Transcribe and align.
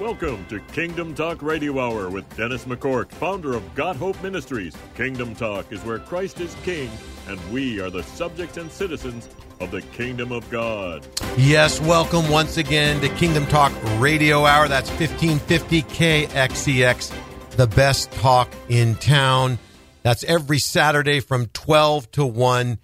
Welcome 0.00 0.46
to 0.46 0.60
Kingdom 0.72 1.14
Talk 1.14 1.42
Radio 1.42 1.78
Hour 1.78 2.08
with 2.08 2.26
Dennis 2.34 2.64
McCork, 2.64 3.10
founder 3.12 3.54
of 3.54 3.74
God 3.74 3.96
Hope 3.96 4.20
Ministries. 4.22 4.74
Kingdom 4.94 5.34
Talk 5.34 5.70
is 5.70 5.84
where 5.84 5.98
Christ 5.98 6.40
is 6.40 6.56
King 6.62 6.90
and 7.28 7.38
we 7.52 7.82
are 7.82 7.90
the 7.90 8.02
subjects 8.02 8.56
and 8.56 8.72
citizens 8.72 9.28
of 9.60 9.70
the 9.70 9.82
Kingdom 9.82 10.32
of 10.32 10.48
God. 10.48 11.06
Yes, 11.36 11.82
welcome 11.82 12.30
once 12.30 12.56
again 12.56 13.02
to 13.02 13.10
Kingdom 13.10 13.44
Talk 13.48 13.72
Radio 13.98 14.46
Hour. 14.46 14.68
That's 14.68 14.88
1550 14.88 15.82
KXEX, 15.82 17.14
the 17.50 17.66
best 17.66 18.10
talk 18.12 18.50
in 18.70 18.94
town. 18.94 19.58
That's 20.02 20.24
every 20.24 20.60
Saturday 20.60 21.20
from 21.20 21.48
12 21.48 22.10
to 22.12 22.24
1. 22.24 22.78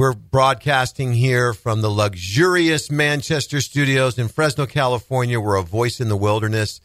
We're 0.00 0.14
broadcasting 0.14 1.12
here 1.12 1.52
from 1.52 1.82
the 1.82 1.90
luxurious 1.90 2.90
Manchester 2.90 3.60
studios 3.60 4.18
in 4.18 4.28
Fresno, 4.28 4.64
California. 4.64 5.38
We're 5.38 5.56
a 5.56 5.62
voice 5.62 6.00
in 6.00 6.08
the 6.08 6.16
wilderness. 6.16 6.80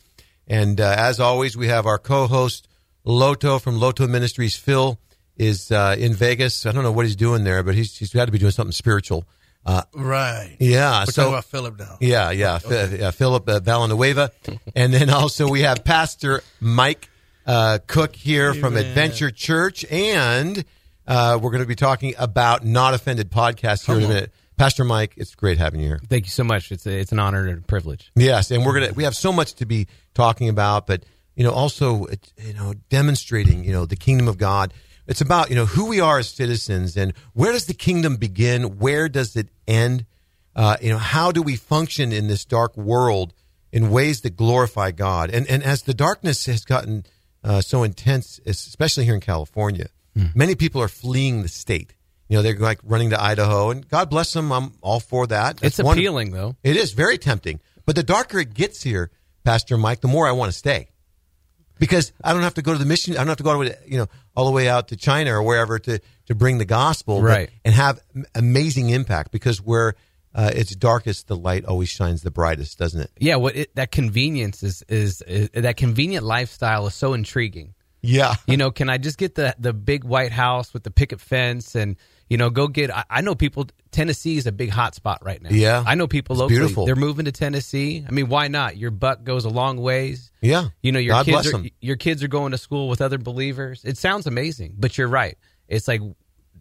And 0.49 0.81
uh, 0.81 0.95
as 0.97 1.21
always, 1.21 1.55
we 1.55 1.69
have 1.69 1.85
our 1.85 1.97
co 1.97 2.27
host, 2.27 2.67
Loto 3.05 3.57
from 3.57 3.79
Loto 3.79 4.05
Ministries. 4.05 4.57
Phil 4.57 4.99
is 5.37 5.71
uh, 5.71 5.95
in 5.97 6.13
Vegas. 6.13 6.65
I 6.65 6.73
don't 6.73 6.83
know 6.83 6.91
what 6.91 7.05
he's 7.05 7.15
doing 7.15 7.45
there, 7.45 7.63
but 7.63 7.73
he's, 7.73 7.95
he's 7.95 8.11
got 8.11 8.25
to 8.25 8.33
be 8.33 8.37
doing 8.37 8.51
something 8.51 8.73
spiritual. 8.73 9.23
Uh, 9.65 9.83
right. 9.93 10.57
Yeah. 10.59 11.03
We're 11.03 11.05
so, 11.05 11.21
talking 11.21 11.33
about 11.35 11.45
Philip 11.45 11.79
now. 11.79 11.97
Yeah, 12.01 12.31
yeah. 12.31 12.59
Okay. 12.65 12.97
yeah 12.99 13.11
Philip 13.11 13.47
uh, 13.47 13.61
Villanueva. 13.61 14.31
and 14.75 14.93
then 14.93 15.09
also 15.09 15.47
we 15.47 15.61
have 15.61 15.85
Pastor 15.85 16.43
Mike 16.59 17.09
uh, 17.47 17.79
Cook 17.87 18.13
here 18.13 18.49
Amen. 18.49 18.59
from 18.59 18.75
Adventure 18.75 19.31
Church. 19.31 19.85
And 19.89 20.65
uh, 21.07 21.39
we're 21.41 21.51
going 21.51 21.63
to 21.63 21.67
be 21.67 21.75
talking 21.75 22.13
about 22.17 22.65
Not 22.65 22.93
Offended 22.93 23.31
podcast 23.31 23.85
here 23.85 23.97
in 23.97 24.03
a 24.03 24.07
minute. 24.07 24.31
Pastor 24.57 24.83
Mike, 24.83 25.13
it's 25.17 25.35
great 25.35 25.57
having 25.57 25.81
you 25.81 25.87
here. 25.87 25.99
Thank 26.07 26.25
you 26.25 26.31
so 26.31 26.43
much. 26.43 26.71
It's 26.71 26.85
a, 26.85 26.97
it's 26.97 27.11
an 27.11 27.19
honor 27.19 27.45
and 27.45 27.59
a 27.59 27.61
privilege. 27.61 28.11
Yes, 28.15 28.51
and 28.51 28.65
we're 28.65 28.79
gonna 28.79 28.93
we 28.93 29.03
have 29.03 29.15
so 29.15 29.33
much 29.33 29.55
to 29.55 29.65
be 29.65 29.87
talking 30.13 30.47
about, 30.47 30.87
but 30.87 31.03
you 31.35 31.43
know 31.43 31.51
also 31.51 32.07
you 32.37 32.53
know 32.53 32.73
demonstrating 32.89 33.65
you 33.65 33.73
know 33.73 33.85
the 33.85 33.97
kingdom 33.97 34.27
of 34.27 34.37
God. 34.37 34.73
It's 35.07 35.21
about 35.21 35.49
you 35.49 35.55
know 35.55 35.65
who 35.65 35.87
we 35.87 35.99
are 35.99 36.19
as 36.19 36.29
citizens 36.29 36.95
and 36.95 37.13
where 37.33 37.51
does 37.51 37.65
the 37.65 37.73
kingdom 37.73 38.15
begin? 38.15 38.79
Where 38.79 39.09
does 39.09 39.35
it 39.35 39.49
end? 39.67 40.05
Uh, 40.55 40.77
you 40.81 40.89
know 40.89 40.97
how 40.97 41.33
do 41.33 41.41
we 41.41 41.57
function 41.57 42.13
in 42.13 42.27
this 42.27 42.45
dark 42.45 42.77
world 42.77 43.33
in 43.73 43.89
ways 43.89 44.21
that 44.21 44.37
glorify 44.37 44.91
God? 44.91 45.31
And 45.31 45.45
and 45.47 45.63
as 45.63 45.81
the 45.81 45.93
darkness 45.93 46.45
has 46.45 46.63
gotten 46.63 47.05
uh, 47.43 47.59
so 47.59 47.83
intense, 47.83 48.39
especially 48.45 49.03
here 49.03 49.15
in 49.15 49.19
California 49.19 49.89
Mm. 50.17 50.35
Many 50.35 50.55
people 50.55 50.81
are 50.81 50.87
fleeing 50.87 51.41
the 51.41 51.49
state. 51.49 51.93
You 52.27 52.37
know, 52.37 52.41
they're 52.41 52.57
like 52.57 52.79
running 52.83 53.11
to 53.11 53.21
Idaho, 53.21 53.69
and 53.69 53.87
God 53.87 54.09
bless 54.09 54.33
them. 54.33 54.51
I'm 54.51 54.73
all 54.81 54.99
for 54.99 55.27
that. 55.27 55.57
That's 55.57 55.79
it's 55.79 55.89
appealing, 55.89 56.31
one, 56.31 56.39
though. 56.39 56.55
It 56.63 56.75
is 56.75 56.93
very 56.93 57.17
tempting. 57.17 57.59
But 57.85 57.95
the 57.95 58.03
darker 58.03 58.39
it 58.39 58.53
gets 58.53 58.81
here, 58.81 59.11
Pastor 59.43 59.77
Mike, 59.77 60.01
the 60.01 60.07
more 60.07 60.27
I 60.27 60.31
want 60.31 60.51
to 60.51 60.57
stay 60.57 60.89
because 61.77 62.13
I 62.23 62.33
don't 62.33 62.41
have 62.41 62.55
to 62.55 62.61
go 62.61 62.73
to 62.73 62.79
the 62.79 62.85
mission. 62.85 63.13
I 63.13 63.17
don't 63.17 63.27
have 63.27 63.37
to 63.37 63.43
go 63.43 63.63
to 63.63 63.77
you 63.85 63.97
know 63.97 64.07
all 64.35 64.45
the 64.45 64.51
way 64.51 64.67
out 64.67 64.87
to 64.87 64.95
China 64.95 65.33
or 65.33 65.43
wherever 65.43 65.77
to 65.77 65.99
to 66.27 66.35
bring 66.35 66.57
the 66.57 66.65
gospel, 66.65 67.21
right? 67.21 67.49
But, 67.49 67.59
and 67.65 67.75
have 67.75 67.99
amazing 68.33 68.89
impact 68.89 69.31
because 69.31 69.61
where 69.61 69.93
uh, 70.35 70.51
it's 70.53 70.75
darkest, 70.75 71.27
the 71.27 71.35
light 71.35 71.65
always 71.65 71.89
shines 71.89 72.21
the 72.21 72.31
brightest, 72.31 72.77
doesn't 72.77 72.99
it? 72.99 73.11
Yeah. 73.17 73.37
What 73.37 73.55
it, 73.55 73.75
that 73.75 73.91
convenience 73.91 74.63
is, 74.63 74.83
is, 74.89 75.21
is 75.21 75.49
that 75.53 75.77
convenient 75.77 76.25
lifestyle 76.25 76.85
is 76.87 76.93
so 76.93 77.13
intriguing. 77.13 77.73
Yeah. 78.05 78.35
You 78.47 78.57
know, 78.57 78.71
can 78.71 78.89
I 78.89 78.97
just 78.97 79.17
get 79.17 79.35
the 79.35 79.55
the 79.59 79.73
big 79.73 80.03
white 80.03 80.31
house 80.31 80.73
with 80.73 80.83
the 80.83 80.91
picket 80.91 81.19
fence 81.19 81.75
and 81.75 81.97
you 82.29 82.37
know 82.37 82.49
go 82.49 82.67
get? 82.67 82.95
I, 82.95 83.03
I 83.09 83.21
know 83.21 83.35
people. 83.35 83.67
Tennessee 83.91 84.37
is 84.37 84.45
a 84.45 84.51
big 84.51 84.69
hot 84.69 84.93
spot 84.93 85.19
right 85.23 85.41
now. 85.41 85.49
Yeah. 85.51 85.83
I 85.85 85.95
know 85.95 86.07
people 86.07 86.35
locally. 86.35 86.57
Beautiful. 86.57 86.85
They're 86.85 86.95
moving 86.95 87.25
to 87.25 87.31
Tennessee. 87.31 88.05
I 88.07 88.11
mean, 88.11 88.27
why 88.27 88.49
not? 88.49 88.77
Your 88.77 88.91
buck 88.91 89.23
goes 89.23 89.45
a 89.45 89.49
long 89.49 89.77
ways. 89.77 90.31
Yeah. 90.41 90.67
You 90.81 90.91
know, 90.91 90.99
your 90.99 91.13
God 91.13 91.25
kids 91.25 91.53
are, 91.53 91.63
your 91.79 91.95
kids 91.95 92.21
are 92.23 92.27
going 92.27 92.51
to 92.51 92.57
school 92.57 92.89
with 92.89 93.01
other 93.01 93.17
believers. 93.17 93.83
It 93.85 93.97
sounds 93.97 94.27
amazing, 94.27 94.75
but 94.77 94.97
you're 94.97 95.07
right. 95.07 95.37
It's 95.67 95.87
like, 95.87 96.01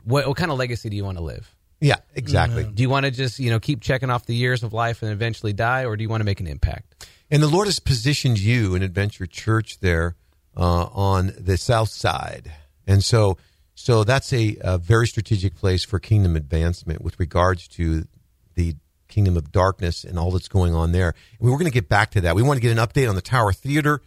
what, 0.05 0.27
what 0.29 0.37
kind 0.37 0.51
of 0.51 0.59
legacy 0.59 0.91
do 0.91 0.97
you 0.97 1.05
want 1.05 1.19
to 1.19 1.25
live? 1.25 1.55
Yeah, 1.81 1.97
exactly. 2.15 2.65
Mm-hmm. 2.65 2.75
Do 2.75 2.83
you 2.83 2.89
want 2.89 3.05
to 3.05 3.11
just 3.11 3.39
you 3.39 3.51
know 3.51 3.61
keep 3.61 3.81
checking 3.81 4.11
off 4.11 4.27
the 4.27 4.35
years 4.35 4.63
of 4.63 4.73
life 4.73 5.03
and 5.03 5.13
eventually 5.13 5.53
die, 5.53 5.85
or 5.85 5.97
do 5.97 6.03
you 6.03 6.09
want 6.09 6.21
to 6.21 6.25
make 6.25 6.41
an 6.41 6.47
impact? 6.47 7.07
And 7.31 7.43
the 7.43 7.49
Lord 7.49 7.67
has 7.67 7.81
positioned 7.81 8.39
you 8.39 8.75
in 8.75 8.83
Adventure 8.83 9.27
Church 9.27 9.81
there 9.81 10.15
uh, 10.57 10.85
on 10.93 11.33
the 11.39 11.57
south 11.57 11.91
side. 11.91 12.53
And 12.87 13.03
so, 13.03 13.39
so 13.75 14.05
that's 14.05 14.33
a, 14.33 14.57
a, 14.61 14.79
very 14.79 15.07
strategic 15.07 15.57
place 15.57 15.85
for 15.85 15.99
kingdom 15.99 16.37
advancement 16.37 17.03
with 17.03 17.19
regards 17.19 17.67
to 17.69 18.07
the 18.55 18.77
kingdom 19.09 19.37
of 19.37 19.51
darkness 19.51 20.05
and 20.05 20.19
all 20.19 20.31
that's 20.31 20.49
going 20.49 20.75
on 20.75 20.93
there. 20.93 21.15
And 21.39 21.49
we 21.49 21.51
are 21.51 21.59
going 21.59 21.65
to 21.65 21.73
get 21.73 21.89
back 21.89 22.11
to 22.13 22.21
that. 22.23 22.37
We 22.37 22.43
want 22.43 22.57
to 22.59 22.61
get 22.61 22.77
an 22.77 22.79
update 22.79 23.09
on 23.09 23.15
the 23.15 23.23
Tower 23.23 23.53
Theater 23.53 24.01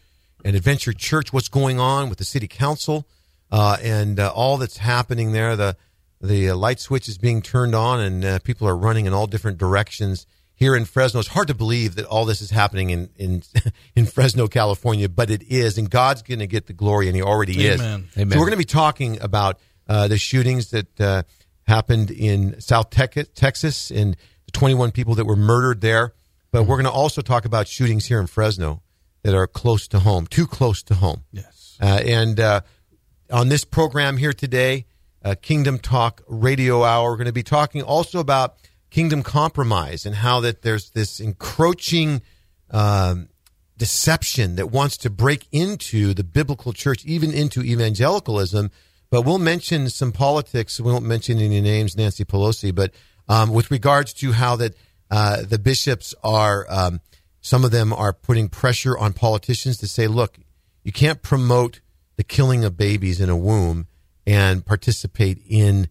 and 0.46 0.56
Adventure 0.56 0.94
Church, 0.94 1.34
what's 1.34 1.50
going 1.50 1.80
on 1.80 2.09
with 2.09 2.18
the 2.18 2.25
city 2.25 2.47
council 2.47 3.07
uh, 3.52 3.78
and 3.81 4.19
uh, 4.19 4.31
all 4.34 4.57
that's 4.57 4.78
happening 4.78 5.31
there. 5.31 5.56
The 5.56 5.75
the 6.19 6.52
light 6.53 6.80
switch 6.80 7.07
is 7.07 7.18
being 7.19 7.44
turned 7.44 7.75
on, 7.75 8.00
and 8.00 8.25
uh, 8.25 8.40
people 8.40 8.68
are 8.68 8.75
running 8.75 9.06
in 9.06 9.13
all 9.13 9.28
different 9.28 9.59
directions 9.59 10.25
here 10.57 10.75
in 10.75 10.84
Fresno. 10.84 11.22
It's 11.22 11.29
hard 11.29 11.47
to 11.47 11.53
believe 11.53 11.95
that 11.95 12.06
all 12.06 12.25
this 12.25 12.41
is 12.41 12.50
happening 12.50 12.90
in 12.90 13.09
in, 13.16 13.44
in 13.95 14.06
Fresno, 14.06 14.47
California, 14.47 15.07
but 15.07 15.31
it 15.31 15.44
is, 15.44 15.78
and 15.78 15.90
God's 15.90 16.23
going 16.23 16.40
to 16.40 16.47
get 16.47 16.66
the 16.68 16.73
glory, 16.73 17.07
and 17.07 17.16
He 17.16 17.22
already 17.22 17.53
Amen. 17.66 18.09
is. 18.09 18.18
Amen. 18.18 18.31
So 18.31 18.38
we're 18.38 18.45
going 18.45 18.51
to 18.51 18.57
be 18.57 18.66
talking 18.66 19.22
about 19.22 19.59
uh, 19.88 20.09
the 20.09 20.18
shootings 20.18 20.72
that 20.72 21.00
uh, 21.00 21.23
happened 21.68 22.12
in 22.12 22.59
South 22.59 22.90
Texas 22.90 23.91
and 23.91 24.18
the 24.45 24.51
21 24.51 24.91
people 24.91 25.16
that 25.16 25.25
were 25.25 25.38
murdered 25.38 25.79
there. 25.81 26.13
But 26.51 26.63
we're 26.63 26.78
going 26.78 26.85
to 26.85 26.91
also 26.91 27.22
talk 27.22 27.45
about 27.45 27.68
shootings 27.68 28.06
here 28.06 28.19
in 28.19 28.28
Fresno 28.28 28.81
that 29.24 29.35
are 29.35 29.47
close 29.47 29.88
to 29.89 30.00
home, 30.00 30.25
too 30.28 30.47
close 30.47 30.81
to 30.84 30.95
home. 30.95 31.24
Yes. 31.31 31.78
Uh, 31.81 32.01
and 32.03 32.39
uh, 32.39 32.62
on 33.29 33.50
this 33.50 33.66
program 33.66 34.18
here 34.18 34.34
today, 34.34 34.85
uh, 35.24 35.35
Kingdom 35.41 35.78
Talk 35.78 36.22
Radio 36.28 36.84
Hour, 36.84 37.12
we're 37.12 37.18
going 37.18 37.25
to 37.25 37.34
be 37.34 37.44
talking 37.44 37.81
also 37.81 38.19
about 38.19 38.56
kingdom 38.90 39.24
compromise 39.24 40.06
and 40.06 40.16
how 40.16 40.40
that 40.42 40.62
there's 40.62 40.92
this 40.92 41.20
encroaching 41.20 42.22
um, 42.72 43.30
deception 43.78 44.56
that 44.56 44.72
wants 44.72 44.98
to 44.98 45.09
break 45.09 45.48
into 45.52 46.14
the 46.14 46.24
biblical 46.24 46.74
church, 46.74 47.06
even 47.06 47.34
into 47.34 47.62
evangelicalism. 47.62 48.72
But 49.09 49.22
we'll 49.22 49.40
mention 49.40 49.90
some 49.90 50.12
politics. 50.12 50.80
We 50.80 50.92
won't 50.92 51.06
mention 51.06 51.40
any 51.40 51.62
names, 51.62 51.96
Nancy 51.96 52.25
Pelosi, 52.25 52.74
but 52.74 52.92
um, 53.30 53.52
with 53.52 53.72
regards 53.72 54.14
to 54.14 54.31
how 54.34 54.56
that 54.58 54.75
uh, 55.09 55.44
the 55.44 55.59
bishops 55.59 56.14
are, 56.24 56.66
um, 56.69 57.00
some 57.40 57.64
of 57.64 57.72
them 57.72 57.94
are 57.94 58.14
putting 58.14 58.50
pressure 58.50 58.98
on 58.98 59.14
politicians 59.14 59.78
to 59.78 59.88
say, 59.88 60.08
look, 60.08 60.38
you 60.84 60.92
can't 60.92 61.22
promote 61.22 61.81
the 62.18 62.24
killing 62.24 62.66
of 62.66 62.75
babies 62.75 63.22
in 63.22 63.30
a 63.30 63.38
womb 63.38 63.88
and 64.25 64.66
participate 64.66 65.42
in 65.48 65.88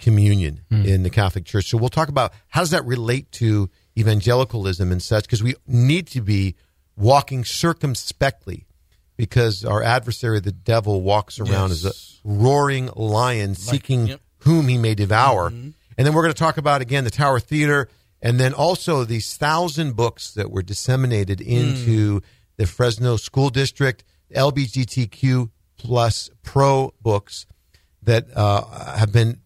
communion 0.00 0.60
mm. 0.70 0.86
in 0.86 1.02
the 1.02 1.10
Catholic 1.10 1.44
Church. 1.44 1.66
So 1.66 1.78
we'll 1.78 1.88
talk 1.88 2.08
about 2.08 2.32
how 2.48 2.60
does 2.60 2.70
that 2.70 2.84
relate 2.84 3.30
to 3.32 3.70
evangelicalism 3.98 4.90
and 4.90 5.02
such, 5.02 5.24
because 5.24 5.42
we 5.42 5.54
need 5.66 6.06
to 6.08 6.20
be 6.20 6.56
walking 6.96 7.44
circumspectly 7.44 8.66
because 9.16 9.64
our 9.64 9.82
adversary, 9.82 10.40
the 10.40 10.52
devil, 10.52 11.02
walks 11.02 11.38
around 11.38 11.70
yes. 11.70 11.84
as 11.84 12.20
a 12.24 12.28
roaring 12.28 12.88
lion 12.96 13.54
seeking 13.54 14.06
yep. 14.06 14.20
whom 14.38 14.68
he 14.68 14.78
may 14.78 14.94
devour. 14.94 15.50
Mm-hmm. 15.50 15.70
And 15.98 16.06
then 16.06 16.14
we're 16.14 16.22
going 16.22 16.32
to 16.32 16.38
talk 16.38 16.56
about, 16.56 16.80
again, 16.80 17.04
the 17.04 17.10
Tower 17.10 17.38
Theater 17.38 17.88
and 18.22 18.38
then 18.38 18.54
also 18.54 19.04
these 19.04 19.36
thousand 19.36 19.96
books 19.96 20.32
that 20.34 20.50
were 20.50 20.62
disseminated 20.62 21.40
into 21.40 22.20
mm. 22.20 22.24
the 22.56 22.66
Fresno 22.66 23.16
School 23.16 23.50
District, 23.50 24.04
LGBTQ 24.34 25.50
plus 25.76 26.30
pro 26.42 26.92
books 27.00 27.46
that 28.02 28.26
uh, 28.34 28.96
have 28.96 29.12
been 29.12 29.40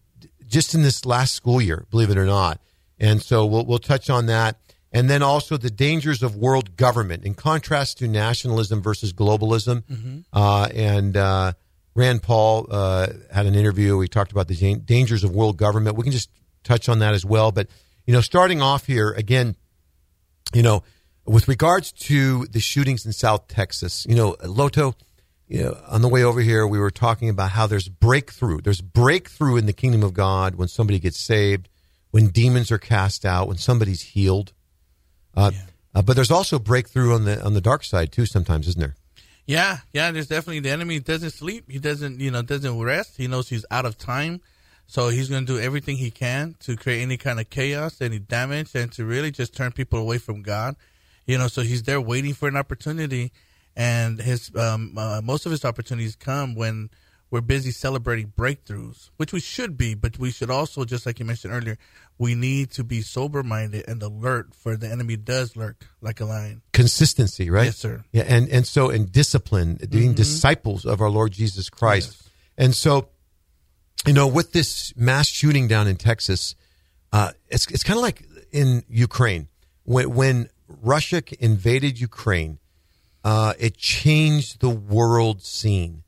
just 0.55 0.73
in 0.73 0.83
this 0.83 1.05
last 1.05 1.35
school 1.35 1.61
year, 1.61 1.85
believe 1.91 2.09
it 2.09 2.17
or 2.17 2.25
not. 2.25 2.61
And 2.97 3.21
so 3.21 3.45
we'll, 3.45 3.65
we'll 3.65 3.77
touch 3.77 4.09
on 4.09 4.27
that. 4.27 4.55
And 4.93 5.09
then 5.09 5.21
also 5.21 5.57
the 5.57 5.69
dangers 5.69 6.23
of 6.23 6.37
world 6.37 6.77
government 6.77 7.25
in 7.25 7.33
contrast 7.33 7.97
to 7.97 8.07
nationalism 8.07 8.81
versus 8.81 9.11
globalism. 9.11 9.83
Mm-hmm. 9.83 10.19
Uh, 10.31 10.69
and 10.73 11.17
uh, 11.17 11.51
Rand 11.93 12.23
Paul 12.23 12.67
uh, 12.71 13.07
had 13.33 13.47
an 13.47 13.53
interview. 13.53 13.97
We 13.97 14.07
talked 14.07 14.31
about 14.31 14.47
the 14.47 14.77
dangers 14.77 15.25
of 15.25 15.31
world 15.31 15.57
government. 15.57 15.97
We 15.97 16.03
can 16.03 16.13
just 16.13 16.29
touch 16.63 16.87
on 16.87 16.99
that 16.99 17.13
as 17.13 17.25
well. 17.25 17.51
But, 17.51 17.67
you 18.05 18.13
know, 18.13 18.21
starting 18.21 18.61
off 18.61 18.85
here, 18.85 19.11
again, 19.11 19.57
you 20.53 20.63
know, 20.63 20.83
with 21.25 21.49
regards 21.49 21.91
to 21.91 22.45
the 22.45 22.61
shootings 22.61 23.05
in 23.05 23.11
South 23.11 23.49
Texas, 23.49 24.05
you 24.07 24.15
know, 24.15 24.37
Loto, 24.41 24.95
you 25.47 25.63
know, 25.63 25.77
on 25.87 26.01
the 26.01 26.07
way 26.07 26.23
over 26.23 26.41
here, 26.41 26.65
we 26.65 26.79
were 26.79 26.91
talking 26.91 27.29
about 27.29 27.51
how 27.51 27.67
there's 27.67 27.87
breakthrough. 27.87 28.61
There's 28.61 28.81
breakthrough 28.81 29.57
in 29.57 29.67
the 29.67 29.73
kingdom 29.73 30.03
of 30.03 30.13
God 30.13 30.55
when 30.55 30.67
somebody 30.67 30.99
gets 30.99 31.19
saved, 31.19 31.69
when 32.11 32.29
demons 32.29 32.71
are 32.71 32.77
cast 32.77 33.25
out, 33.25 33.47
when 33.47 33.57
somebody's 33.57 34.01
healed. 34.01 34.53
Uh, 35.35 35.51
yeah. 35.53 35.61
uh, 35.93 36.01
but 36.01 36.15
there's 36.15 36.31
also 36.31 36.57
breakthrough 36.57 37.13
on 37.13 37.25
the 37.25 37.43
on 37.43 37.53
the 37.53 37.61
dark 37.61 37.83
side 37.83 38.11
too. 38.11 38.25
Sometimes, 38.25 38.67
isn't 38.67 38.79
there? 38.79 38.95
Yeah, 39.45 39.79
yeah. 39.93 40.11
There's 40.11 40.27
definitely 40.27 40.61
the 40.61 40.71
enemy 40.71 40.99
doesn't 40.99 41.31
sleep. 41.31 41.69
He 41.69 41.77
doesn't, 41.77 42.19
you 42.19 42.31
know, 42.31 42.41
doesn't 42.41 42.79
rest. 42.79 43.17
He 43.17 43.27
knows 43.27 43.49
he's 43.49 43.65
out 43.69 43.85
of 43.85 43.97
time, 43.97 44.41
so 44.87 45.09
he's 45.09 45.29
going 45.29 45.45
to 45.45 45.53
do 45.53 45.59
everything 45.59 45.97
he 45.97 46.09
can 46.09 46.55
to 46.61 46.75
create 46.75 47.03
any 47.03 47.17
kind 47.17 47.39
of 47.39 47.51
chaos, 47.51 48.01
any 48.01 48.17
damage, 48.17 48.73
and 48.73 48.91
to 48.93 49.05
really 49.05 49.29
just 49.29 49.55
turn 49.55 49.71
people 49.71 49.99
away 49.99 50.17
from 50.17 50.41
God. 50.41 50.75
You 51.27 51.37
know, 51.37 51.47
so 51.47 51.61
he's 51.61 51.83
there 51.83 52.01
waiting 52.01 52.33
for 52.33 52.47
an 52.47 52.55
opportunity, 52.55 53.31
and 53.75 54.21
his 54.21 54.51
um, 54.55 54.93
uh, 54.97 55.21
most 55.23 55.45
of 55.45 55.51
his 55.51 55.65
opportunities 55.65 56.15
come 56.15 56.55
when 56.55 56.89
we're 57.31 57.41
busy 57.41 57.71
celebrating 57.71 58.31
breakthroughs, 58.37 59.09
which 59.17 59.33
we 59.33 59.39
should 59.39 59.77
be, 59.77 59.93
but 59.95 60.17
we 60.19 60.31
should 60.31 60.49
also, 60.49 60.85
just 60.85 61.05
like 61.05 61.19
you 61.19 61.25
mentioned 61.25 61.53
earlier, 61.53 61.77
we 62.17 62.35
need 62.35 62.71
to 62.71 62.83
be 62.83 63.01
sober 63.01 63.43
minded 63.43 63.83
and 63.87 64.01
alert 64.01 64.53
for 64.53 64.77
the 64.77 64.87
enemy 64.89 65.17
does 65.17 65.55
lurk 65.55 65.85
like 66.01 66.21
a 66.21 66.25
lion. 66.25 66.61
Consistency, 66.71 67.49
right? 67.49 67.65
Yes, 67.65 67.77
sir. 67.77 68.05
Yeah, 68.11 68.23
and 68.27 68.47
and 68.49 68.65
so 68.65 68.89
in 68.89 69.07
discipline, 69.07 69.79
being 69.89 70.13
disciples 70.13 70.85
of 70.85 71.01
our 71.01 71.09
Lord 71.09 71.31
Jesus 71.33 71.69
Christ, 71.69 72.11
Yes. 72.21 72.29
and 72.57 72.75
so, 72.75 73.09
you 74.05 74.13
know, 74.13 74.27
with 74.27 74.53
this 74.53 74.93
mass 74.95 75.27
shooting 75.27 75.67
down 75.67 75.87
in 75.87 75.97
Texas, 75.97 76.55
uh, 77.11 77.31
it's 77.49 77.65
it's 77.67 77.83
kind 77.83 77.97
of 77.97 78.03
like 78.03 78.23
in 78.51 78.83
Ukraine 78.87 79.47
when 79.83 80.13
when 80.13 80.49
Russia 80.67 81.21
invaded 81.39 81.99
Ukraine, 81.99 82.59
uh, 83.25 83.53
it 83.57 83.75
changed 83.75 84.61
the 84.61 84.69
world 84.69 85.41
scene. 85.41 86.03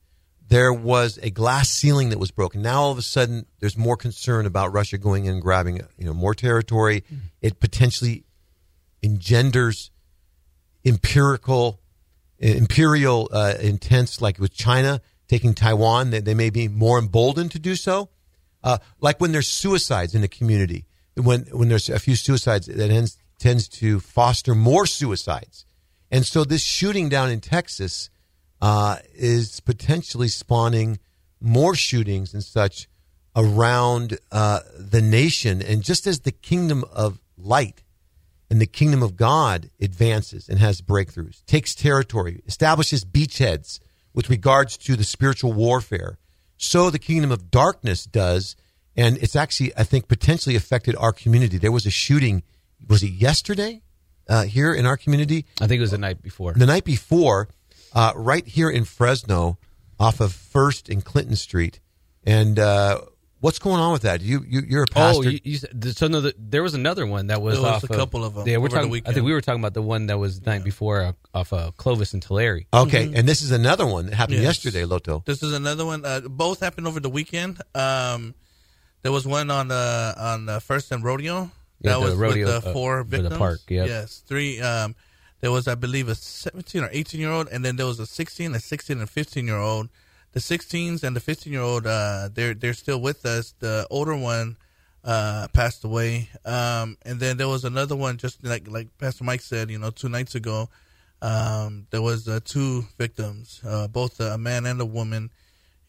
There 0.49 0.71
was 0.71 1.17
a 1.23 1.31
glass 1.31 1.67
ceiling 1.69 2.09
that 2.09 2.19
was 2.19 2.29
broken. 2.29 2.61
Now 2.61 2.83
all 2.83 2.91
of 2.91 2.97
a 2.99 3.01
sudden, 3.01 3.47
there's 3.59 3.75
more 3.75 3.97
concern 3.97 4.45
about 4.45 4.71
Russia 4.71 4.99
going 4.99 5.25
in 5.25 5.33
and 5.33 5.41
grabbing 5.41 5.81
you 5.97 6.05
know 6.05 6.13
more 6.13 6.35
territory. 6.35 7.03
It 7.41 7.59
potentially 7.59 8.23
engenders 9.01 9.89
empirical 10.85 11.81
imperial 12.39 13.29
uh, 13.33 13.55
intents 13.59 14.21
like 14.21 14.37
with 14.37 14.53
China 14.53 15.01
taking 15.27 15.55
Taiwan 15.55 16.11
they, 16.11 16.19
they 16.19 16.35
may 16.35 16.51
be 16.51 16.67
more 16.67 16.99
emboldened 16.99 17.51
to 17.51 17.59
do 17.59 17.75
so 17.75 18.09
uh, 18.63 18.77
like 19.01 19.19
when 19.19 19.31
there's 19.31 19.47
suicides 19.47 20.13
in 20.13 20.23
a 20.23 20.27
community 20.27 20.85
when 21.15 21.41
when 21.51 21.67
there's 21.67 21.89
a 21.89 21.97
few 21.97 22.15
suicides 22.15 22.67
that 22.67 22.91
ends, 22.91 23.17
tends 23.39 23.67
to 23.67 23.99
foster 23.99 24.53
more 24.53 24.85
suicides 24.85 25.65
and 26.11 26.25
so 26.25 26.43
this 26.43 26.63
shooting 26.63 27.09
down 27.09 27.29
in 27.29 27.41
Texas 27.41 28.09
uh, 28.61 28.97
is 29.13 29.59
potentially 29.59 30.27
spawning 30.27 30.99
more 31.39 31.75
shootings 31.75 32.33
and 32.33 32.43
such 32.43 32.87
around 33.35 34.17
uh, 34.31 34.61
the 34.77 35.01
nation 35.01 35.61
and 35.61 35.83
just 35.83 36.07
as 36.07 36.21
the 36.21 36.31
kingdom 36.31 36.83
of 36.91 37.19
light 37.37 37.83
and 38.49 38.61
the 38.61 38.65
kingdom 38.65 39.03
of 39.03 39.15
God 39.15 39.69
advances 39.79 40.49
and 40.49 40.59
has 40.59 40.81
breakthroughs, 40.81 41.45
takes 41.45 41.75
territory, 41.75 42.41
establishes 42.47 43.03
beachheads 43.03 43.79
with 44.13 44.29
regards 44.29 44.77
to 44.77 44.95
the 44.95 45.03
spiritual 45.03 45.53
warfare. 45.53 46.17
So 46.55 46.89
the 46.89 46.97
kingdom 46.97 47.31
of 47.31 47.51
darkness 47.51 48.05
does, 48.05 48.55
and 48.95 49.17
it's 49.17 49.35
actually, 49.35 49.73
I 49.77 49.83
think, 49.83 50.07
potentially 50.07 50.55
affected 50.55 50.95
our 50.95 51.11
community. 51.11 51.57
There 51.57 51.71
was 51.71 51.85
a 51.85 51.91
shooting, 51.91 52.41
was 52.87 53.03
it 53.03 53.11
yesterday 53.11 53.81
uh, 54.29 54.43
here 54.43 54.73
in 54.73 54.85
our 54.85 54.97
community? 54.97 55.45
I 55.61 55.67
think 55.67 55.79
it 55.79 55.81
was 55.81 55.91
the 55.91 55.97
night 55.97 56.21
before. 56.21 56.53
The 56.53 56.65
night 56.65 56.83
before, 56.83 57.49
uh, 57.93 58.13
right 58.15 58.45
here 58.45 58.69
in 58.69 58.85
Fresno, 58.85 59.57
off 59.99 60.19
of 60.19 60.33
First 60.33 60.89
and 60.89 61.03
Clinton 61.03 61.35
Street. 61.35 61.79
And 62.23 62.59
uh, 62.59 63.01
what's 63.39 63.57
going 63.59 63.79
on 63.79 63.93
with 63.93 64.01
that? 64.03 64.21
You, 64.21 64.43
you 64.47 64.61
you're 64.67 64.83
a 64.83 64.87
pastor. 64.87 65.27
Oh, 65.27 65.29
you, 65.29 65.39
you, 65.43 65.57
so 65.91 66.07
no, 66.07 66.21
the, 66.21 66.35
there 66.37 66.61
was 66.61 66.73
another 66.73 67.05
one 67.05 67.27
that 67.27 67.41
was 67.41 67.55
There 67.55 67.63
was 67.63 67.83
off 67.83 67.89
a 67.89 67.93
couple 67.95 68.25
of 68.25 68.37
'em 68.37 68.45
Yeah, 68.47 68.57
we're 68.57 68.65
over 68.67 68.75
the 68.81 68.81
talking. 68.87 69.01
I 69.07 69.13
think 69.13 69.25
we 69.25 69.31
were 69.33 69.41
talking 69.41 69.61
about 69.61 69.73
the 69.73 69.81
one 69.81 70.07
that 70.07 70.17
was 70.19 70.41
the 70.41 70.49
night 70.51 70.63
before 70.63 71.01
uh, 71.01 71.13
off 71.33 71.53
of 71.53 71.77
Clovis 71.77 72.13
and 72.13 72.21
Tulare. 72.21 72.63
okay, 72.73 73.11
and 73.15 73.27
this 73.27 73.41
is 73.41 73.51
another 73.51 73.85
one 73.85 74.07
that 74.07 74.15
happened 74.15 74.39
Yes. 74.39 74.63
yesterday, 74.63 74.83
Loto. 74.85 75.23
This 75.25 75.41
is 75.41 75.53
another 75.53 75.85
one. 75.85 76.03
Uh, 76.03 76.19
both 76.21 76.59
happened 76.59 76.85
over 76.87 76.99
the 76.99 77.09
weekend. 77.09 77.61
Um, 77.73 78.35
there 79.03 79.11
was 79.11 79.25
one 79.25 79.49
on 79.49 79.71
uh, 79.71 80.13
on 80.17 80.49
uh, 80.49 80.59
First 80.59 80.91
and 80.91 81.01
Rodeo. 81.03 81.49
Yeah, 81.81 81.91
That 81.93 81.99
the 81.99 82.05
was 82.05 82.15
rodeo, 82.15 82.45
with 82.53 82.63
the 82.63 82.69
uh, 82.69 82.73
four 82.73 82.97
the 82.99 83.03
victims. 83.03 83.37
park, 83.37 83.59
yep. 83.69 83.87
Yes, 83.87 84.23
three. 84.27 84.59
Um, 84.61 84.95
there 85.41 85.51
was, 85.51 85.67
I 85.67 85.75
believe, 85.75 86.09
a 86.09 86.15
17 86.15 86.83
or 86.83 86.89
18 86.91 87.19
year 87.21 87.29
old, 87.31 87.47
and 87.49 87.63
then 87.63 87.75
there 87.75 87.85
was 87.85 87.99
a 87.99 88.05
16, 88.07 88.55
a 88.55 88.59
16, 88.59 88.99
and 88.99 89.09
15 89.09 89.45
year 89.45 89.57
old. 89.57 89.89
The 90.33 90.39
16s 90.39 91.03
and 91.03 91.15
the 91.15 91.19
15 91.19 91.53
year 91.53 91.61
old, 91.61 91.85
uh, 91.87 92.29
they're 92.33 92.53
they're 92.53 92.73
still 92.73 92.99
with 93.01 93.25
us. 93.25 93.53
The 93.59 93.87
older 93.89 94.15
one 94.15 94.57
uh, 95.03 95.47
passed 95.53 95.83
away, 95.83 96.29
um, 96.45 96.97
and 97.03 97.19
then 97.19 97.37
there 97.37 97.47
was 97.47 97.63
another 97.65 97.95
one, 97.95 98.17
just 98.17 98.43
like 98.43 98.67
like 98.67 98.87
Pastor 98.97 99.23
Mike 99.23 99.41
said, 99.41 99.69
you 99.71 99.79
know, 99.79 99.89
two 99.89 100.09
nights 100.09 100.35
ago. 100.35 100.69
Um, 101.21 101.87
there 101.89 102.01
was 102.01 102.27
uh, 102.27 102.39
two 102.43 102.85
victims, 102.99 103.61
uh, 103.65 103.87
both 103.87 104.19
a 104.19 104.37
man 104.37 104.65
and 104.67 104.79
a 104.81 104.85
woman, 104.85 105.31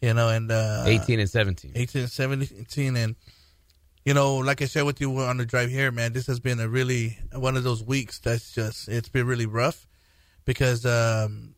you 0.00 0.14
know, 0.14 0.28
and 0.30 0.50
uh, 0.50 0.84
Eighteen 0.86 1.20
and 1.20 1.28
seventeen. 1.28 1.72
18 1.74 2.02
and 2.02 2.10
17 2.10 2.96
and 2.96 3.16
you 4.08 4.14
know 4.14 4.36
like 4.36 4.62
i 4.62 4.64
shared 4.64 4.86
with 4.86 5.02
you 5.02 5.14
on 5.18 5.36
the 5.36 5.44
drive 5.44 5.68
here 5.68 5.92
man 5.92 6.14
this 6.14 6.26
has 6.26 6.40
been 6.40 6.58
a 6.60 6.66
really 6.66 7.18
one 7.34 7.58
of 7.58 7.62
those 7.62 7.84
weeks 7.84 8.18
that's 8.18 8.54
just 8.54 8.88
it's 8.88 9.10
been 9.10 9.26
really 9.26 9.44
rough 9.44 9.86
because 10.46 10.86
um 10.86 11.54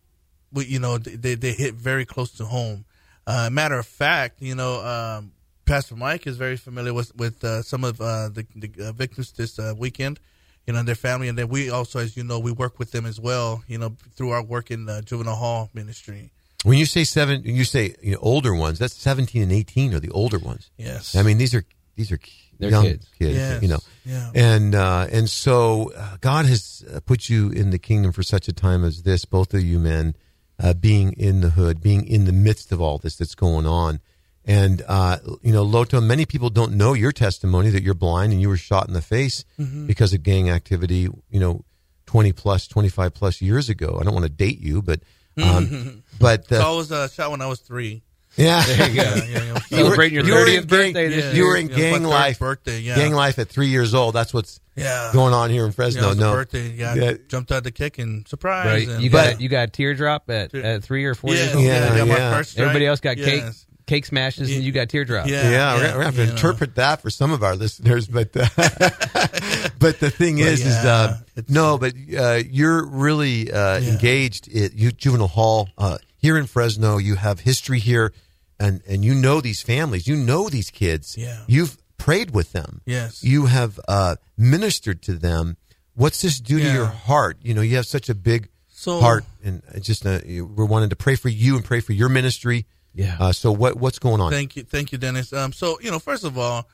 we 0.52 0.64
you 0.64 0.80
know 0.80 0.98
they, 0.98 1.36
they 1.36 1.52
hit 1.52 1.74
very 1.74 2.04
close 2.04 2.32
to 2.32 2.44
home 2.44 2.84
uh 3.28 3.48
matter 3.52 3.78
of 3.78 3.86
fact 3.86 4.42
you 4.42 4.56
know 4.56 4.84
um 4.84 5.30
pastor 5.64 5.94
mike 5.94 6.26
is 6.26 6.36
very 6.36 6.56
familiar 6.56 6.92
with 6.92 7.14
with 7.14 7.44
uh, 7.44 7.62
some 7.62 7.84
of 7.84 8.00
uh 8.00 8.28
the, 8.28 8.44
the 8.56 8.88
uh, 8.88 8.90
victims 8.90 9.30
this 9.30 9.60
uh, 9.60 9.72
weekend 9.78 10.18
you 10.66 10.72
know 10.72 10.80
and 10.80 10.88
their 10.88 10.96
family 10.96 11.28
and 11.28 11.38
then 11.38 11.48
we 11.48 11.70
also 11.70 12.00
as 12.00 12.16
you 12.16 12.24
know 12.24 12.40
we 12.40 12.50
work 12.50 12.80
with 12.80 12.90
them 12.90 13.06
as 13.06 13.20
well 13.20 13.62
you 13.68 13.78
know 13.78 13.94
through 14.16 14.30
our 14.30 14.42
work 14.42 14.72
in 14.72 14.88
uh, 14.88 15.00
juvenile 15.02 15.36
hall 15.36 15.70
ministry 15.72 16.32
When 16.64 16.78
you 16.78 16.86
say 16.86 17.04
seven, 17.04 17.42
you 17.44 17.64
say 17.64 17.94
you 18.02 18.12
know, 18.12 18.18
older 18.20 18.54
ones. 18.54 18.78
That's 18.80 18.94
seventeen 18.94 19.42
and 19.42 19.52
eighteen 19.52 19.94
are 19.94 20.00
the 20.00 20.10
older 20.10 20.38
ones. 20.38 20.70
yes 20.76 21.14
I 21.16 21.22
mean, 21.22 21.38
these 21.38 21.54
are 21.54 21.64
these 21.96 22.10
are 22.12 22.18
They're 22.58 22.70
young 22.70 22.84
kids. 22.84 23.06
kids. 23.18 23.34
Yes. 23.36 23.62
You 23.62 23.68
know, 23.68 23.78
Yeah. 24.04 24.30
and 24.34 24.74
uh, 24.74 25.06
and 25.10 25.28
so 25.28 25.92
uh, 25.96 26.16
God 26.20 26.46
has 26.46 26.84
uh, 26.92 27.00
put 27.00 27.28
you 27.28 27.50
in 27.50 27.70
the 27.70 27.78
kingdom 27.78 28.12
for 28.12 28.22
such 28.22 28.48
a 28.48 28.52
time 28.52 28.84
as 28.84 29.02
this. 29.02 29.24
Both 29.24 29.54
of 29.54 29.62
you 29.62 29.78
men, 29.78 30.14
uh, 30.58 30.74
being 30.74 31.12
in 31.14 31.40
the 31.40 31.50
hood, 31.50 31.80
being 31.82 32.06
in 32.06 32.24
the 32.24 32.32
midst 32.32 32.72
of 32.72 32.80
all 32.80 32.98
this 32.98 33.16
that's 33.16 33.34
going 33.34 33.66
on, 33.66 34.00
and 34.44 34.82
uh, 34.88 35.18
you 35.42 35.52
know, 35.52 35.62
Loto. 35.62 36.00
Many 36.00 36.24
people 36.26 36.50
don't 36.50 36.72
know 36.72 36.92
your 36.94 37.12
testimony 37.12 37.70
that 37.70 37.82
you're 37.82 37.94
blind 37.94 38.32
and 38.32 38.40
you 38.40 38.48
were 38.48 38.56
shot 38.56 38.88
in 38.88 38.94
the 38.94 39.02
face 39.02 39.44
Mm-hmm. 39.58 39.86
because 39.86 40.12
of 40.14 40.22
gang 40.22 40.48
activity. 40.50 41.08
You 41.30 41.40
know, 41.40 41.64
twenty 42.06 42.32
plus, 42.32 42.66
twenty 42.68 42.88
five 42.88 43.14
plus 43.14 43.40
years 43.42 43.68
ago. 43.68 43.98
I 44.00 44.04
don't 44.04 44.14
want 44.14 44.24
to 44.26 44.32
date 44.32 44.60
you, 44.60 44.82
but. 44.82 45.00
Um, 45.40 46.02
but 46.18 46.48
so 46.48 46.56
i 46.60 46.64
uh, 46.72 46.76
was 46.76 46.90
uh, 46.92 47.08
shot 47.08 47.30
when 47.30 47.40
i 47.40 47.46
was 47.46 47.60
three 47.60 48.02
yeah, 48.36 48.62
There 48.64 48.88
you 48.90 48.96
go. 48.96 49.02
yeah, 49.02 49.24
yeah, 49.24 49.42
yeah. 49.44 49.58
Celebrating 49.60 50.14
your 50.14 50.24
you 50.24 50.32
were 50.34 50.40
30th 50.40 50.48
in 50.48 50.54
gang- 50.54 50.92
birthday 50.92 51.18
Yeah. 51.18 51.32
you 51.32 51.44
were 51.44 51.56
in 51.56 51.68
Yeah, 51.68 51.74
it 51.76 51.78
gang 51.78 52.02
life. 52.04 52.38
birthday, 52.38 52.78
yeah. 52.80 52.96
Gang 52.96 53.12
life 53.12 53.38
at 53.38 53.48
three 53.48 53.68
years 53.68 53.92
old. 53.94 54.14
That's 54.14 54.32
what's 54.34 54.60
Yeah. 54.76 55.10
going 55.12 55.34
on 55.34 55.50
here 55.50 55.66
in 55.66 55.72
Fresno. 55.72 56.04
it 56.04 56.08
was 56.10 56.18
no, 56.18 56.30
a 56.30 56.34
birthday. 56.36 56.70
Yeah, 56.72 56.94
Yeah. 56.94 57.12
jumped 57.28 57.52
out 57.52 57.64
the 57.64 57.70
kick 57.72 57.98
and 57.98 58.26
surprise. 58.28 58.66
Right. 58.66 58.88
And, 58.88 59.02
You 59.02 59.10
But- 59.10 59.32
got 59.32 59.40
you 59.40 59.48
got 59.48 59.64
a 59.68 59.70
teardrop 59.70 60.30
at, 60.30 60.54
at 60.54 60.82
three 60.84 61.04
or 61.04 61.14
four 61.14 61.34
yeah, 61.34 61.42
years 61.44 61.54
old. 61.54 61.64
Yeah, 61.64 61.86
yeah, 61.88 61.92
I 61.94 61.98
got 61.98 62.08
my 62.08 62.16
yeah. 62.16 62.36
first 62.36 62.50
strike. 62.52 62.62
Everybody 62.66 62.86
else 62.86 63.00
got 63.00 63.16
cake 63.16 63.44
cake 63.86 64.06
smashes, 64.06 64.54
and 64.54 64.62
you 64.62 64.70
got 64.70 64.88
teardrops. 64.88 65.28
Yeah. 65.28 65.50
yeah, 65.50 65.74
we're, 65.74 65.80
gonna- 65.80 65.88
we're 65.88 65.92
gonna 65.94 66.04
have 66.04 66.14
to 66.14 66.20
you 66.20 66.26
know. 66.28 66.32
interpret 66.34 66.74
that 66.76 67.02
for 67.02 67.10
some 67.10 67.32
of 67.32 67.42
our 67.42 67.56
listeners, 67.56 68.06
but 68.06 68.28
uh, 68.36 68.46
but 69.78 69.98
the 70.00 70.10
thing 70.10 70.38
is, 70.38 70.60
is 70.64 70.84
yeah, 70.84 70.90
uh, 70.90 71.16
no, 71.48 71.76
but 71.78 71.94
uh, 72.16 72.40
you're 72.48 72.86
really 72.86 73.50
uh, 73.52 73.78
Yeah. 73.78 73.90
engaged 73.92 74.54
at 74.54 74.74
you, 74.74 74.92
juvenile 74.92 75.26
hall 75.28 75.68
uh, 75.76 75.98
here 76.18 76.36
in 76.38 76.46
Fresno. 76.46 76.98
You 76.98 77.16
have 77.16 77.40
history 77.40 77.80
here, 77.80 78.12
and 78.60 78.80
and 78.86 79.04
you 79.04 79.14
know 79.14 79.40
these 79.40 79.62
families, 79.62 80.06
you 80.06 80.14
know 80.16 80.48
these 80.48 80.70
kids. 80.70 81.16
Yeah. 81.18 81.42
you've 81.48 81.76
prayed 81.96 82.30
with 82.30 82.52
them. 82.52 82.80
Yes. 82.86 83.24
you 83.24 83.46
have 83.46 83.80
uh, 83.88 84.16
ministered 84.38 85.02
to 85.02 85.14
them. 85.14 85.56
What's 85.94 86.22
this 86.22 86.38
do 86.40 86.58
to 86.58 86.72
your 86.72 86.86
heart? 86.86 87.38
You 87.42 87.52
know, 87.54 87.60
you 87.62 87.76
have 87.76 87.86
such 87.86 88.08
a 88.08 88.14
big 88.14 88.48
So- 88.68 89.00
heart, 89.00 89.24
and 89.42 89.62
just 89.80 90.06
uh, 90.06 90.20
we're 90.24 90.64
wanting 90.64 90.90
to 90.90 90.96
pray 90.96 91.16
for 91.16 91.28
you 91.28 91.56
and 91.56 91.64
pray 91.64 91.80
for 91.80 91.92
your 91.92 92.08
ministry. 92.08 92.66
Yeah. 92.94 93.16
Uh, 93.20 93.32
so 93.32 93.52
what 93.52 93.76
what's 93.76 93.98
going 93.98 94.20
on? 94.20 94.30
Thank 94.30 94.56
you, 94.56 94.62
thank 94.64 94.92
you, 94.92 94.98
Dennis. 94.98 95.32
Um, 95.32 95.52
so 95.52 95.78
you 95.80 95.90
know, 95.90 95.98
first 95.98 96.24
of 96.24 96.36
all, 96.38 96.68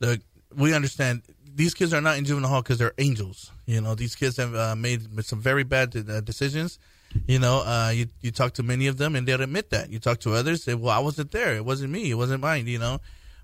the 0.00 0.20
we 0.54 0.74
understand 0.74 1.22
these 1.54 1.74
kids 1.74 1.92
are 1.94 2.00
not 2.00 2.16
in 2.18 2.24
juvenile 2.24 2.50
hall 2.50 2.62
because 2.62 2.78
they're 2.78 2.94
angels. 2.98 3.50
You 3.66 3.80
know, 3.80 3.94
these 3.94 4.14
kids 4.16 4.36
have 4.36 4.54
uh, 4.54 4.74
made 4.76 5.24
some 5.24 5.40
very 5.40 5.64
bad 5.64 5.94
uh, 5.96 6.20
decisions. 6.20 6.78
You 7.26 7.38
know, 7.38 7.58
uh, 7.58 7.92
you 7.94 8.06
you 8.20 8.30
talk 8.30 8.54
to 8.54 8.62
many 8.62 8.86
of 8.86 8.98
them 8.98 9.16
and 9.16 9.26
they'll 9.26 9.40
admit 9.40 9.70
that. 9.70 9.90
You 9.90 9.98
talk 9.98 10.20
to 10.20 10.34
others, 10.34 10.64
say, 10.64 10.74
"Well, 10.74 10.94
I 10.94 10.98
wasn't 11.00 11.30
there. 11.30 11.54
It 11.54 11.64
wasn't 11.64 11.92
me. 11.92 12.10
It 12.10 12.14
wasn't 12.14 12.42
mine." 12.42 12.66
You 12.66 12.78
know, 12.78 13.00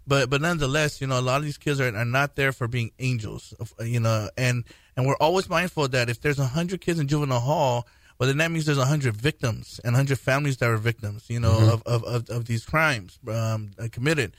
but 0.07 0.31
but 0.31 0.41
nonetheless, 0.41 1.01
you 1.01 1.07
know, 1.07 1.19
a 1.19 1.23
lot 1.23 1.39
of 1.39 1.45
these 1.45 1.59
kids 1.59 1.81
are, 1.81 1.95
are 1.95 2.05
not 2.05 2.37
there 2.37 2.53
for 2.53 2.67
being 2.67 2.93
angels. 2.99 3.55
You 3.81 4.01
know, 4.01 4.31
and 4.37 4.65
and 4.97 5.07
we're 5.07 5.17
always 5.21 5.49
mindful 5.49 5.89
that 5.89 6.09
if 6.09 6.21
there's 6.21 6.39
a 6.39 6.47
hundred 6.47 6.81
kids 6.81 6.99
in 6.99 7.09
juvenile 7.09 7.41
hall, 7.41 7.87
well, 8.19 8.27
then 8.27 8.39
that 8.39 8.51
means 8.51 8.67
there's 8.67 8.79
a 8.79 8.87
hundred 8.87 9.17
victims 9.17 9.81
and 9.85 9.95
hundred 9.95 10.19
families 10.19 10.57
that 10.59 10.71
are 10.71 10.77
victims. 10.77 11.25
You 11.29 11.41
know, 11.41 11.75
of, 11.75 11.83
of, 11.85 12.05
of 12.05 12.31
of 12.31 12.45
these 12.47 12.65
crimes 12.65 13.19
um, 13.29 13.73
uh, 13.79 13.89
committed. 13.93 14.35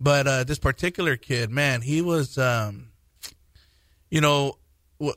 But 0.00 0.26
uh, 0.26 0.44
this 0.44 0.58
particular 0.58 1.16
kid, 1.16 1.50
man, 1.50 1.82
he 1.82 2.00
was, 2.00 2.38
um, 2.38 2.88
you 4.10 4.22
know, 4.22 4.56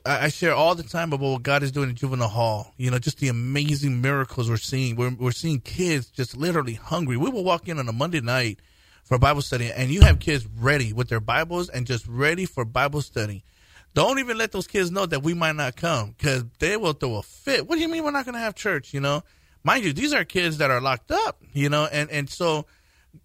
I 0.06 0.28
share 0.28 0.54
all 0.54 0.74
the 0.74 0.82
time 0.82 1.12
about 1.12 1.20
what 1.20 1.42
God 1.42 1.62
is 1.62 1.70
doing 1.70 1.90
in 1.90 1.94
juvenile 1.94 2.28
hall. 2.28 2.72
You 2.78 2.90
know, 2.90 2.98
just 2.98 3.18
the 3.18 3.28
amazing 3.28 4.00
miracles 4.00 4.48
we're 4.48 4.56
seeing. 4.56 4.96
We're, 4.96 5.14
we're 5.14 5.32
seeing 5.32 5.60
kids 5.60 6.06
just 6.06 6.36
literally 6.36 6.74
hungry. 6.74 7.18
We 7.18 7.28
will 7.28 7.44
walk 7.44 7.68
in 7.68 7.78
on 7.78 7.86
a 7.88 7.92
Monday 7.92 8.22
night 8.22 8.60
for 9.04 9.18
Bible 9.18 9.42
study, 9.42 9.70
and 9.70 9.90
you 9.90 10.00
have 10.00 10.18
kids 10.18 10.46
ready 10.58 10.94
with 10.94 11.08
their 11.08 11.20
Bibles 11.20 11.68
and 11.68 11.86
just 11.86 12.06
ready 12.06 12.46
for 12.46 12.64
Bible 12.64 13.02
study. 13.02 13.44
Don't 13.92 14.18
even 14.18 14.38
let 14.38 14.52
those 14.52 14.66
kids 14.66 14.90
know 14.90 15.04
that 15.06 15.22
we 15.22 15.34
might 15.34 15.54
not 15.54 15.76
come 15.76 16.14
because 16.16 16.44
they 16.58 16.76
will 16.76 16.94
throw 16.94 17.16
a 17.16 17.22
fit. 17.22 17.68
What 17.68 17.76
do 17.76 17.82
you 17.82 17.88
mean 17.88 18.02
we're 18.04 18.10
not 18.10 18.24
going 18.24 18.34
to 18.34 18.40
have 18.40 18.54
church? 18.54 18.94
You 18.94 19.00
know, 19.00 19.22
mind 19.62 19.84
you, 19.84 19.92
these 19.92 20.14
are 20.14 20.24
kids 20.24 20.58
that 20.58 20.70
are 20.70 20.80
locked 20.80 21.10
up. 21.10 21.42
You 21.52 21.68
know, 21.68 21.86
and 21.92 22.10
and 22.10 22.28
so 22.28 22.64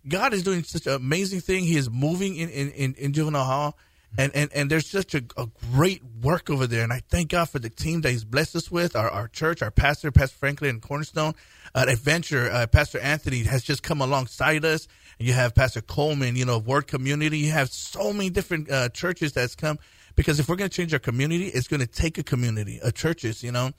God 0.08 0.34
is 0.34 0.44
doing 0.44 0.64
such 0.64 0.86
an 0.88 0.94
amazing 0.94 1.40
thing. 1.40 1.64
He 1.64 1.78
is 1.78 1.90
moving 1.90 2.36
in 2.36 2.50
in, 2.50 2.72
in, 2.72 2.94
in 2.96 3.14
juvenile 3.14 3.46
hall. 3.46 3.78
And, 4.18 4.36
and 4.36 4.50
and 4.54 4.72
there's 4.72 4.90
such 4.90 5.14
a, 5.14 5.24
a, 5.38 5.48
great 5.72 6.02
work 6.22 6.50
over 6.50 6.66
there, 6.66 6.84
and 6.84 6.92
I 6.92 7.02
thank 7.10 7.30
God 7.30 7.48
for 7.48 7.60
the 7.60 7.70
team 7.70 8.02
that 8.02 8.10
He's 8.10 8.26
blessed 8.26 8.56
us 8.56 8.72
with. 8.72 8.96
Our, 8.96 9.10
our 9.10 9.28
church, 9.28 9.62
our 9.62 9.72
pastor, 9.72 10.12
Pastor 10.12 10.36
Franklin 10.36 10.72
and 10.72 10.82
Cornerstone, 10.82 11.36
uh, 11.76 11.86
Adventure, 11.88 12.50
uh, 12.52 12.68
Pastor 12.68 13.00
Anthony 13.00 13.44
has 13.44 13.64
just 13.64 13.84
come 13.84 14.02
alongside 14.02 14.66
us. 14.66 14.88
And 15.20 15.28
you 15.28 15.34
have 15.36 15.54
Pastor 15.54 15.82
Coleman, 15.82 16.36
you 16.36 16.46
know, 16.46 16.58
Word 16.58 16.88
Community. 16.88 17.38
You 17.38 17.52
have 17.52 17.70
so 17.70 18.12
many 18.12 18.30
different 18.30 18.72
uh, 18.72 18.90
churches 18.90 19.34
that's 19.34 19.56
come 19.56 19.78
because 20.16 20.40
if 20.40 20.50
we're 20.50 20.56
going 20.56 20.70
to 20.70 20.76
change 20.76 20.92
our 20.94 21.00
community, 21.00 21.46
it's 21.48 21.68
going 21.68 21.82
to 21.82 21.88
take 21.88 22.18
a 22.18 22.24
community, 22.24 22.80
a 22.84 22.92
churches, 22.92 23.44
you 23.44 23.52
know. 23.52 23.72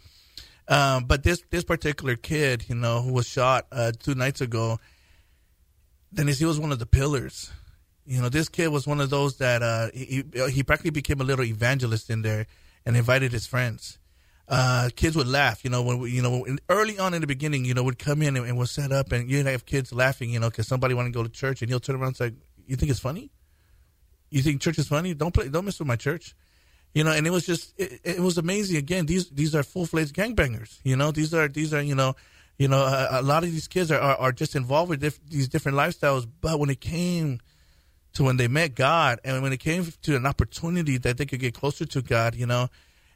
Um, 0.69 1.05
but 1.05 1.25
this 1.25 1.43
this 1.51 1.65
particular 1.65 2.15
kid, 2.15 2.65
you 2.69 2.77
know, 2.77 3.03
who 3.03 3.13
was 3.13 3.27
shot 3.27 3.67
uh, 3.73 3.91
two 3.99 4.15
nights 4.15 4.41
ago, 4.41 4.79
Dennis, 6.15 6.39
he 6.39 6.45
was 6.45 6.61
one 6.61 6.71
of 6.71 6.79
the 6.79 6.87
pillars 6.87 7.51
you 8.07 8.21
know, 8.21 8.29
this 8.29 8.49
kid 8.49 8.69
was 8.69 8.87
one 8.87 9.01
of 9.01 9.11
those 9.11 9.39
that 9.39 9.63
uh, 9.63 9.89
he 9.95 10.25
he 10.51 10.63
practically 10.63 10.91
became 10.91 11.21
a 11.21 11.25
little 11.25 11.45
evangelist 11.45 12.11
in 12.11 12.23
there 12.23 12.47
and 12.85 12.97
invited 12.97 13.33
his 13.33 13.47
friends. 13.47 13.99
Uh, 14.49 14.89
kids 14.97 15.17
would 15.17 15.29
laugh, 15.29 15.63
you 15.63 15.71
know, 15.71 15.81
when 15.81 15.99
we, 15.99 16.11
you 16.11 16.21
know 16.21 16.45
early 16.69 16.99
on 16.99 17.15
in 17.15 17.21
the 17.21 17.27
beginning, 17.27 17.65
you 17.65 17.73
know, 17.73 17.85
would 17.85 18.01
come 18.01 18.21
in 18.21 18.37
and, 18.37 18.45
and 18.47 18.59
would 18.59 18.69
set 18.69 18.91
up, 18.91 19.13
and 19.13 19.31
you'd 19.31 19.47
have 19.47 19.65
kids 19.65 19.93
laughing, 19.93 20.31
you 20.31 20.41
know, 20.41 20.51
because 20.51 20.67
somebody 20.67 20.93
want 20.93 21.07
to 21.07 21.13
go 21.13 21.23
to 21.23 21.29
church, 21.29 21.63
and 21.63 21.69
he'll 21.69 21.79
turn 21.79 21.95
around 21.95 22.09
and 22.09 22.17
say, 22.17 22.33
"You 22.67 22.75
think 22.75 22.91
it's 22.91 22.99
funny? 22.99 23.31
You 24.29 24.43
think 24.43 24.61
church 24.61 24.79
is 24.79 24.89
funny? 24.89 25.15
Don't 25.15 25.33
play, 25.33 25.49
don't 25.49 25.65
mess 25.65 25.79
with 25.79 25.87
my 25.87 25.97
church." 25.97 26.35
You 26.95 27.05
know, 27.05 27.13
and 27.13 27.25
it 27.25 27.31
was 27.31 27.47
just, 27.47 27.73
it, 27.79 28.01
it 28.03 28.19
was 28.19 28.39
amazing. 28.39 28.77
Again, 28.77 29.07
these 29.07 29.31
these 29.31 29.55
are 29.55 29.63
full 29.63 29.87
fledged 29.87 30.17
gangbangers. 30.17 30.81
You 30.83 30.97
know, 30.97 31.13
these 31.13 31.33
are 31.33 31.47
these 31.47 31.73
are 31.73 31.81
you 31.81 31.95
know, 31.95 32.17
you 32.59 32.67
know, 32.67 32.83
a, 32.83 33.21
a 33.21 33.23
lot 33.23 33.45
of 33.45 33.53
these 33.53 33.69
kids 33.69 33.93
are, 33.93 34.01
are, 34.01 34.17
are 34.17 34.33
just 34.33 34.57
involved 34.57 34.91
with 34.91 35.01
diff- 35.01 35.25
these 35.29 35.49
different 35.49 35.79
lifestyles. 35.79 36.27
But 36.41 36.59
when 36.59 36.71
it 36.71 36.81
came 36.81 37.39
to 38.15 38.25
when 38.25 38.37
they 38.37 38.49
met 38.49 38.75
God 38.75 39.21
and 39.25 39.43
when 39.43 39.53
it 39.53 39.59
came 39.59 39.87
to 40.03 40.17
an 40.17 40.27
opportunity 40.27 40.99
that 40.99 41.17
they 41.17 41.27
could 41.27 41.41
get 41.41 41.55
closer 41.55 41.87
to 41.87 42.03
God, 42.03 42.35
you 42.35 42.47
know. 42.47 42.69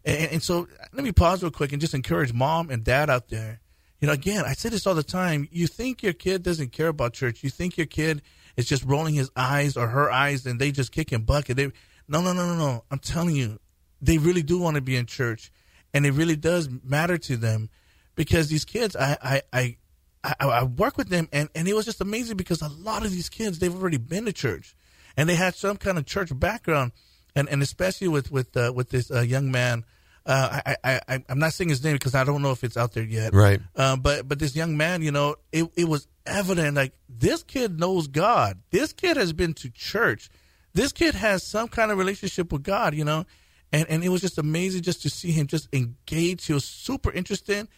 And, 0.05 0.33
and, 0.33 0.43
so 0.43 0.69
let 0.93 1.03
me 1.03 1.13
pause 1.13 1.43
real 1.43 1.51
quick 1.51 1.73
and 1.73 1.81
just 1.81 1.95
encourage 1.95 2.33
mom 2.33 2.71
and 2.71 2.85
dad 2.85 3.09
out 3.11 3.29
there. 3.29 3.61
You 4.01 4.07
know, 4.07 4.13
again, 4.13 4.45
I 4.45 4.53
say 4.53 4.69
this 4.69 4.87
all 4.87 4.95
the 4.95 5.03
time. 5.03 5.49
You 5.51 5.67
think 5.67 6.03
your 6.03 6.13
kid 6.13 6.43
doesn't 6.43 6.73
care 6.73 6.89
about 6.89 7.15
church. 7.15 7.43
You 7.43 7.51
think 7.51 7.79
your 7.79 7.87
kid 7.87 8.23
is 8.57 8.67
just 8.67 8.85
rolling 8.85 9.15
his 9.15 9.31
eyes 9.35 9.77
or 9.77 9.89
her 9.89 10.11
eyes 10.11 10.45
and 10.47 10.61
they 10.61 10.71
just 10.73 10.93
kicking 10.93 11.23
bucket. 11.23 11.57
They, 11.57 11.73
no, 12.07 12.21
no, 12.21 12.33
no, 12.33 12.47
no, 12.47 12.55
no. 12.55 12.85
I'm 12.91 12.99
telling 12.99 13.35
you, 13.35 13.59
they 14.01 14.19
really 14.19 14.43
do 14.43 14.59
want 14.59 14.75
to 14.75 14.83
be 14.83 14.97
in 14.97 15.07
church 15.07 15.51
and 15.95 16.05
it 16.05 16.13
really 16.13 16.37
does 16.37 16.69
matter 16.83 17.17
to 17.17 17.37
them 17.37 17.71
because 18.15 18.49
these 18.49 18.65
kids, 18.65 18.95
I, 18.95 19.17
I, 19.23 19.43
I, 19.53 19.77
I, 20.23 20.35
I 20.47 20.65
work 20.65 20.99
with 20.99 21.09
them 21.09 21.29
and, 21.33 21.49
and 21.55 21.67
it 21.67 21.75
was 21.75 21.87
just 21.87 22.01
amazing 22.01 22.37
because 22.37 22.61
a 22.61 22.69
lot 22.69 23.05
of 23.05 23.11
these 23.11 23.29
kids, 23.29 23.59
they've 23.59 23.75
already 23.75 23.97
been 23.97 24.27
to 24.27 24.33
church 24.33 24.77
and 25.17 25.29
they 25.29 25.35
had 25.35 25.55
some 25.55 25.77
kind 25.77 25.99
of 25.99 26.07
church 26.07 26.37
background, 26.39 26.93
and 27.35 27.49
and 27.49 27.63
especially 27.63 28.09
with 28.09 28.31
with 28.31 28.57
uh, 28.57 28.73
with 28.75 28.91
this 28.91 29.11
uh, 29.11 29.21
young 29.21 29.51
man. 29.51 29.85
Uh, 30.27 30.61
I, 30.65 30.77
I, 30.83 31.01
I, 31.07 31.25
am 31.29 31.39
not 31.39 31.53
saying 31.53 31.69
his 31.69 31.85
name 31.85 31.93
because 31.93 32.15
I 32.15 32.25
don't 32.25 32.41
know 32.41 32.51
if 32.51 32.65
it's 32.65 32.79
out 32.79 32.95
there 32.95 33.03
yet. 33.03 33.35
Right. 33.35 33.61
Uh, 33.77 33.95
but, 33.97 34.27
but 34.27 34.39
this 34.39 34.57
young 34.57 34.75
man, 34.75 35.03
you 35.03 35.13
know, 35.13 35.37
it, 35.53 35.71
it 35.77 35.87
was 35.87 36.09
evident 36.25 36.77
like 36.77 36.95
this 37.11 37.43
kid 37.43 37.79
knows 37.79 38.07
God. 38.07 38.59
This 38.71 38.95
kid 38.95 39.19
has 39.19 39.35
been 39.35 39.53
to 39.53 39.69
church. 39.69 40.31
This 40.73 40.93
kid 40.93 41.15
has 41.15 41.47
some 41.47 41.69
kind 41.69 41.91
of 41.91 41.99
relationship 41.99 42.51
with 42.53 42.63
God, 42.63 42.95
you 42.95 43.05
know, 43.05 43.27
and, 43.71 43.87
and 43.91 44.03
it 44.03 44.09
was 44.09 44.23
just 44.23 44.39
amazing 44.39 44.81
just 44.81 45.03
to 45.03 45.11
see 45.11 45.31
him 45.31 45.47
just 45.47 45.69
engage. 45.75 46.47
He 46.47 46.55
was 46.55 46.65
super 46.65 47.13
interested. 47.13 47.69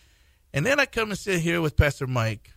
And 0.52 0.64
then 0.64 0.78
I 0.78 0.86
come 0.86 1.10
and 1.10 1.18
sit 1.18 1.40
here 1.40 1.60
with 1.60 1.76
Pastor 1.76 2.06
Mike, 2.06 2.52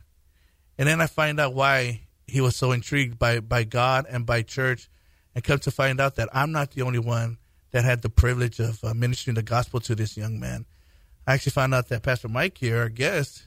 and 0.77 0.87
then 0.87 1.01
I 1.01 1.07
find 1.07 1.39
out 1.39 1.53
why 1.53 2.01
he 2.29 2.41
was 2.41 2.55
so 2.55 2.71
intrigued 2.71 3.17
by, 3.19 3.39
by 3.39 3.63
God 3.63 4.05
and 4.09 4.25
by 4.25 4.41
church, 4.43 4.89
and 5.35 5.43
come 5.43 5.59
to 5.59 5.71
find 5.71 5.99
out 5.99 6.15
that 6.15 6.29
I'm 6.33 6.51
not 6.51 6.71
the 6.71 6.81
only 6.83 6.99
one 6.99 7.37
that 7.71 7.83
had 7.83 8.01
the 8.01 8.09
privilege 8.09 8.59
of 8.59 8.83
uh, 8.83 8.93
ministering 8.93 9.35
the 9.35 9.43
gospel 9.43 9.79
to 9.81 9.95
this 9.95 10.17
young 10.17 10.39
man. 10.39 10.65
I 11.27 11.33
actually 11.33 11.51
found 11.51 11.73
out 11.75 11.89
that 11.89 12.01
Pastor 12.01 12.27
Mike 12.27 12.57
here, 12.57 12.79
our 12.79 12.89
guest, 12.89 13.45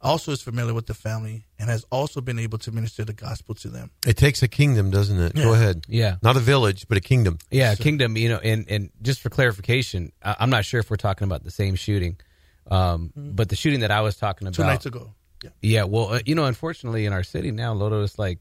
also 0.00 0.32
is 0.32 0.40
familiar 0.42 0.74
with 0.74 0.86
the 0.86 0.94
family 0.94 1.44
and 1.58 1.68
has 1.70 1.84
also 1.92 2.20
been 2.20 2.38
able 2.38 2.58
to 2.58 2.72
minister 2.72 3.04
the 3.04 3.12
gospel 3.12 3.54
to 3.56 3.68
them. 3.68 3.90
It 4.06 4.16
takes 4.16 4.42
a 4.42 4.48
kingdom, 4.48 4.90
doesn't 4.90 5.20
it? 5.20 5.36
Yeah. 5.36 5.44
Go 5.44 5.52
ahead. 5.54 5.84
Yeah. 5.88 6.16
Not 6.22 6.36
a 6.36 6.40
village, 6.40 6.88
but 6.88 6.96
a 6.96 7.00
kingdom. 7.00 7.38
Yeah, 7.50 7.74
kingdom. 7.74 8.16
You 8.16 8.30
know, 8.30 8.38
and 8.38 8.64
and 8.68 8.90
just 9.02 9.20
for 9.20 9.28
clarification, 9.28 10.10
I- 10.24 10.36
I'm 10.40 10.50
not 10.50 10.64
sure 10.64 10.80
if 10.80 10.90
we're 10.90 10.96
talking 10.96 11.26
about 11.26 11.44
the 11.44 11.50
same 11.50 11.74
shooting, 11.76 12.16
um, 12.70 13.12
but 13.14 13.50
the 13.50 13.56
shooting 13.56 13.80
that 13.80 13.90
I 13.90 14.00
was 14.00 14.16
talking 14.16 14.48
about 14.48 14.56
Two 14.56 14.64
nights 14.64 14.86
ago. 14.86 15.12
Yeah. 15.42 15.50
Yeah, 15.62 15.84
well, 15.84 16.14
uh, 16.14 16.20
you 16.26 16.34
know, 16.34 16.44
unfortunately, 16.44 17.06
in 17.06 17.12
our 17.12 17.22
city 17.22 17.50
now, 17.50 17.72
Loto, 17.72 18.02
it's 18.02 18.18
like 18.18 18.38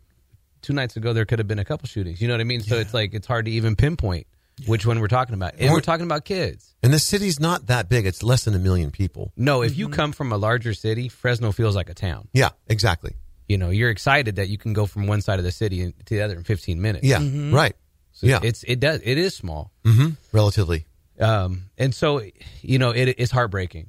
two 0.61 0.73
nights 0.73 0.97
ago 0.97 1.13
there 1.13 1.25
could 1.25 1.39
have 1.39 1.47
been 1.47 1.59
a 1.59 1.65
couple 1.65 1.87
shootings. 1.87 2.21
You 2.21 2.27
know 2.27 2.33
what 2.33 2.41
I 2.41 2.45
mean? 2.45 2.61
So 2.61 2.77
it's 2.77 2.93
like 2.93 3.13
it's 3.13 3.27
hard 3.27 3.45
to 3.45 3.51
even 3.51 3.75
pinpoint 3.75 4.27
which 4.67 4.85
one 4.85 4.99
we're 4.99 5.07
talking 5.07 5.33
about, 5.35 5.53
and 5.57 5.69
Or- 5.69 5.73
we're 5.75 5.81
talking 5.81 6.05
about 6.05 6.25
kids. 6.25 6.75
And 6.83 6.93
the 6.93 6.99
city's 6.99 7.39
not 7.39 7.67
that 7.67 7.89
big. 7.89 8.05
It's 8.05 8.23
less 8.23 8.43
than 8.45 8.53
a 8.55 8.59
million 8.59 8.91
people. 8.91 9.31
No, 9.37 9.61
if 9.61 9.77
you 9.77 9.89
come 9.89 10.11
from 10.11 10.31
a 10.31 10.37
larger 10.37 10.73
city, 10.73 11.09
Fresno 11.09 11.51
feels 11.51 11.75
like 11.75 11.89
a 11.89 11.93
town. 11.93 12.27
Yeah, 12.33 12.49
exactly. 12.67 13.15
You 13.47 13.57
know, 13.57 13.69
you're 13.69 13.89
excited 13.89 14.35
that 14.35 14.49
you 14.49 14.57
can 14.57 14.73
go 14.73 14.85
from 14.85 15.07
one 15.07 15.21
side 15.21 15.39
of 15.39 15.45
the 15.45 15.51
city 15.51 15.91
to 15.91 16.13
the 16.13 16.21
other 16.21 16.35
in 16.35 16.43
15 16.43 16.81
minutes. 16.81 17.05
Yeah, 17.05 17.19
right. 17.51 17.75
So 18.11 18.27
yeah, 18.27 18.39
it's 18.43 18.63
it 18.63 18.79
does 18.79 19.01
it 19.03 19.17
is 19.17 19.33
small, 19.33 19.71
mm-hmm. 19.85 20.09
relatively. 20.33 20.85
um, 21.19 21.63
and 21.77 21.95
so 21.95 22.21
you 22.61 22.77
know 22.79 22.91
it, 22.91 23.07
it 23.07 23.19
is 23.19 23.31
heartbreaking. 23.31 23.87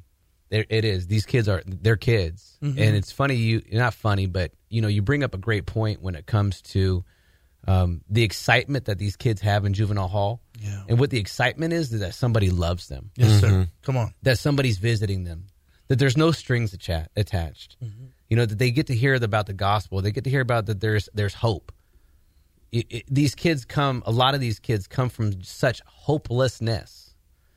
It, 0.51 0.67
it 0.69 0.85
is. 0.85 1.07
These 1.07 1.27
kids 1.27 1.49
are 1.49 1.63
they're 1.65 1.97
kids, 1.97 2.59
and 2.61 2.79
it's 2.79 3.13
funny. 3.13 3.37
You 3.37 3.63
not 3.73 3.95
funny, 3.95 4.27
but 4.27 4.51
you 4.69 4.83
know 4.83 4.89
you 4.89 5.01
bring 5.03 5.23
up 5.23 5.33
a 5.35 5.39
great 5.39 5.65
point 5.67 6.03
when 6.03 6.15
it 6.17 6.27
comes 6.27 6.61
to 6.63 7.05
um, 7.69 8.01
the 8.11 8.23
excitement 8.25 8.87
that 8.87 8.99
these 8.99 9.17
kids 9.17 9.41
have 9.43 9.65
in 9.65 9.75
juvenile 9.75 10.09
hall. 10.09 10.41
Yeah. 10.59 10.83
And 10.89 10.99
what 10.99 11.11
the 11.11 11.19
excitement 11.19 11.73
is 11.73 11.93
is 11.93 12.01
that 12.01 12.15
somebody 12.15 12.51
loves 12.51 12.89
them, 12.89 13.11
Yes, 13.17 13.41
sir. 13.41 13.69
Come 13.83 13.97
on. 13.97 14.13
that 14.23 14.39
somebody's 14.39 14.79
visiting 14.79 15.25
them, 15.25 15.47
that 15.89 15.99
there's 15.99 16.17
no 16.17 16.33
strings 16.33 16.75
acha- 16.77 17.07
attached. 17.17 17.77
Mm-hmm. 17.83 18.07
You 18.29 18.37
know 18.37 18.47
that 18.47 18.59
they 18.59 18.71
get 18.73 18.89
to 18.89 18.95
hear 18.97 19.15
about 19.15 19.47
the 19.47 19.53
gospel. 19.55 20.03
They 20.03 20.11
get 20.11 20.25
to 20.25 20.31
hear 20.31 20.41
about 20.41 20.67
that 20.67 20.81
there's 20.81 21.09
there's 21.15 21.35
hope. 21.35 21.71
It, 22.73 22.87
it, 22.91 23.05
these 23.09 23.35
kids 23.35 23.65
come. 23.65 24.03
A 24.07 24.11
lot 24.13 24.35
of 24.35 24.41
these 24.41 24.59
kids 24.59 24.87
come 24.89 25.09
from 25.11 25.43
such 25.43 25.81
hopelessness. 25.87 27.10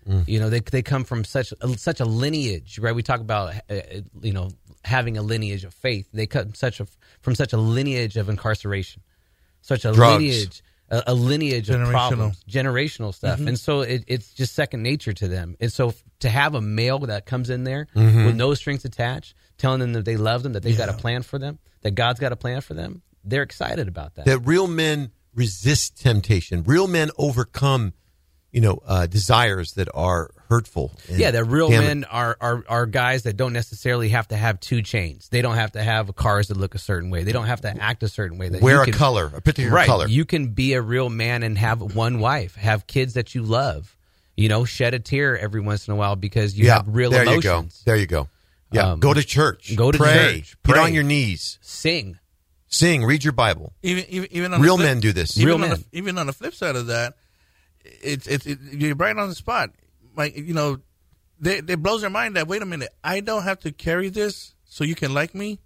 Mm. 0.08 0.28
You 0.28 0.40
know, 0.40 0.50
they 0.50 0.60
they 0.60 0.82
come 0.82 1.04
from 1.04 1.24
such 1.24 1.54
a, 1.62 1.78
such 1.78 2.00
a 2.00 2.06
lineage, 2.06 2.80
right? 2.80 2.94
We 2.96 3.04
talk 3.04 3.20
about 3.20 3.54
uh, 3.70 3.76
you 4.22 4.34
know 4.34 4.50
having 4.84 5.18
a 5.18 5.22
lineage 5.22 5.64
of 5.64 5.74
faith. 5.74 6.08
They 6.14 6.28
come 6.28 6.54
such 6.54 6.80
a 6.80 6.88
from 7.22 7.36
such 7.36 7.54
a 7.54 7.58
lineage 7.58 8.18
of 8.18 8.30
incarceration, 8.30 9.02
such 9.62 9.86
a 9.86 9.92
Drugs. 9.92 10.22
lineage 10.22 10.64
a, 10.90 11.04
a 11.08 11.14
lineage 11.14 11.70
of 11.70 11.78
Generational. 11.78 11.92
problems, 11.92 12.44
generational 12.50 13.14
stuff, 13.14 13.40
mm-hmm. 13.40 13.48
and 13.50 13.60
so 13.60 13.82
it, 13.82 14.04
it's 14.08 14.34
just 14.34 14.54
second 14.54 14.84
nature 14.84 15.14
to 15.14 15.28
them. 15.28 15.56
And 15.60 15.72
so 15.72 15.94
to 16.20 16.30
have 16.30 16.56
a 16.56 16.62
male 16.62 17.00
that 17.00 17.26
comes 17.26 17.50
in 17.50 17.64
there 17.64 17.88
mm-hmm. 17.96 18.26
with 18.26 18.36
no 18.36 18.54
strings 18.54 18.86
attached, 18.86 19.34
telling 19.58 19.80
them 19.80 19.94
that 19.94 20.06
they 20.06 20.18
love 20.18 20.44
them, 20.44 20.54
that 20.54 20.64
they've 20.64 20.78
got 20.78 20.90
a 20.90 20.94
plan 20.94 21.24
for 21.24 21.40
them, 21.40 21.60
that 21.82 21.92
God's 21.92 22.20
got 22.20 22.32
a 22.32 22.36
plan 22.36 22.62
for 22.62 22.74
them, 22.74 23.02
they're 23.24 23.44
excited 23.44 23.88
about 23.88 24.16
that. 24.16 24.26
That 24.26 24.40
real 24.40 24.68
men 24.68 25.12
resist 25.34 26.00
temptation. 26.00 26.64
Real 26.64 26.88
men 26.88 27.10
overcome, 27.18 27.94
you 28.54 28.62
know, 28.62 28.80
uh, 28.86 29.08
desires 29.08 29.74
that 29.74 29.90
are 29.94 30.30
hurtful. 30.48 30.92
and 31.10 31.18
yeah, 31.20 31.32
that 31.32 31.44
real 31.46 31.70
men 31.70 32.06
are, 32.06 32.38
are 32.40 32.64
are 32.70 32.86
guys 32.86 33.24
that 33.24 33.36
don't 33.36 33.52
necessarily 33.52 34.10
have 34.10 34.28
to 34.30 34.38
have 34.38 34.60
two 34.60 34.82
chains. 34.84 35.28
They 35.30 35.42
don't 35.42 35.56
have 35.56 35.72
to 35.74 35.84
have 35.84 36.16
cars 36.16 36.48
that 36.50 36.58
look 36.58 36.76
a 36.76 36.80
certain 36.80 37.10
way. 37.10 37.24
They 37.24 37.32
don't 37.34 37.48
have 37.48 37.62
to 37.62 37.70
act 37.82 38.04
a 38.04 38.08
certain 38.08 38.38
way. 38.38 38.50
That 38.50 38.62
wear 38.62 38.76
you 38.76 38.82
a 38.84 38.86
can- 38.86 38.94
color, 38.94 39.26
a 39.36 39.42
particular 39.42 39.76
right. 39.76 39.88
color. 39.88 40.08
You 40.08 40.24
can 40.24 40.50
be 40.50 40.74
a 40.74 40.82
real 40.82 41.10
man 41.10 41.44
and 41.44 41.58
have 41.58 41.82
one 41.96 42.20
wife, 42.20 42.56
have 42.56 42.88
kids 42.88 43.16
that 43.16 43.34
you 43.36 43.42
love. 43.42 43.98
You 44.38 44.50
know, 44.50 44.66
shed 44.66 44.94
a 44.94 45.00
tear 45.00 45.38
every 45.38 45.62
once 45.62 45.88
in 45.88 45.94
a 45.94 45.98
while 45.98 46.16
because 46.16 46.58
you 46.58 46.66
yeah, 46.68 46.76
have 46.78 46.86
real 46.88 47.12
there 47.12 47.24
emotions. 47.24 47.44
you 47.44 47.52
go. 47.52 47.92
There 47.92 47.96
you 48.00 48.08
go. 48.08 48.30
Yeah, 48.72 48.92
Um, 48.94 49.00
go 49.00 49.14
to 49.14 49.24
church. 49.24 49.76
go 49.76 49.92
to 49.92 49.98
pray, 49.98 50.38
church, 50.42 50.58
Get 50.66 50.74
pray. 50.74 50.80
on 50.84 50.94
your 50.94 51.04
knees. 51.04 51.60
Sing. 51.62 52.18
Sing. 52.68 53.04
Read 53.06 53.24
your 53.24 53.34
Bible. 53.34 53.74
Even 53.84 54.06
even, 54.10 54.28
even 54.32 54.54
on 54.54 54.62
Real 54.62 54.78
the 54.78 54.84
flip, 54.84 54.94
men 54.96 55.00
do 55.02 55.12
this. 55.14 55.38
Even 55.38 55.46
Real 55.48 55.56
on 55.56 55.62
men. 55.62 55.70
The, 55.72 55.86
even 55.98 56.18
on 56.18 56.26
the 56.28 56.34
flip 56.34 56.56
side 56.56 56.76
of 56.76 56.88
that, 56.88 57.14
it's 57.84 58.28
it's 58.28 58.46
it, 58.46 58.60
you're 58.72 58.96
right 58.96 59.16
on 59.18 59.30
the 59.30 59.36
spot. 59.36 59.72
Like 60.16 60.38
you 60.38 60.54
know, 60.54 60.78
they 61.40 61.58
it 61.58 61.82
blows 61.82 62.02
their 62.02 62.10
mind 62.10 62.36
that 62.36 62.48
wait 62.48 62.62
a 62.62 62.66
minute, 62.66 62.90
I 63.04 63.20
don't 63.20 63.44
have 63.44 63.60
to 63.62 63.72
carry 63.72 64.10
this 64.10 64.54
so 64.66 64.84
you 64.84 64.96
can 64.96 65.14
like 65.14 65.34
me. 65.36 65.60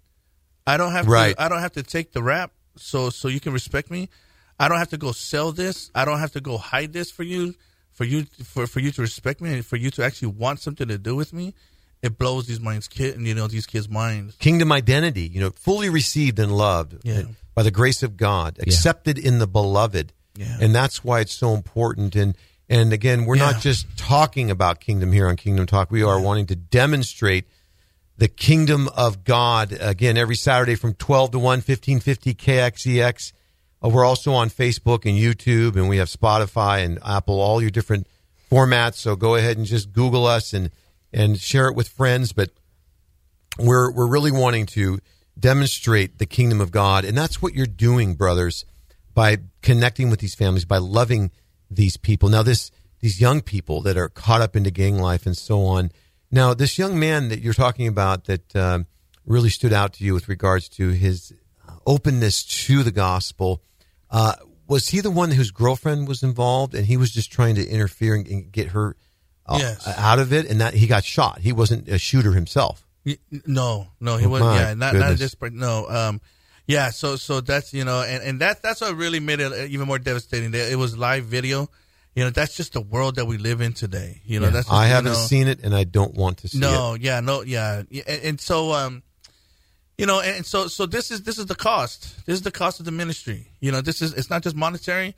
I 0.66 0.76
don't 0.76 0.92
have 0.92 1.06
Right. 1.06 1.34
to. 1.36 1.42
I 1.42 1.48
don't 1.48 1.60
have 1.60 1.72
to 1.72 1.82
take 1.82 2.12
the 2.12 2.22
rap 2.22 2.52
so 2.76 3.10
so 3.10 3.28
you 3.28 3.40
can 3.40 3.52
respect 3.52 3.90
me. 3.90 4.08
I 4.60 4.68
don't 4.68 4.78
have 4.78 4.90
to 4.90 4.98
go 4.98 5.12
sell 5.12 5.52
this. 5.52 5.90
I 5.94 6.04
don't 6.04 6.18
have 6.18 6.32
to 6.32 6.40
go 6.40 6.58
hide 6.58 6.92
this 6.92 7.10
for 7.10 7.22
you, 7.22 7.54
for 7.92 8.04
you 8.04 8.24
for 8.44 8.66
for 8.66 8.80
you 8.80 8.90
to 8.92 9.00
respect 9.02 9.40
me 9.40 9.54
and 9.54 9.64
for 9.66 9.76
you 9.76 9.90
to 9.92 10.04
actually 10.04 10.28
want 10.28 10.60
something 10.60 10.88
to 10.88 10.98
do 10.98 11.14
with 11.16 11.32
me. 11.32 11.54
It 12.02 12.16
blows 12.16 12.46
these 12.46 12.60
minds, 12.60 12.86
kid, 12.86 13.16
and 13.16 13.26
you 13.26 13.34
know 13.34 13.46
these 13.48 13.66
kids' 13.66 13.88
minds. 13.88 14.36
Kingdom 14.36 14.70
identity. 14.72 15.22
You 15.22 15.40
know, 15.40 15.50
fully 15.50 15.88
received 15.88 16.38
and 16.38 16.56
loved 16.56 16.96
Yeah. 17.04 17.20
Uh, 17.20 17.24
by 17.54 17.62
the 17.64 17.70
grace 17.72 18.04
of 18.04 18.16
God, 18.16 18.58
accepted 18.60 19.18
in 19.18 19.38
the 19.40 19.48
beloved. 19.48 20.12
Yeah. 20.38 20.56
And 20.60 20.74
that's 20.74 21.02
why 21.04 21.20
it's 21.20 21.34
so 21.34 21.54
important. 21.54 22.14
And 22.16 22.34
And 22.70 22.92
again, 22.92 23.24
we're 23.24 23.36
Yeah. 23.36 23.52
not 23.52 23.62
just 23.62 23.86
talking 23.96 24.50
about 24.50 24.78
kingdom 24.78 25.10
here 25.10 25.26
on 25.26 25.36
Kingdom 25.36 25.64
Talk. 25.64 25.90
We 25.90 26.02
are 26.02 26.20
wanting 26.20 26.44
to 26.48 26.54
demonstrate 26.54 27.46
the 28.18 28.28
kingdom 28.28 28.88
of 28.94 29.24
God. 29.24 29.72
Again, 29.80 30.18
every 30.18 30.36
Saturday 30.36 30.74
from 30.74 30.92
12 30.92 31.30
to 31.30 31.38
1, 31.38 31.62
1550 31.62 32.34
KXEX. 32.34 33.32
Uh, 33.82 33.88
we're 33.88 34.04
also 34.04 34.32
on 34.34 34.50
Facebook 34.50 35.06
and 35.08 35.16
YouTube, 35.18 35.76
and 35.76 35.88
we 35.88 35.96
have 35.96 36.08
Spotify 36.10 36.84
and 36.84 36.98
Apple, 37.02 37.40
all 37.40 37.62
your 37.62 37.70
different 37.70 38.06
formats. 38.52 38.96
So 38.96 39.16
go 39.16 39.34
ahead 39.36 39.56
and 39.56 39.64
just 39.64 39.92
Google 39.94 40.26
us 40.26 40.52
and, 40.52 40.70
and 41.10 41.40
share 41.40 41.68
it 41.68 41.74
with 41.74 41.88
friends. 41.88 42.32
But 42.34 42.50
we're 43.58 43.90
we're 43.92 44.06
really 44.08 44.32
wanting 44.32 44.66
to 44.66 44.98
demonstrate 45.38 46.18
the 46.18 46.26
kingdom 46.26 46.60
of 46.60 46.70
God, 46.70 47.04
and 47.04 47.16
that's 47.16 47.40
what 47.40 47.54
you're 47.54 47.66
doing, 47.66 48.14
brothers, 48.14 48.64
by 49.18 49.38
connecting 49.62 50.10
with 50.10 50.20
these 50.20 50.36
families, 50.36 50.64
by 50.64 50.78
loving 50.78 51.32
these 51.68 51.96
people. 51.96 52.28
Now, 52.28 52.44
this 52.44 52.70
these 53.00 53.20
young 53.20 53.40
people 53.40 53.82
that 53.82 53.96
are 53.96 54.08
caught 54.08 54.40
up 54.40 54.54
into 54.54 54.70
gang 54.70 54.96
life 54.98 55.26
and 55.26 55.36
so 55.36 55.64
on. 55.64 55.90
Now, 56.30 56.54
this 56.54 56.78
young 56.78 57.00
man 57.00 57.28
that 57.30 57.40
you're 57.40 57.52
talking 57.66 57.88
about 57.88 58.24
that 58.26 58.54
um, 58.54 58.86
really 59.26 59.50
stood 59.50 59.72
out 59.72 59.94
to 59.94 60.04
you 60.04 60.14
with 60.14 60.28
regards 60.28 60.68
to 60.70 60.90
his 60.90 61.32
openness 61.84 62.44
to 62.66 62.84
the 62.84 62.92
gospel. 62.92 63.60
Uh, 64.08 64.34
was 64.68 64.88
he 64.88 65.00
the 65.00 65.10
one 65.10 65.32
whose 65.32 65.50
girlfriend 65.50 66.06
was 66.06 66.22
involved, 66.22 66.74
and 66.76 66.86
he 66.86 66.96
was 66.96 67.10
just 67.10 67.32
trying 67.32 67.56
to 67.56 67.66
interfere 67.68 68.14
and, 68.14 68.26
and 68.28 68.52
get 68.52 68.68
her 68.68 68.94
uh, 69.46 69.58
Yes. 69.60 69.86
out 69.98 70.20
of 70.20 70.32
it, 70.32 70.46
and 70.46 70.60
that 70.60 70.74
he 70.74 70.86
got 70.86 71.02
shot? 71.04 71.40
He 71.40 71.52
wasn't 71.52 71.88
a 71.88 71.98
shooter 71.98 72.32
himself. 72.32 72.86
No, 73.46 73.88
no, 73.98 74.16
he 74.16 74.26
Oh, 74.26 74.28
wasn't. 74.28 74.54
Yeah, 74.54 74.74
not 74.74 74.94
not 74.94 75.34
part, 75.40 75.52
No, 75.52 75.88
um, 75.88 76.20
yeah. 76.68 76.90
So 76.90 77.16
so 77.16 77.40
that's 77.40 77.74
you 77.74 77.84
know, 77.84 78.02
and 78.02 78.22
and 78.22 78.40
that 78.40 78.62
that's 78.62 78.80
what 78.80 78.94
really 78.94 79.18
made 79.18 79.40
it 79.40 79.70
even 79.70 79.88
more 79.88 79.98
devastating. 79.98 80.54
It 80.54 80.78
was 80.78 80.96
live 80.96 81.24
video. 81.24 81.68
You 82.14 82.24
know, 82.24 82.30
that's 82.30 82.56
just 82.56 82.72
the 82.72 82.80
world 82.80 83.16
that 83.16 83.26
we 83.26 83.38
live 83.38 83.60
in 83.60 83.72
today. 83.74 84.20
You 84.24 84.40
know, 84.40 84.46
Yeah, 84.46 84.52
that's 84.52 84.70
I 84.70 84.86
haven't 84.86 85.12
know- 85.12 85.18
seen 85.18 85.46
it, 85.48 85.60
and 85.62 85.74
I 85.74 85.84
don't 85.84 86.14
want 86.14 86.38
to 86.38 86.48
see 86.48 86.58
no, 86.58 86.68
it. 86.68 86.72
No, 86.72 86.94
yeah, 86.94 87.20
no, 87.20 87.42
yeah, 87.42 87.82
Yeah, 87.90 88.02
and, 88.08 88.22
and 88.24 88.40
so 88.40 88.72
um, 88.72 89.02
you 89.96 90.06
know, 90.06 90.20
and 90.20 90.44
so 90.46 90.68
so 90.68 90.86
this 90.86 91.10
is 91.10 91.22
this 91.22 91.38
is 91.38 91.46
the 91.46 91.54
cost. 91.54 92.24
This 92.26 92.34
is 92.34 92.42
the 92.42 92.50
cost 92.52 92.78
of 92.80 92.86
the 92.86 92.92
ministry. 92.92 93.48
You 93.60 93.72
know, 93.72 93.80
this 93.80 94.02
is 94.02 94.12
it's 94.14 94.30
not 94.30 94.42
just 94.42 94.54
monetary. 94.56 95.14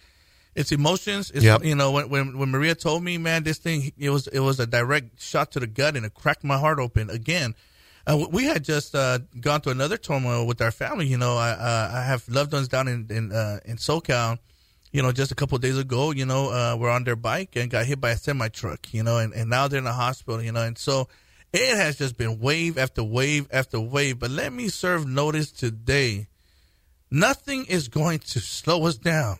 It's 0.56 0.72
emotions. 0.72 1.30
It's, 1.30 1.44
Yep. 1.44 1.64
You 1.64 1.74
know, 1.76 1.92
when, 1.92 2.08
when 2.08 2.38
when 2.38 2.50
Maria 2.50 2.74
told 2.74 3.02
me, 3.04 3.16
man, 3.18 3.44
this 3.44 3.58
thing 3.58 3.92
it 3.98 4.10
was 4.10 4.26
it 4.26 4.40
was 4.40 4.58
a 4.60 4.66
direct 4.66 5.22
shot 5.22 5.52
to 5.52 5.60
the 5.60 5.66
gut 5.66 5.96
and 5.96 6.04
it 6.04 6.12
cracked 6.14 6.44
my 6.44 6.58
heart 6.58 6.78
open 6.78 7.08
again. 7.08 7.54
Uh, 8.10 8.26
we 8.32 8.44
had 8.44 8.64
just 8.64 8.92
uh, 8.96 9.20
gone 9.40 9.60
through 9.60 9.70
another 9.70 9.96
turmoil 9.96 10.44
with 10.44 10.60
our 10.60 10.72
family. 10.72 11.06
You 11.06 11.16
know, 11.16 11.36
I 11.36 11.50
uh, 11.50 11.90
I 11.94 12.02
have 12.02 12.28
loved 12.28 12.52
ones 12.52 12.66
down 12.66 12.88
in 12.88 13.06
in, 13.08 13.30
uh, 13.30 13.60
in 13.64 13.76
SoCal. 13.76 14.38
You 14.90 15.02
know, 15.02 15.12
just 15.12 15.30
a 15.30 15.36
couple 15.36 15.54
of 15.54 15.62
days 15.62 15.78
ago, 15.78 16.10
you 16.10 16.26
know, 16.26 16.50
uh, 16.50 16.76
were 16.76 16.90
on 16.90 17.04
their 17.04 17.14
bike 17.14 17.54
and 17.54 17.70
got 17.70 17.86
hit 17.86 18.00
by 18.00 18.10
a 18.10 18.16
semi 18.16 18.48
truck. 18.48 18.92
You 18.92 19.04
know, 19.04 19.18
and, 19.18 19.32
and 19.32 19.48
now 19.48 19.68
they're 19.68 19.78
in 19.78 19.84
the 19.84 19.92
hospital. 19.92 20.42
You 20.42 20.50
know, 20.50 20.62
and 20.62 20.76
so 20.76 21.08
it 21.52 21.76
has 21.76 21.98
just 21.98 22.16
been 22.16 22.40
wave 22.40 22.78
after 22.78 23.04
wave 23.04 23.46
after 23.52 23.78
wave. 23.78 24.18
But 24.18 24.32
let 24.32 24.52
me 24.52 24.68
serve 24.70 25.06
notice 25.06 25.52
today. 25.52 26.26
Nothing 27.12 27.64
is 27.66 27.86
going 27.86 28.18
to 28.20 28.40
slow 28.40 28.86
us 28.86 28.96
down. 28.96 29.38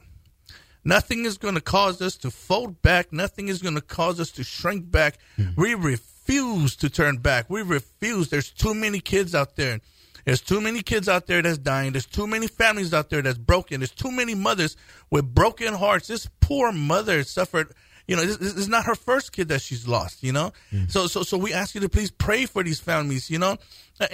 Nothing 0.84 1.24
is 1.24 1.38
going 1.38 1.56
to 1.56 1.60
cause 1.60 2.00
us 2.00 2.16
to 2.18 2.30
fold 2.30 2.82
back. 2.82 3.12
Nothing 3.12 3.48
is 3.48 3.60
going 3.60 3.74
to 3.74 3.80
cause 3.80 4.20
us 4.20 4.30
to 4.32 4.44
shrink 4.44 4.90
back. 4.90 5.18
We 5.56 5.74
refuse 5.74 6.19
to 6.30 6.90
turn 6.90 7.18
back. 7.18 7.50
We 7.50 7.62
refuse. 7.62 8.28
There's 8.30 8.50
too 8.50 8.74
many 8.74 9.00
kids 9.00 9.34
out 9.34 9.56
there. 9.56 9.80
There's 10.24 10.40
too 10.40 10.60
many 10.60 10.82
kids 10.82 11.08
out 11.08 11.26
there 11.26 11.42
that's 11.42 11.58
dying. 11.58 11.92
There's 11.92 12.06
too 12.06 12.26
many 12.26 12.46
families 12.46 12.94
out 12.94 13.10
there 13.10 13.22
that's 13.22 13.38
broken. 13.38 13.80
There's 13.80 13.90
too 13.90 14.12
many 14.12 14.34
mothers 14.34 14.76
with 15.10 15.34
broken 15.34 15.74
hearts. 15.74 16.08
This 16.08 16.28
poor 16.40 16.72
mother 16.72 17.24
suffered. 17.24 17.72
You 18.06 18.16
know, 18.16 18.24
this, 18.24 18.36
this 18.36 18.54
is 18.54 18.68
not 18.68 18.86
her 18.86 18.94
first 18.94 19.32
kid 19.32 19.48
that 19.48 19.60
she's 19.60 19.88
lost. 19.88 20.22
You 20.22 20.32
know, 20.32 20.52
mm. 20.72 20.90
so 20.90 21.06
so 21.06 21.22
so 21.22 21.36
we 21.38 21.52
ask 21.52 21.74
you 21.74 21.80
to 21.80 21.88
please 21.88 22.10
pray 22.10 22.46
for 22.46 22.62
these 22.62 22.80
families. 22.80 23.30
You 23.30 23.38
know, 23.38 23.56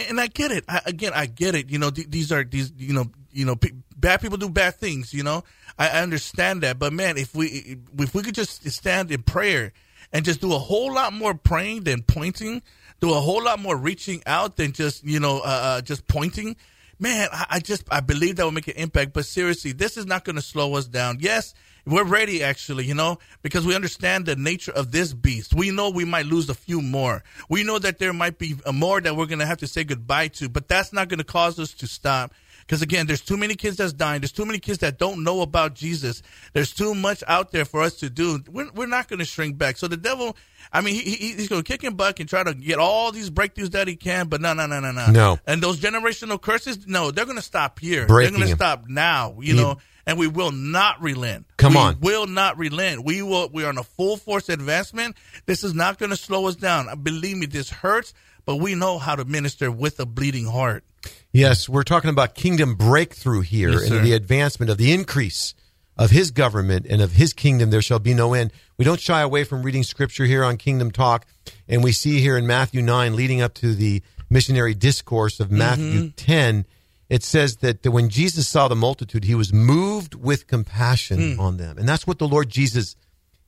and 0.09 0.21
I 0.21 0.29
get 0.29 0.53
it. 0.53 0.65
I, 0.69 0.81
again, 0.87 1.13
I 1.15 1.27
get 1.27 1.55
it. 1.55 1.71
You 1.71 1.79
know, 1.79 1.91
th- 1.91 2.09
these 2.09 2.33
are 2.33 2.45
these. 2.45 2.73
You 2.77 2.93
know, 2.95 3.07
you 3.33 3.45
know, 3.45 3.57
pe- 3.57 3.73
bad 3.97 4.21
people 4.21 4.39
do 4.39 4.49
bad 4.49 4.77
things. 4.77 5.13
You 5.13 5.23
know, 5.23 5.45
I, 5.79 5.89
I 5.89 6.03
understand 6.03 6.63
that. 6.63 6.79
But 6.79 6.93
man, 6.93 7.17
if 7.17 7.35
we 7.35 7.79
if 7.99 8.15
we 8.15 8.23
could 8.23 8.35
just 8.35 8.69
stand 8.71 9.11
in 9.11 9.23
prayer 9.23 9.73
and 10.13 10.25
just 10.25 10.41
do 10.41 10.53
a 10.55 10.59
whole 10.59 10.93
lot 10.93 11.13
more 11.13 11.35
praying 11.35 11.85
than 11.85 12.03
pointing, 12.03 12.63
do 13.01 13.13
a 13.13 13.21
whole 13.21 13.43
lot 13.43 13.59
more 13.59 13.77
reaching 13.77 14.23
out 14.27 14.57
than 14.57 14.73
just 14.73 15.05
you 15.05 15.21
know 15.21 15.39
uh, 15.39 15.61
uh, 15.79 15.81
just 15.81 16.07
pointing. 16.07 16.57
Man, 16.99 17.29
I, 17.31 17.47
I 17.51 17.61
just 17.61 17.85
I 17.91 18.01
believe 18.01 18.37
that 18.37 18.45
will 18.45 18.53
make 18.53 18.69
an 18.69 18.77
impact. 18.77 19.13
But 19.13 19.27
seriously, 19.27 19.73
this 19.73 19.97
is 19.97 20.07
not 20.07 20.25
going 20.25 20.37
to 20.37 20.43
slow 20.43 20.75
us 20.75 20.87
down. 20.87 21.19
Yes, 21.21 21.55
we're 21.87 22.05
ready 22.05 22.43
actually, 22.43 22.85
you 22.85 22.95
know, 22.95 23.19
because 23.43 23.65
we 23.65 23.75
understand 23.75 24.27
the 24.27 24.35
nature 24.35 24.73
of 24.73 24.91
this 24.91 25.13
beast. 25.13 25.55
We 25.55 25.71
know 25.71 25.91
we 25.91 26.05
might 26.05 26.27
lose 26.27 26.51
a 26.51 26.55
few 26.55 26.83
more. 26.83 27.23
We 27.49 27.63
know 27.63 27.79
that 27.79 27.99
there 27.99 28.13
might 28.13 28.39
be 28.39 28.57
more 28.73 29.01
that 29.01 29.15
we're 29.15 29.27
going 29.27 29.39
to 29.39 29.47
have 29.47 29.59
to 29.59 29.69
say 29.69 29.85
goodbye 29.85 30.29
to, 30.29 30.49
but 30.49 30.67
that's 30.67 30.93
not 30.93 31.09
going 31.09 31.19
to 31.19 31.25
cause 31.25 31.59
us 31.61 31.73
to 31.75 31.87
stop. 31.87 32.35
Because 32.67 32.83
again, 32.83 33.07
there's 33.07 33.21
too 33.21 33.37
many 33.37 33.55
kids 33.55 33.77
that's 33.77 33.93
dying. 33.93 34.21
There's 34.21 34.33
too 34.33 34.45
many 34.45 34.59
kids 34.59 34.79
that 34.79 34.99
don't 34.99 35.23
know 35.23 35.41
about 35.41 35.75
Jesus. 35.75 36.21
There's 36.53 36.75
too 36.75 36.97
much 36.97 37.23
out 37.29 37.53
there 37.53 37.65
for 37.65 37.81
us 37.83 37.95
to 38.01 38.11
do. 38.11 38.41
We're, 38.51 38.69
we're 38.73 38.87
not 38.89 39.07
going 39.07 39.21
to 39.21 39.25
shrink 39.25 39.57
back. 39.57 39.77
So 39.77 39.87
the 39.87 39.97
devil, 39.97 40.37
I 40.73 40.81
mean, 40.81 40.95
he, 40.97 41.03
he, 41.03 41.33
he's 41.35 41.49
going 41.49 41.63
to 41.63 41.67
kick 41.73 41.85
and 41.85 41.97
buck 41.97 42.19
and 42.19 42.29
try 42.29 42.43
to 42.43 42.55
get 42.55 42.79
all 42.81 43.13
these 43.13 43.31
breakthroughs 43.31 43.71
that 43.71 43.87
he 43.87 43.95
can. 43.95 44.27
But 44.27 44.41
no, 44.41 44.53
no, 44.53 44.67
no, 44.67 44.81
no, 44.81 44.91
no. 44.91 45.07
No. 45.13 45.39
And 45.47 45.63
those 45.63 45.79
generational 45.79 46.41
curses, 46.41 46.89
no, 46.89 47.13
they're 47.13 47.25
going 47.25 47.37
to 47.37 47.43
stop 47.43 47.79
here. 47.79 48.05
Breaking 48.07 48.33
they're 48.33 48.41
going 48.41 48.51
to 48.51 48.57
stop 48.57 48.89
now. 48.89 49.37
You 49.41 49.55
He- 49.55 49.61
know. 49.61 49.79
And 50.09 50.21
we 50.21 50.29
will 50.29 50.53
not 50.53 51.03
relent. 51.03 51.47
Come 51.57 51.73
we 51.73 51.81
on. 51.81 51.99
will 52.01 52.29
not 52.29 52.59
relent. 52.59 53.05
We 53.05 53.23
will. 53.23 53.49
We 53.53 53.65
are 53.65 53.69
on 53.71 53.77
a 53.79 53.83
full 53.83 54.17
force 54.17 54.49
advancement. 54.49 55.17
This 55.47 55.65
is 55.65 55.75
not 55.75 55.99
going 55.99 56.11
to 56.11 56.17
slow 56.17 56.47
us 56.47 56.55
down. 56.55 56.87
Believe 57.03 57.37
me, 57.39 57.47
this 57.47 57.71
hurts, 57.71 58.15
but 58.47 58.57
we 58.57 58.75
know 58.75 58.99
how 58.99 59.17
to 59.17 59.25
minister 59.25 59.71
with 59.71 60.01
a 60.01 60.07
bleeding 60.07 60.47
heart. 60.47 60.85
Yes, 61.33 61.69
we're 61.69 61.83
talking 61.83 62.09
about 62.09 62.35
kingdom 62.35 62.75
breakthrough 62.77 63.43
here 63.43 63.73
Yes, 63.73 63.83
and 63.83 63.89
sir. 63.91 64.03
the 64.03 64.13
advancement 64.15 64.71
of 64.71 64.79
the 64.79 64.93
increase 64.93 65.55
of 65.99 66.11
his 66.11 66.31
government 66.31 66.87
and 66.89 67.03
of 67.03 67.13
his 67.13 67.33
kingdom. 67.33 67.71
There 67.71 67.83
shall 67.83 67.99
be 67.99 68.15
no 68.15 68.33
end. 68.33 68.53
We 68.79 68.85
don't 68.85 69.01
shy 69.01 69.21
away 69.21 69.45
from 69.45 69.63
reading 69.63 69.83
scripture 69.83 70.25
here 70.25 70.45
on 70.45 70.57
Kingdom 70.57 70.91
Talk. 70.91 71.27
And 71.69 71.83
we 71.83 71.93
see 71.93 72.21
here 72.21 72.37
in 72.37 72.47
Matthew 72.47 72.83
9, 72.83 73.17
leading 73.17 73.43
up 73.43 73.55
to 73.55 73.75
the 73.75 74.03
missionary 74.31 74.75
discourse 74.75 75.41
of 75.41 75.51
Matthew 75.51 76.03
mm-hmm. 76.03 76.17
10, 76.17 76.67
it 77.09 77.23
says 77.23 77.59
that 77.59 77.87
when 77.87 78.09
Jesus 78.09 78.49
saw 78.49 78.69
the 78.69 78.75
multitude, 78.75 79.25
he 79.25 79.35
was 79.35 79.53
moved 79.53 80.15
with 80.15 80.47
compassion 80.47 81.19
mm. 81.19 81.39
on 81.39 81.57
them. 81.57 81.79
And 81.79 81.89
that's 81.89 82.07
what 82.07 82.19
the 82.19 82.29
Lord 82.29 82.49
Jesus 82.49 82.97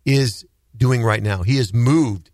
is 0.05 0.47
doing 0.77 1.03
right 1.03 1.23
now. 1.23 1.43
He 1.43 1.59
is 1.59 1.75
moved 1.75 2.31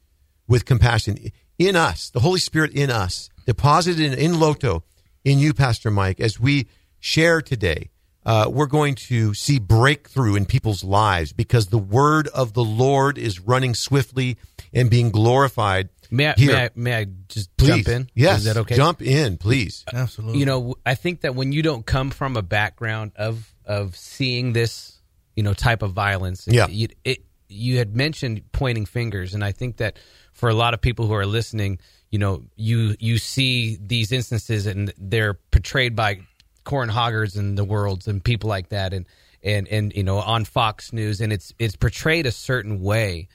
with 0.46 0.66
compassion 0.66 1.18
in 1.58 1.76
us, 1.76 2.10
the 2.10 2.20
Holy 2.20 2.40
Spirit 2.40 2.72
in 2.72 2.90
us, 2.90 3.28
deposited 3.46 4.00
in, 4.12 4.18
in 4.18 4.40
Loto, 4.40 4.82
in 5.24 5.38
you, 5.38 5.54
Pastor 5.54 5.90
Mike, 5.90 6.20
as 6.20 6.38
we 6.40 6.66
share 7.00 7.40
today. 7.42 7.90
Uh, 8.26 8.48
we're 8.50 8.64
going 8.66 8.94
to 8.94 9.34
see 9.34 9.58
breakthrough 9.58 10.34
in 10.34 10.46
people's 10.46 10.82
lives 10.82 11.34
because 11.34 11.66
the 11.66 11.76
word 11.78 12.26
of 12.28 12.54
the 12.54 12.64
Lord 12.64 13.18
is 13.18 13.38
running 13.38 13.74
swiftly 13.74 14.38
and 14.72 14.88
being 14.88 15.10
glorified. 15.10 15.90
May 16.10 16.28
I, 16.28 16.34
here. 16.38 16.52
may 16.52 16.64
I, 16.64 16.70
may 16.74 16.94
I 17.00 17.06
just 17.28 17.54
please. 17.58 17.68
jump 17.68 17.88
in? 17.88 18.10
Yes, 18.14 18.38
Is 18.38 18.44
that 18.46 18.56
okay? 18.56 18.76
Jump 18.76 19.02
in, 19.02 19.36
please. 19.36 19.84
Absolutely. 19.92 20.38
you 20.38 20.46
know 20.46 20.74
i 20.86 20.94
think 20.94 21.20
that 21.20 21.34
when 21.34 21.52
you 21.52 21.60
don't 21.62 21.84
come 21.84 22.08
from 22.10 22.36
a 22.38 22.42
background 22.42 23.12
of 23.16 23.52
of 23.66 23.94
seeing 23.94 24.54
this 24.54 24.98
you 25.36 25.42
know 25.42 25.52
type 25.52 25.82
of 25.82 25.92
violence 25.92 26.46
Yeah. 26.48 26.66
you, 26.68 26.88
it 27.04 27.24
you 27.48 27.76
had 27.78 27.94
mentioned 27.94 28.40
pointing 28.52 28.86
fingers 28.86 29.34
and 29.34 29.44
i 29.44 29.52
think 29.52 29.76
that 29.78 29.98
for 30.34 30.48
a 30.48 30.54
lot 30.54 30.74
of 30.74 30.80
people 30.80 31.06
who 31.06 31.14
are 31.14 31.26
listening 31.26 31.78
you 32.10 32.18
know 32.18 32.42
you 32.54 32.94
you 33.00 33.18
see 33.18 33.76
these 33.80 34.12
instances 34.12 34.66
and 34.66 34.92
they're 34.98 35.34
portrayed 35.34 35.96
by 35.96 36.20
Corin 36.62 36.88
Hoggers 36.88 37.36
and 37.36 37.58
the 37.58 37.64
worlds 37.64 38.06
and 38.06 38.22
people 38.22 38.48
like 38.48 38.68
that 38.68 38.92
and 38.92 39.06
and 39.42 39.66
and 39.66 39.92
you 39.94 40.04
know 40.04 40.18
on 40.18 40.44
Fox 40.44 40.92
News 40.92 41.20
and 41.20 41.32
it's 41.32 41.52
it's 41.58 41.74
portrayed 41.74 42.26
a 42.26 42.30
certain 42.30 42.80
way 42.80 43.28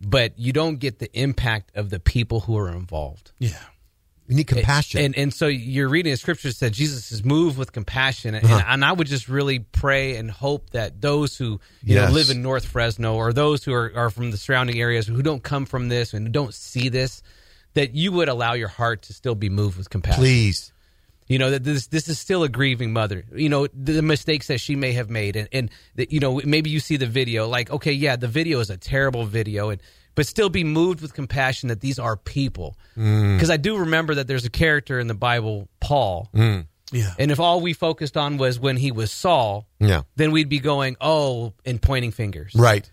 but 0.00 0.38
you 0.38 0.52
don't 0.52 0.76
get 0.76 0.98
the 0.98 1.12
impact 1.18 1.76
of 1.76 1.90
the 1.90 2.00
people 2.00 2.40
who 2.40 2.56
are 2.56 2.70
involved 2.70 3.32
yeah. 3.38 3.58
We 4.28 4.36
need 4.36 4.46
compassion. 4.46 5.00
and 5.04 5.16
and 5.18 5.34
so 5.34 5.46
you're 5.46 5.88
reading 5.88 6.12
a 6.12 6.16
scripture 6.16 6.50
that 6.52 6.70
Jesus 6.70 7.12
is 7.12 7.24
moved 7.24 7.58
with 7.58 7.72
compassion, 7.72 8.34
and, 8.34 8.44
Uh-huh. 8.44 8.64
and 8.68 8.84
I 8.84 8.92
would 8.92 9.08
just 9.08 9.28
really 9.28 9.58
pray 9.58 10.16
and 10.16 10.30
hope 10.30 10.70
that 10.70 11.00
those 11.00 11.36
who 11.36 11.60
you 11.82 11.96
Yes. 11.96 12.08
know 12.08 12.14
live 12.14 12.30
in 12.30 12.40
North 12.42 12.64
Fresno 12.64 13.14
or 13.16 13.32
those 13.32 13.64
who 13.64 13.72
are, 13.74 13.92
are 13.94 14.10
from 14.10 14.30
the 14.30 14.36
surrounding 14.36 14.80
areas 14.80 15.06
who 15.06 15.22
don't 15.22 15.42
come 15.42 15.66
from 15.66 15.88
this 15.88 16.14
and 16.14 16.32
don't 16.32 16.54
see 16.54 16.88
this, 16.88 17.22
that 17.74 17.94
you 17.94 18.12
would 18.12 18.28
allow 18.28 18.52
your 18.54 18.68
heart 18.68 19.02
to 19.02 19.12
still 19.12 19.34
be 19.34 19.48
moved 19.50 19.76
with 19.76 19.90
compassion. 19.90 20.22
please. 20.22 20.72
You 21.28 21.38
know 21.38 21.50
that 21.50 21.64
this 21.64 21.86
this 21.86 22.08
is 22.08 22.18
still 22.18 22.42
a 22.42 22.48
grieving 22.48 22.92
mother. 22.92 23.24
You 23.34 23.48
know 23.48 23.66
the, 23.68 23.92
the 23.94 24.02
mistakes 24.02 24.48
that 24.48 24.60
she 24.60 24.76
may 24.76 24.92
have 24.92 25.08
made, 25.10 25.34
and 25.36 25.48
and 25.52 25.70
that 25.96 26.12
you 26.12 26.20
know 26.20 26.40
maybe 26.44 26.68
you 26.70 26.78
see 26.80 26.96
the 26.96 27.06
video 27.06 27.48
like 27.48 27.70
okay, 27.70 27.92
yeah, 27.92 28.16
the 28.16 28.28
video 28.28 28.60
is 28.60 28.70
a 28.70 28.76
terrible 28.76 29.24
video, 29.24 29.70
and 29.70 29.80
but 30.14 30.26
still 30.26 30.48
be 30.48 30.64
moved 30.64 31.00
with 31.00 31.14
compassion 31.14 31.68
that 31.68 31.80
these 31.80 31.98
are 31.98 32.16
people. 32.16 32.76
Mm. 32.96 33.36
Because 33.36 33.50
I 33.50 33.56
do 33.56 33.78
remember 33.78 34.14
that 34.16 34.26
there's 34.26 34.44
a 34.44 34.50
character 34.50 34.98
in 35.00 35.06
the 35.06 35.14
Bible, 35.14 35.68
Paul, 35.80 36.28
Yeah. 36.34 37.14
and 37.18 37.30
if 37.30 37.40
all 37.40 37.60
we 37.60 37.72
focused 37.72 38.16
on 38.16 38.36
was 38.36 38.60
when 38.60 38.76
he 38.76 38.92
was 38.92 39.10
Saul, 39.10 39.66
Yeah. 39.80 40.02
then 40.16 40.30
we'd 40.32 40.48
be 40.50 40.58
going 40.60 40.96
oh 41.00 41.54
and 41.64 41.80
pointing 41.80 42.10
fingers. 42.12 42.52
Right. 42.54 42.88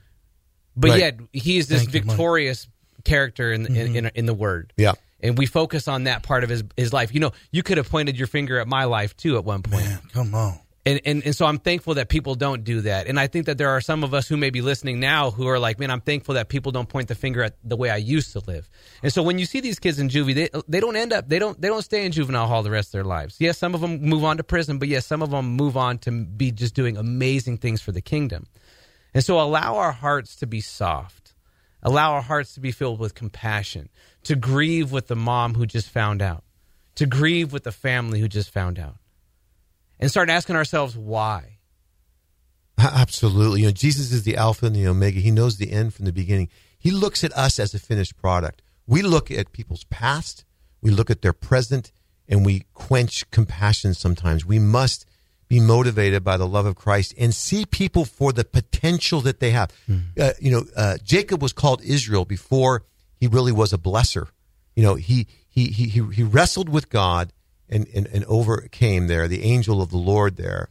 but 0.76 0.92
Right. 0.92 1.00
yet 1.00 1.20
he 1.34 1.58
is 1.58 1.68
this 1.68 1.84
Thank 1.84 1.94
you, 1.94 2.02
victorious 2.04 2.68
character 3.04 3.52
in, 3.52 3.66
Mm-hmm. 3.66 3.76
in, 3.76 3.96
in 4.06 4.12
in 4.16 4.26
the 4.26 4.34
Word. 4.34 4.72
Yeah. 4.78 4.94
and 5.22 5.38
we 5.38 5.46
focus 5.46 5.90
on 5.90 6.06
that 6.06 6.24
part 6.24 6.46
of 6.46 6.50
his 6.50 6.64
his 6.78 6.94
life. 6.94 7.14
You 7.14 7.20
know, 7.20 7.32
you 7.52 7.62
could 7.64 7.78
have 7.78 7.90
pointed 7.90 8.18
your 8.18 8.28
finger 8.28 8.58
at 8.60 8.68
my 8.70 8.86
life 8.86 9.18
too 9.18 9.36
at 9.38 9.44
one 9.44 9.62
point. 9.64 9.84
Man, 9.86 10.00
come 10.14 10.34
on. 10.34 10.60
And, 10.86 11.02
and 11.06 11.24
and 11.26 11.36
so 11.36 11.46
I'm 11.46 11.60
thankful 11.60 11.96
that 11.96 12.08
people 12.08 12.36
don't 12.36 12.64
do 12.64 12.82
that. 12.82 13.08
And 13.08 13.20
I 13.20 13.28
think 13.28 13.48
that 13.48 13.58
there 13.58 13.70
are 13.70 13.82
some 13.82 14.04
of 14.04 14.14
us 14.14 14.28
who 14.28 14.38
may 14.38 14.50
be 14.50 14.62
listening 14.62 15.00
now 15.00 15.30
who 15.30 15.48
are 15.48 15.60
like, 15.60 15.78
man, 15.78 15.92
I'm 15.92 16.00
thankful 16.00 16.36
that 16.36 16.48
people 16.48 16.72
don't 16.72 16.88
point 16.88 17.10
the 17.10 17.16
finger 17.16 17.44
at 17.44 17.58
the 17.64 17.76
way 17.76 17.90
I 17.90 17.98
used 17.98 18.32
to 18.34 18.40
live. 18.40 18.70
And 19.04 19.12
so 19.12 19.22
when 19.22 19.38
you 19.38 19.46
see 19.46 19.60
these 19.60 19.78
kids 19.78 20.00
in 20.00 20.08
juvie, 20.08 20.34
they 20.34 20.50
they 20.68 20.80
don't 20.80 20.96
end 20.96 21.12
up 21.12 21.28
they 21.28 21.38
don't 21.38 21.60
they 21.62 21.68
don't 21.68 21.82
stay 21.82 22.06
in 22.06 22.14
juvenile 22.14 22.48
hall 22.48 22.64
the 22.64 22.72
rest 22.72 22.90
of 22.90 22.92
their 22.94 23.04
lives. 23.04 23.36
Yes, 23.40 23.58
some 23.58 23.76
of 23.76 23.82
them 23.82 24.02
move 24.02 24.24
on 24.24 24.38
to 24.38 24.44
prison, 24.44 24.80
but 24.80 24.88
yes, 24.88 25.06
some 25.06 25.22
of 25.22 25.32
them 25.32 25.48
move 25.48 25.76
on 25.76 25.98
to 26.00 26.12
be 26.12 26.52
just 26.52 26.76
doing 26.76 26.96
amazing 26.96 27.58
things 27.58 27.82
for 27.82 27.92
the 27.92 28.02
kingdom. 28.02 28.48
And 29.14 29.24
so 29.24 29.40
allow 29.40 29.76
our 29.76 29.92
hearts 29.92 30.38
to 30.38 30.48
be 30.48 30.62
soft. 30.62 31.34
Allow 31.84 32.14
our 32.14 32.22
hearts 32.22 32.54
to 32.54 32.60
be 32.62 32.72
filled 32.72 33.00
with 33.00 33.16
compassion, 33.16 33.90
to 34.24 34.36
grieve 34.36 34.92
with 34.92 35.08
the 35.08 35.16
mom 35.16 35.56
who 35.56 35.66
just 35.66 35.90
found 35.90 36.22
out, 36.22 36.44
to 36.96 37.06
grieve 37.06 37.52
with 37.54 37.64
the 37.64 37.72
family 37.72 38.20
who 38.20 38.28
just 38.28 38.52
found 38.52 38.80
out 38.80 38.96
and 40.00 40.10
start 40.10 40.30
asking 40.30 40.56
ourselves 40.56 40.96
why. 40.96 41.58
Absolutely. 42.78 43.62
You 43.62 43.68
know, 43.68 43.74
Jesus 43.74 44.12
is 44.12 44.24
the 44.24 44.38
Alpha 44.38 44.66
and 44.66 44.76
the 44.76 44.88
Omega. 44.88 45.20
He 45.20 45.32
knows 45.32 45.58
the 45.58 45.72
end 45.72 45.94
from 45.94 46.06
the 46.06 46.14
beginning. 46.14 46.50
He 46.78 46.92
looks 46.92 47.24
at 47.24 47.34
us 47.34 47.60
as 47.60 47.74
a 47.74 47.80
finished 47.80 48.16
product. 48.18 48.62
We 48.88 49.02
look 49.02 49.30
at 49.30 49.52
people's 49.52 49.84
past, 49.86 50.46
we 50.82 50.92
look 50.92 51.10
at 51.10 51.22
their 51.22 51.34
present, 51.34 51.92
and 52.28 52.46
we 52.46 52.66
quench 52.74 53.30
compassion 53.32 53.94
sometimes. 53.94 54.46
We 54.46 54.60
must 54.60 55.06
be 55.50 55.60
motivated 55.60 56.24
by 56.24 56.38
the 56.38 56.48
love 56.48 56.66
of 56.66 56.76
Christ 56.76 57.14
and 57.18 57.34
see 57.34 57.66
people 57.66 58.06
for 58.06 58.32
the 58.32 58.46
potential 58.46 59.20
that 59.22 59.40
they 59.40 59.52
have. 59.52 59.72
Uh, 60.18 60.34
you 60.40 60.52
know, 60.52 60.64
uh, 60.76 60.98
Jacob 61.04 61.42
was 61.42 61.54
called 61.54 61.82
Israel 61.84 62.24
before 62.24 62.84
he 63.20 63.28
really 63.28 63.52
was 63.52 63.74
a 63.74 63.78
blesser. 63.78 64.28
You 64.76 64.84
know, 64.84 64.96
he 64.96 65.28
he 65.50 65.66
he 65.68 65.90
he, 65.90 66.04
he 66.04 66.24
wrestled 66.24 66.70
with 66.70 66.90
God 66.90 67.34
and, 67.70 67.88
and 67.94 68.08
and 68.08 68.26
overcame 68.26 69.08
there 69.08 69.28
the 69.28 69.44
angel 69.44 69.82
of 69.82 69.90
the 69.90 69.98
Lord 69.98 70.38
there. 70.38 70.70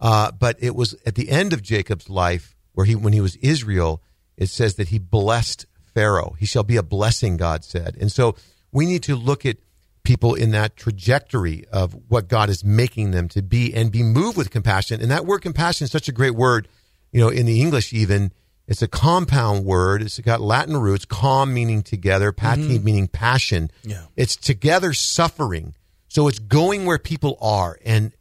Uh, 0.00 0.30
but 0.32 0.56
it 0.60 0.74
was 0.74 0.96
at 1.04 1.14
the 1.14 1.28
end 1.30 1.52
of 1.52 1.62
Jacob's 1.62 2.08
life 2.08 2.56
where 2.72 2.86
he 2.86 2.94
when 2.94 3.12
he 3.12 3.20
was 3.20 3.36
Israel, 3.36 4.02
it 4.36 4.48
says 4.48 4.76
that 4.76 4.88
he 4.88 4.98
blessed 4.98 5.66
Pharaoh. 5.94 6.36
He 6.38 6.46
shall 6.46 6.62
be 6.62 6.76
a 6.76 6.82
blessing, 6.82 7.36
God 7.36 7.64
said. 7.64 7.96
And 8.00 8.10
so 8.10 8.36
we 8.72 8.86
need 8.86 9.02
to 9.04 9.16
look 9.16 9.44
at 9.44 9.58
people 10.02 10.34
in 10.34 10.50
that 10.52 10.76
trajectory 10.76 11.64
of 11.72 11.94
what 12.08 12.28
God 12.28 12.48
is 12.48 12.64
making 12.64 13.10
them 13.10 13.28
to 13.28 13.42
be 13.42 13.74
and 13.74 13.92
be 13.92 14.02
moved 14.02 14.36
with 14.36 14.50
compassion. 14.50 15.00
And 15.00 15.10
that 15.10 15.26
word 15.26 15.40
compassion 15.40 15.84
is 15.84 15.90
such 15.90 16.08
a 16.08 16.12
great 16.12 16.34
word, 16.34 16.68
you 17.12 17.20
know, 17.20 17.28
in 17.28 17.46
the 17.46 17.60
English 17.60 17.92
even. 17.92 18.32
It's 18.66 18.82
a 18.82 18.88
compound 18.88 19.64
word. 19.64 20.00
It's 20.00 20.20
got 20.20 20.40
Latin 20.40 20.76
roots, 20.76 21.04
calm 21.04 21.52
meaning 21.52 21.82
together, 21.82 22.30
pati 22.30 22.78
meaning 22.78 23.08
passion. 23.08 23.68
Yeah. 23.82 24.04
It's 24.16 24.36
together 24.36 24.92
suffering. 24.92 25.74
So 26.10 26.26
it's 26.26 26.40
going 26.40 26.86
where 26.86 26.98
people 26.98 27.38
are 27.40 27.78
and 27.84 28.12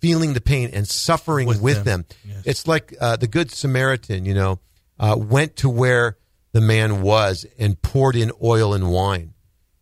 feeling 0.00 0.34
the 0.34 0.42
pain 0.42 0.70
and 0.74 0.86
suffering 0.86 1.48
with, 1.48 1.62
With 1.62 1.84
them. 1.84 2.02
them. 2.02 2.06
Yes. 2.26 2.42
It's 2.44 2.68
like 2.68 2.94
uh, 3.00 3.16
the 3.16 3.26
Good 3.26 3.50
Samaritan, 3.50 4.26
you 4.26 4.34
know, 4.34 4.60
uh, 4.98 5.16
went 5.18 5.56
to 5.56 5.68
where 5.70 6.18
the 6.52 6.60
man 6.60 7.00
was 7.00 7.46
and 7.58 7.80
poured 7.80 8.14
in 8.14 8.30
oil 8.42 8.74
and 8.74 8.90
wine 8.90 9.32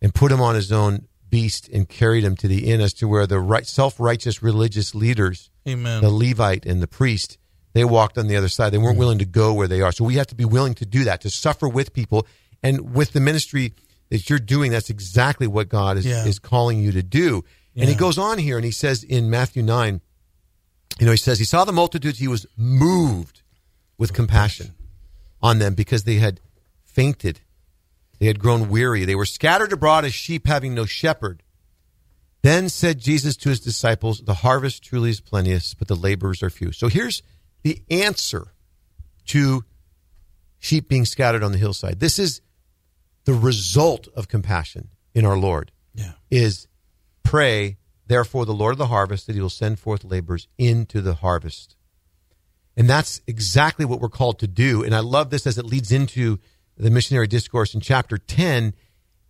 and 0.01 0.15
put 0.15 0.31
him 0.31 0.39
on 0.39 0.55
his 0.55 0.71
own 0.71 1.07
beast 1.29 1.67
and 1.67 1.87
carried 1.87 2.23
him 2.23 2.37
to 2.37 2.47
the 2.47 2.71
inn 2.71 2.79
as 2.79 2.93
to 2.93 3.09
where 3.09 3.27
the 3.27 3.39
right, 3.41 3.67
self-righteous 3.67 4.41
religious 4.41 4.95
leaders, 4.95 5.51
Amen. 5.67 6.01
the 6.01 6.09
Levite 6.09 6.65
and 6.65 6.81
the 6.81 6.87
priest, 6.87 7.37
they 7.73 7.83
walked 7.83 8.17
on 8.17 8.27
the 8.27 8.37
other 8.37 8.47
side. 8.47 8.71
They 8.71 8.77
weren't 8.77 8.97
willing 8.97 9.19
to 9.19 9.25
go 9.25 9.53
where 9.53 9.67
they 9.67 9.81
are. 9.81 9.91
So 9.91 10.05
we 10.05 10.15
have 10.15 10.27
to 10.27 10.35
be 10.35 10.45
willing 10.45 10.75
to 10.75 10.85
do 10.85 11.03
that, 11.03 11.21
to 11.21 11.29
suffer 11.29 11.67
with 11.67 11.93
people. 11.93 12.25
And 12.63 12.93
with 12.95 13.11
the 13.11 13.19
ministry 13.19 13.73
that 14.09 14.29
you're 14.29 14.39
doing, 14.39 14.71
that's 14.71 14.89
exactly 14.89 15.47
what 15.47 15.69
God 15.69 15.97
is, 15.97 16.05
Yeah. 16.05 16.25
is 16.25 16.39
calling 16.39 16.79
you 16.79 16.91
to 16.93 17.03
do. 17.03 17.43
And 17.75 17.87
he 17.87 17.95
goes 17.95 18.17
on 18.17 18.39
here 18.39 18.57
and 18.57 18.65
he 18.65 18.71
says 18.71 19.03
in 19.03 19.29
Matthew 19.29 19.63
9, 19.63 20.01
you 20.99 21.05
know, 21.05 21.11
he 21.11 21.17
says, 21.17 21.39
he 21.39 21.45
saw 21.45 21.63
the 21.63 21.71
multitudes, 21.71 22.19
he 22.19 22.27
was 22.27 22.45
moved 22.57 23.41
with 23.97 24.11
compassion 24.13 24.73
on 25.41 25.59
them 25.59 25.75
because 25.75 26.03
they 26.03 26.15
had 26.15 26.41
fainted. 26.83 27.39
They 28.19 28.25
had 28.25 28.39
grown 28.39 28.67
weary. 28.69 29.05
They 29.05 29.15
were 29.15 29.25
scattered 29.25 29.71
abroad 29.71 30.03
as 30.03 30.13
sheep 30.13 30.45
having 30.45 30.73
no 30.73 30.85
shepherd. 30.85 31.41
Then 32.41 32.67
said 32.67 32.99
Jesus 32.99 33.37
to 33.37 33.49
his 33.49 33.59
disciples, 33.61 34.19
The 34.21 34.33
harvest 34.33 34.83
truly 34.83 35.11
is 35.11 35.21
plenteous, 35.21 35.73
but 35.73 35.87
the 35.87 35.95
laborers 35.95 36.43
are 36.43 36.49
few. 36.49 36.71
So 36.73 36.87
here's 36.89 37.21
the 37.63 37.81
answer 37.89 38.47
to 39.27 39.63
sheep 40.57 40.89
being 40.89 41.05
scattered 41.05 41.43
on 41.43 41.51
the 41.53 41.57
hillside. 41.57 41.99
This 42.01 42.19
is 42.19 42.41
the 43.29 43.35
result 43.35 44.07
of 44.15 44.27
compassion 44.27 44.89
in 45.13 45.23
our 45.23 45.37
Lord 45.37 45.71
yeah. 45.93 46.13
is 46.31 46.67
pray, 47.21 47.77
therefore, 48.07 48.43
the 48.43 48.55
Lord 48.55 48.71
of 48.71 48.79
the 48.79 48.87
harvest, 48.87 49.27
that 49.27 49.35
he 49.35 49.41
will 49.41 49.51
send 49.51 49.77
forth 49.77 50.03
laborers 50.03 50.47
into 50.57 50.99
the 50.99 51.13
harvest. 51.13 51.75
And 52.75 52.89
that's 52.89 53.21
exactly 53.27 53.85
what 53.85 54.01
we're 54.01 54.09
called 54.09 54.39
to 54.39 54.47
do. 54.47 54.83
And 54.83 54.95
I 54.95 55.01
love 55.01 55.29
this 55.29 55.45
as 55.45 55.59
it 55.59 55.65
leads 55.65 55.91
into 55.91 56.39
the 56.75 56.89
missionary 56.89 57.27
discourse 57.27 57.75
in 57.75 57.81
chapter 57.81 58.17
10. 58.17 58.73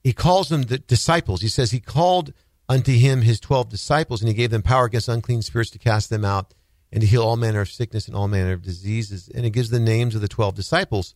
He 0.01 0.13
calls 0.13 0.47
them 0.47 0.61
the 0.61 0.77
disciples. 0.77 1.41
He 1.41 1.49
says, 1.49 1.71
He 1.71 1.81
called 1.81 2.31
unto 2.69 2.93
him 2.93 3.23
his 3.23 3.41
12 3.41 3.67
disciples, 3.67 4.21
and 4.21 4.29
he 4.29 4.33
gave 4.33 4.51
them 4.51 4.61
power 4.61 4.85
against 4.85 5.09
unclean 5.09 5.41
spirits 5.41 5.71
to 5.71 5.77
cast 5.77 6.09
them 6.09 6.23
out 6.23 6.53
and 6.89 7.01
to 7.01 7.07
heal 7.07 7.23
all 7.23 7.35
manner 7.35 7.59
of 7.59 7.69
sickness 7.69 8.07
and 8.07 8.15
all 8.15 8.29
manner 8.29 8.53
of 8.53 8.61
diseases. 8.61 9.27
And 9.27 9.45
it 9.45 9.49
gives 9.49 9.71
the 9.71 9.77
names 9.77 10.15
of 10.15 10.21
the 10.21 10.29
12 10.29 10.55
disciples. 10.55 11.15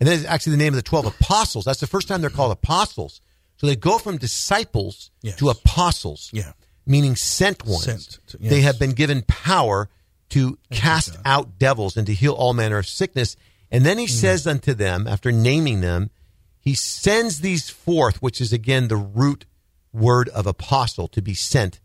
And 0.00 0.06
then 0.08 0.18
it's 0.18 0.28
actually 0.28 0.52
the 0.52 0.58
name 0.58 0.72
of 0.72 0.76
the 0.76 0.82
12 0.82 1.06
apostles. 1.06 1.64
That's 1.64 1.80
the 1.80 1.86
first 1.86 2.08
time 2.08 2.20
they're 2.20 2.30
called 2.30 2.52
apostles. 2.52 3.20
So 3.56 3.66
they 3.66 3.76
go 3.76 3.98
from 3.98 4.18
disciples 4.18 5.10
Yes. 5.22 5.36
to 5.38 5.50
apostles, 5.50 6.30
Yeah. 6.32 6.52
meaning 6.86 7.16
sent 7.16 7.64
ones. 7.66 7.84
Sent 7.84 8.18
to- 8.28 8.38
They 8.38 8.60
have 8.60 8.78
been 8.78 8.92
given 8.92 9.22
power 9.22 9.88
to 10.30 10.58
cast 10.70 11.14
God. 11.14 11.22
out 11.24 11.58
devils 11.58 11.96
and 11.96 12.06
to 12.06 12.14
heal 12.14 12.32
all 12.34 12.52
manner 12.54 12.78
of 12.78 12.86
sickness. 12.86 13.34
And 13.70 13.84
then 13.84 13.98
he 13.98 14.06
Mm. 14.06 14.10
says 14.10 14.46
unto 14.46 14.74
them, 14.74 15.08
after 15.08 15.32
naming 15.32 15.80
them, 15.80 16.10
he 16.60 16.74
sends 16.74 17.40
these 17.40 17.68
forth, 17.68 18.22
which 18.22 18.40
is 18.40 18.52
again 18.52 18.88
the 18.88 18.96
root 18.96 19.46
word 19.92 20.28
of 20.30 20.46
apostle, 20.46 21.08
to 21.08 21.20
be 21.22 21.34
sent. 21.34 21.80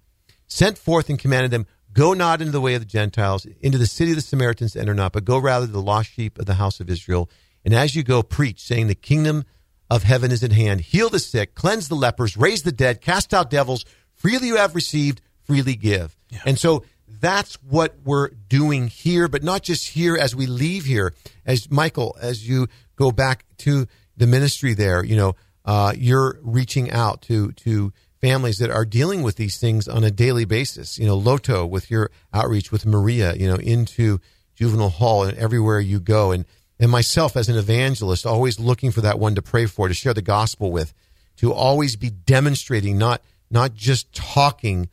Sent 0.47 0.78
forth 0.78 1.10
and 1.10 1.17
commanded 1.17 1.52
them, 1.52 1.65
Go 1.93 2.13
not 2.13 2.41
into 2.41 2.52
the 2.52 2.60
way 2.62 2.73
of 2.73 2.82
the 2.82 2.88
Gentiles, 2.88 3.45
into 3.62 3.78
the 3.78 3.86
city 3.86 4.12
of 4.12 4.15
the 4.15 4.21
Samaritans 4.21 4.76
enter 4.76 4.95
not, 4.95 5.13
but 5.13 5.23
go 5.26 5.38
rather 5.38 5.67
to 5.67 5.71
the 5.71 5.80
lost 5.82 6.10
sheep 6.12 6.39
of 6.39 6.47
the 6.47 6.56
house 6.56 6.80
of 6.80 6.89
Israel. 6.89 7.30
And 7.65 7.73
as 7.73 7.95
you 7.95 8.04
go, 8.04 8.23
preach, 8.23 8.62
saying, 8.62 8.88
The 8.88 8.95
kingdom 8.95 9.45
of 9.89 10.04
heaven 10.04 10.32
is 10.32 10.43
at 10.43 10.52
hand. 10.52 10.82
Heal 10.82 11.10
the 11.10 11.19
sick, 11.19 11.56
cleanse 11.56 11.88
the 11.88 11.95
lepers, 11.95 12.36
raise 12.36 12.63
the 12.63 12.71
dead, 12.71 13.02
cast 13.02 13.34
out 13.34 13.49
devils. 13.49 13.86
Freely 14.15 14.47
you 14.47 14.58
have 14.58 14.76
received, 14.76 15.21
freely 15.43 15.76
give. 15.76 16.15
And 16.45 16.58
so 16.58 16.84
that's 17.08 17.56
what 17.63 17.95
we're 18.04 18.30
doing 18.30 18.88
here, 18.88 19.28
but 19.28 19.43
not 19.43 19.62
just 19.62 19.89
here 19.89 20.17
as 20.17 20.36
we 20.36 20.45
leave 20.45 20.86
here. 20.86 21.13
As 21.45 21.69
Michael, 21.69 22.17
as 22.21 22.47
you 22.47 22.67
go 22.95 23.12
back 23.12 23.45
to 23.60 23.88
the 24.17 24.28
ministry 24.28 24.73
there, 24.73 25.04
you 25.04 25.15
know, 25.15 25.36
uh, 25.65 25.93
you're 25.95 26.39
reaching 26.41 26.91
out 26.91 27.21
to 27.23 27.52
to 27.54 27.93
families 28.19 28.58
that 28.58 28.69
are 28.69 28.86
dealing 28.86 29.21
with 29.21 29.36
these 29.36 29.58
things 29.58 29.88
on 29.88 30.04
a 30.04 30.12
daily 30.12 30.45
basis. 30.45 30.97
You 30.97 31.06
know, 31.06 31.15
Loto 31.15 31.65
with 31.65 31.91
your 31.91 32.10
outreach 32.34 32.71
with 32.71 32.86
Maria, 32.86 33.34
you 33.36 33.47
know, 33.47 33.56
into 33.56 34.19
juvenile 34.56 34.89
hall 34.89 35.23
and 35.23 35.38
everywhere 35.38 35.80
you 35.80 35.99
go, 35.99 36.32
and 36.32 36.45
and 36.83 36.91
myself 36.91 37.37
as 37.37 37.47
an 37.47 37.55
evangelist, 37.55 38.25
always 38.25 38.59
looking 38.59 38.91
for 38.91 38.99
that 38.99 39.17
one 39.17 39.35
to 39.35 39.41
pray 39.41 39.67
for, 39.67 39.87
to 39.87 39.93
share 39.93 40.13
the 40.13 40.21
gospel 40.21 40.69
with, 40.69 40.93
to 41.37 41.53
always 41.53 41.95
be 41.95 42.09
demonstrating, 42.09 42.97
not 42.97 43.21
not 43.49 43.73
just 43.73 44.11
talking 44.13 44.89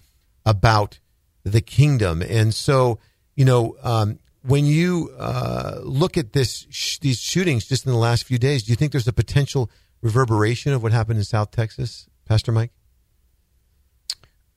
about 0.46 1.00
the 1.42 1.61
kingdom. 1.61 2.22
And 2.22 2.55
so, 2.55 3.00
you 3.35 3.44
know, 3.44 3.76
um, 3.83 4.20
when 4.42 4.66
you 4.66 5.12
uh, 5.18 5.81
look 5.83 6.16
at 6.16 6.33
this 6.33 6.68
sh- 6.70 6.98
these 6.98 7.18
shootings 7.18 7.66
just 7.66 7.85
in 7.87 7.90
the 7.90 7.98
last 7.98 8.22
few 8.22 8.38
days, 8.38 8.62
do 8.62 8.70
you 8.70 8.76
think 8.76 8.92
there's 8.92 9.09
a 9.09 9.12
potential 9.12 9.68
reverberation 10.00 10.72
of 10.72 10.85
what 10.85 10.92
happened 10.92 11.18
in 11.18 11.24
South 11.24 11.50
Texas, 11.50 12.09
Pastor 12.24 12.53
Mike? 12.53 12.70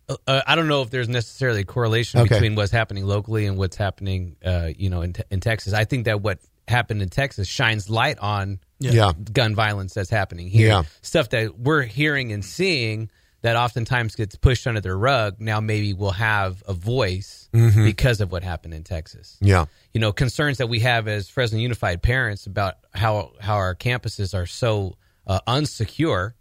Uh, 0.07 0.41
I 0.45 0.53
don't 0.53 0.67
know 0.67 0.83
if 0.83 0.91
there's 0.91 1.09
necessarily 1.09 1.61
a 1.61 1.65
correlation 1.65 2.19
Okay. 2.19 2.35
between 2.35 2.53
what's 2.53 2.71
happening 2.71 3.07
locally 3.07 3.47
and 3.47 3.57
what's 3.57 3.77
happening, 3.77 4.35
uh, 4.45 4.69
you 4.77 4.91
know, 4.91 5.01
in, 5.01 5.15
in 5.31 5.39
Texas. 5.39 5.73
I 5.73 5.85
think 5.85 6.05
that 6.05 6.21
what 6.21 6.37
happened 6.67 7.01
in 7.01 7.09
Texas 7.09 7.47
shines 7.47 7.89
light 7.89 8.17
on 8.19 8.59
Yeah. 8.79 9.11
gun 9.31 9.55
violence 9.55 9.93
that's 9.93 10.09
happening 10.09 10.47
here. 10.49 10.67
Yeah. 10.69 10.83
Stuff 11.01 11.29
that 11.29 11.57
we're 11.59 11.83
hearing 11.83 12.31
and 12.31 12.43
seeing 12.43 13.09
that 13.41 13.55
oftentimes 13.57 14.15
gets 14.15 14.35
pushed 14.37 14.65
under 14.67 14.79
the 14.79 14.95
rug. 14.95 15.41
Now 15.41 15.59
maybe 15.59 15.93
we'll 15.93 16.11
have 16.11 16.63
a 16.67 16.73
voice 16.73 17.49
Mm-hmm. 17.53 17.83
because 17.85 18.19
of 18.21 18.31
what 18.31 18.43
happened 18.43 18.73
in 18.73 18.83
Texas. 18.83 19.37
Yeah. 19.41 19.65
You 19.93 19.99
know, 19.99 20.11
concerns 20.11 20.57
that 20.57 20.67
we 20.67 20.79
have 20.79 21.07
as 21.07 21.29
Fresno 21.29 21.59
Unified 21.59 22.01
parents 22.01 22.45
about 22.47 22.75
how 22.93 23.33
how 23.39 23.55
our 23.55 23.75
campuses 23.75 24.33
are 24.33 24.45
so 24.47 24.95
uh, 25.27 25.39
unsecure. 25.47 26.33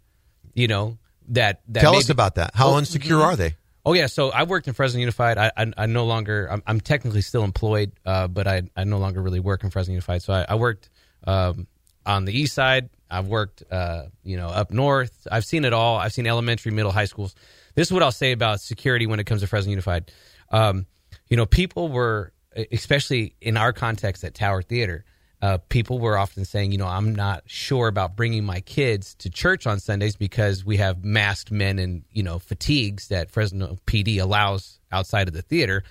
You 0.55 0.67
know 0.67 0.97
that 1.29 1.61
that 1.69 1.81
Tell 1.81 1.91
maybe- 1.93 2.03
us 2.03 2.09
about 2.09 2.35
that. 2.35 2.51
How 2.55 2.69
Oh, 2.69 2.73
unsecure 2.81 3.21
are 3.21 3.35
they? 3.35 3.55
Oh 3.85 3.93
yeah, 3.93 4.07
so 4.07 4.29
I 4.29 4.43
worked 4.43 4.67
in 4.67 4.73
Fresno 4.73 4.99
Unified. 4.99 5.37
I 5.37 5.51
I, 5.57 5.71
I 5.77 5.85
no 5.87 6.05
longer 6.05 6.47
I'm, 6.49 6.63
I'm 6.65 6.79
technically 6.79 7.21
still 7.21 7.43
employed, 7.43 7.91
uh, 8.05 8.27
but 8.27 8.47
I 8.47 8.63
I 8.75 8.85
no 8.85 8.97
longer 8.97 9.21
really 9.21 9.39
work 9.39 9.63
in 9.63 9.69
Fresno 9.69 9.91
Unified. 9.91 10.21
So 10.21 10.33
I, 10.33 10.45
I 10.49 10.55
worked 10.55 10.89
um, 11.25 11.67
on 12.05 12.25
the 12.25 12.37
east 12.37 12.53
side. 12.53 12.89
I've 13.09 13.27
worked, 13.27 13.63
uh, 13.69 14.05
you 14.23 14.37
know, 14.37 14.47
up 14.47 14.71
north. 14.71 15.27
I've 15.31 15.45
seen 15.45 15.65
it 15.65 15.73
all. 15.73 15.97
I've 15.97 16.13
seen 16.13 16.25
elementary, 16.25 16.71
middle, 16.71 16.91
high 16.91 17.05
schools. 17.05 17.35
This 17.75 17.87
is 17.87 17.93
what 17.93 18.01
I'll 18.01 18.11
say 18.11 18.31
about 18.31 18.59
security 18.59 19.05
when 19.05 19.19
it 19.19 19.25
comes 19.25 19.41
to 19.41 19.47
Fresno 19.47 19.69
Unified. 19.69 20.11
Um, 20.49 20.87
you 21.27 21.37
know, 21.37 21.45
people 21.45 21.89
were, 21.89 22.33
especially 22.71 23.35
in 23.39 23.55
our 23.55 23.71
context 23.71 24.23
at 24.23 24.33
Tower 24.33 24.63
Theater, 24.63 25.05
uh, 25.43 25.57
people 25.67 25.99
were 25.99 26.17
often 26.17 26.45
saying, 26.45 26.71
you 26.71 26.77
know, 26.77 26.87
I'm 26.87 27.13
not 27.13 27.43
sure 27.47 27.89
about 27.89 28.15
bringing 28.15 28.45
my 28.45 28.61
kids 28.61 29.13
to 29.15 29.29
church 29.29 29.67
on 29.67 29.77
Sundays 29.77 30.15
because 30.15 30.63
we 30.63 30.77
have 30.77 31.03
masked 31.03 31.51
men 31.51 31.79
and, 31.79 32.03
you 32.13 32.23
know, 32.23 32.39
fatigues 32.39 33.09
that 33.09 33.29
Fresno 33.29 33.77
PD 33.85 34.21
allows 34.21 34.79
outside 34.89 35.27
of 35.27 35.33
the 35.33 35.41
theater. 35.41 35.83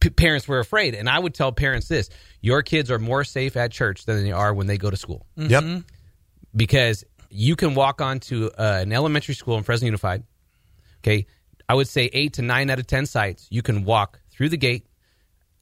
P- 0.00 0.10
parents 0.10 0.48
were 0.48 0.58
afraid. 0.58 0.96
And 0.96 1.08
I 1.08 1.16
would 1.16 1.32
tell 1.32 1.52
parents 1.52 1.86
this 1.86 2.10
your 2.40 2.62
kids 2.62 2.90
are 2.90 2.98
more 2.98 3.22
safe 3.22 3.56
at 3.56 3.70
church 3.70 4.04
than 4.04 4.24
they 4.24 4.32
are 4.32 4.52
when 4.52 4.66
they 4.66 4.78
go 4.78 4.90
to 4.90 4.96
school. 4.96 5.24
Yep. 5.36 5.84
Because 6.56 7.04
you 7.30 7.54
can 7.54 7.76
walk 7.76 8.00
onto 8.00 8.46
uh, 8.58 8.80
an 8.82 8.92
elementary 8.92 9.36
school 9.36 9.56
in 9.58 9.62
Fresno 9.62 9.86
Unified. 9.86 10.24
Okay. 11.04 11.28
I 11.68 11.74
would 11.74 11.86
say 11.86 12.10
eight 12.12 12.32
to 12.32 12.42
nine 12.42 12.68
out 12.68 12.80
of 12.80 12.88
10 12.88 13.06
sites, 13.06 13.46
you 13.48 13.62
can 13.62 13.84
walk 13.84 14.18
through 14.32 14.48
the 14.48 14.56
gate. 14.56 14.87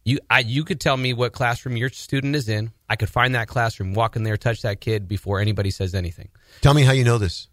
You, 0.07 0.21
I, 0.31 0.39
you 0.39 0.63
could 0.63 0.81
tell 0.81 0.97
me 0.97 1.13
what 1.15 1.33
classroom 1.33 1.77
your 1.77 1.89
student 1.89 2.37
is 2.37 2.49
in. 2.49 2.71
I 2.89 2.95
could 2.95 3.09
find 3.11 3.35
that 3.35 3.49
classroom, 3.49 3.93
walk 3.93 4.15
in 4.15 4.23
there, 4.23 4.37
touch 4.37 4.63
that 4.63 4.81
kid 4.81 5.09
before 5.09 5.41
anybody 5.41 5.73
says 5.73 5.97
anything. 5.97 6.29
Tell 6.61 6.75
me 6.75 6.83
how 6.83 6.93
you 6.93 7.03
know 7.03 7.19
this. 7.19 7.49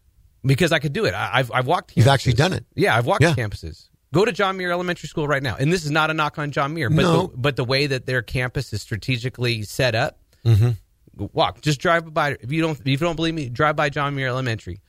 Because 0.45 0.71
I 0.71 0.77
could 0.77 0.93
do 0.93 1.05
it. 1.05 1.15
I, 1.15 1.31
I've, 1.33 1.51
I've 1.51 1.65
walked. 1.65 1.93
You've 1.97 2.07
actually 2.07 2.33
done 2.33 2.53
it. 2.53 2.63
Yeah, 2.75 2.95
I've 2.95 3.07
walked 3.07 3.23
Yeah. 3.23 3.33
campuses. 3.33 3.89
Go 4.13 4.23
to 4.23 4.31
John 4.31 4.57
Muir 4.57 4.71
Elementary 4.71 5.07
School 5.09 5.27
right 5.27 5.41
now, 5.41 5.55
and 5.59 5.73
this 5.73 5.83
is 5.83 5.89
not 5.89 6.11
a 6.11 6.13
knock 6.13 6.37
on 6.37 6.51
John 6.51 6.75
Muir, 6.75 6.91
but 6.91 7.01
No. 7.01 7.27
the, 7.27 7.37
but 7.37 7.55
the 7.55 7.63
way 7.65 7.87
that 7.87 8.05
their 8.05 8.21
campus 8.21 8.71
is 8.71 8.83
strategically 8.83 9.63
set 9.63 9.95
up, 9.95 10.19
Mm-hmm. 10.45 11.25
walk. 11.33 11.61
Just 11.61 11.79
drive 11.81 12.13
by. 12.13 12.37
If 12.39 12.51
you 12.51 12.61
don't, 12.61 12.79
if 12.79 12.85
you 12.87 12.97
don't 12.97 13.15
believe 13.15 13.33
me, 13.33 13.49
drive 13.49 13.75
by 13.75 13.89
John 13.89 14.13
Muir 14.15 14.27
Elementary. 14.27 14.79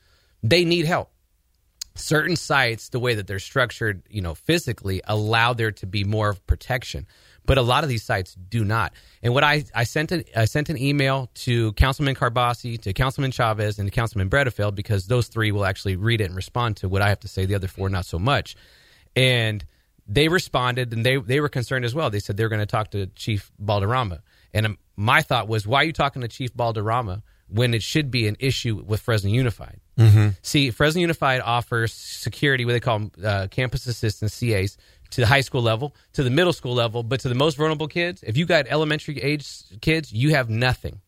They 0.43 0.65
need 0.65 0.85
help. 0.85 1.09
Certain 1.95 2.35
sites, 2.35 2.89
the 2.89 2.99
way 2.99 3.15
that 3.15 3.25
they're 3.25 3.39
structured, 3.39 4.03
you 4.09 4.21
know, 4.21 4.35
physically, 4.35 5.01
allow 5.05 5.53
there 5.53 5.71
to 5.71 5.87
be 5.87 6.03
more 6.03 6.29
of 6.29 6.45
protection, 6.45 7.07
but 7.45 7.57
a 7.57 7.61
lot 7.61 7.83
of 7.83 7.89
these 7.89 8.03
sites 8.03 8.35
do 8.35 8.63
not. 8.65 8.93
And 9.21 9.33
what 9.33 9.43
I 9.43 9.63
I 9.73 9.83
sent 9.83 10.11
an 10.11 10.23
I 10.35 10.45
sent 10.45 10.69
an 10.69 10.77
email 10.77 11.29
to 11.35 11.73
Councilman 11.73 12.15
Karbassi, 12.15 12.79
to 12.81 12.93
Councilman 12.93 13.31
Chavez, 13.31 13.79
and 13.79 13.87
to 13.87 13.91
Councilman 13.91 14.29
Bredefeld 14.29 14.75
because 14.75 15.07
those 15.07 15.27
three 15.27 15.51
will 15.51 15.65
actually 15.65 15.95
read 15.95 16.21
it 16.21 16.25
and 16.25 16.35
respond 16.35 16.77
to 16.77 16.89
what 16.89 17.01
I 17.01 17.09
have 17.09 17.19
to 17.21 17.27
say. 17.27 17.45
The 17.45 17.55
other 17.55 17.67
four, 17.67 17.89
not 17.89 18.05
so 18.05 18.19
much. 18.19 18.55
And 19.15 19.65
they 20.07 20.27
responded 20.27 20.93
and 20.93 21.05
they 21.05 21.17
they 21.17 21.39
were 21.39 21.49
concerned 21.49 21.85
as 21.85 21.95
well. 21.95 22.09
They 22.09 22.19
said 22.19 22.37
they 22.37 22.43
were 22.43 22.49
going 22.49 22.59
to 22.59 22.65
talk 22.65 22.91
to 22.91 23.07
Chief 23.07 23.51
Balderrama. 23.63 24.21
And 24.53 24.65
um, 24.65 24.77
my 24.95 25.21
thought 25.21 25.47
was, 25.47 25.67
why 25.67 25.81
are 25.81 25.83
you 25.83 25.93
talking 25.93 26.21
to 26.21 26.27
Chief 26.27 26.53
Balderrama 26.53 27.21
when 27.47 27.73
it 27.73 27.83
should 27.83 28.09
be 28.09 28.27
an 28.27 28.37
issue 28.39 28.81
with 28.85 29.01
Fresno 29.01 29.29
Unified? 29.29 29.79
Mm-hmm. 29.97 30.29
See, 30.41 30.71
Fresno 30.71 31.01
Unified 31.01 31.41
offers 31.41 31.93
security, 31.93 32.65
what 32.65 32.73
they 32.73 32.79
call 32.79 33.11
uh, 33.23 33.47
campus 33.49 33.85
assistants, 33.87 34.39
CAs, 34.39 34.77
to 35.11 35.21
the 35.21 35.27
high 35.27 35.41
school 35.41 35.61
level, 35.61 35.95
to 36.13 36.23
the 36.23 36.29
middle 36.29 36.53
school 36.53 36.73
level, 36.73 37.03
but 37.03 37.19
to 37.21 37.29
the 37.29 37.35
most 37.35 37.57
vulnerable 37.57 37.87
kids, 37.87 38.23
if 38.23 38.37
you 38.37 38.45
got 38.45 38.65
elementary 38.67 39.21
age 39.21 39.47
kids, 39.81 40.11
you 40.11 40.31
have 40.31 40.49
nothing. 40.49 41.01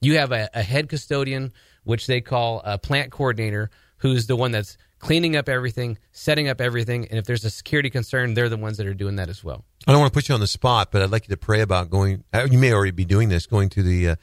You 0.00 0.18
have 0.18 0.32
a, 0.32 0.48
a 0.54 0.62
head 0.62 0.88
custodian, 0.88 1.52
which 1.84 2.06
they 2.06 2.20
call 2.20 2.62
a 2.64 2.78
plant 2.78 3.12
coordinator, 3.12 3.70
who's 3.98 4.26
the 4.26 4.36
one 4.36 4.50
that's 4.50 4.76
cleaning 4.98 5.34
up 5.36 5.48
everything, 5.48 5.98
setting 6.12 6.48
up 6.48 6.60
everything, 6.60 7.06
and 7.08 7.18
if 7.18 7.24
there's 7.24 7.44
a 7.44 7.50
security 7.50 7.90
concern, 7.90 8.34
they're 8.34 8.48
the 8.48 8.56
ones 8.56 8.76
that 8.76 8.86
are 8.86 8.94
doing 8.94 9.16
that 9.16 9.28
as 9.28 9.42
well. 9.42 9.64
I 9.86 9.92
don't 9.92 10.00
want 10.00 10.12
to 10.12 10.16
put 10.16 10.28
you 10.28 10.34
on 10.34 10.40
the 10.40 10.46
spot, 10.46 10.90
but 10.92 11.02
I'd 11.02 11.10
like 11.10 11.26
you 11.28 11.34
to 11.34 11.40
pray 11.40 11.62
about 11.62 11.90
going. 11.90 12.24
uh, 12.32 12.46
You 12.50 12.58
may 12.58 12.72
already 12.72 12.92
be 12.92 13.04
doing 13.04 13.30
this, 13.30 13.46
going 13.46 13.70
to 13.70 13.82
the 13.82 14.10
uh, 14.10 14.16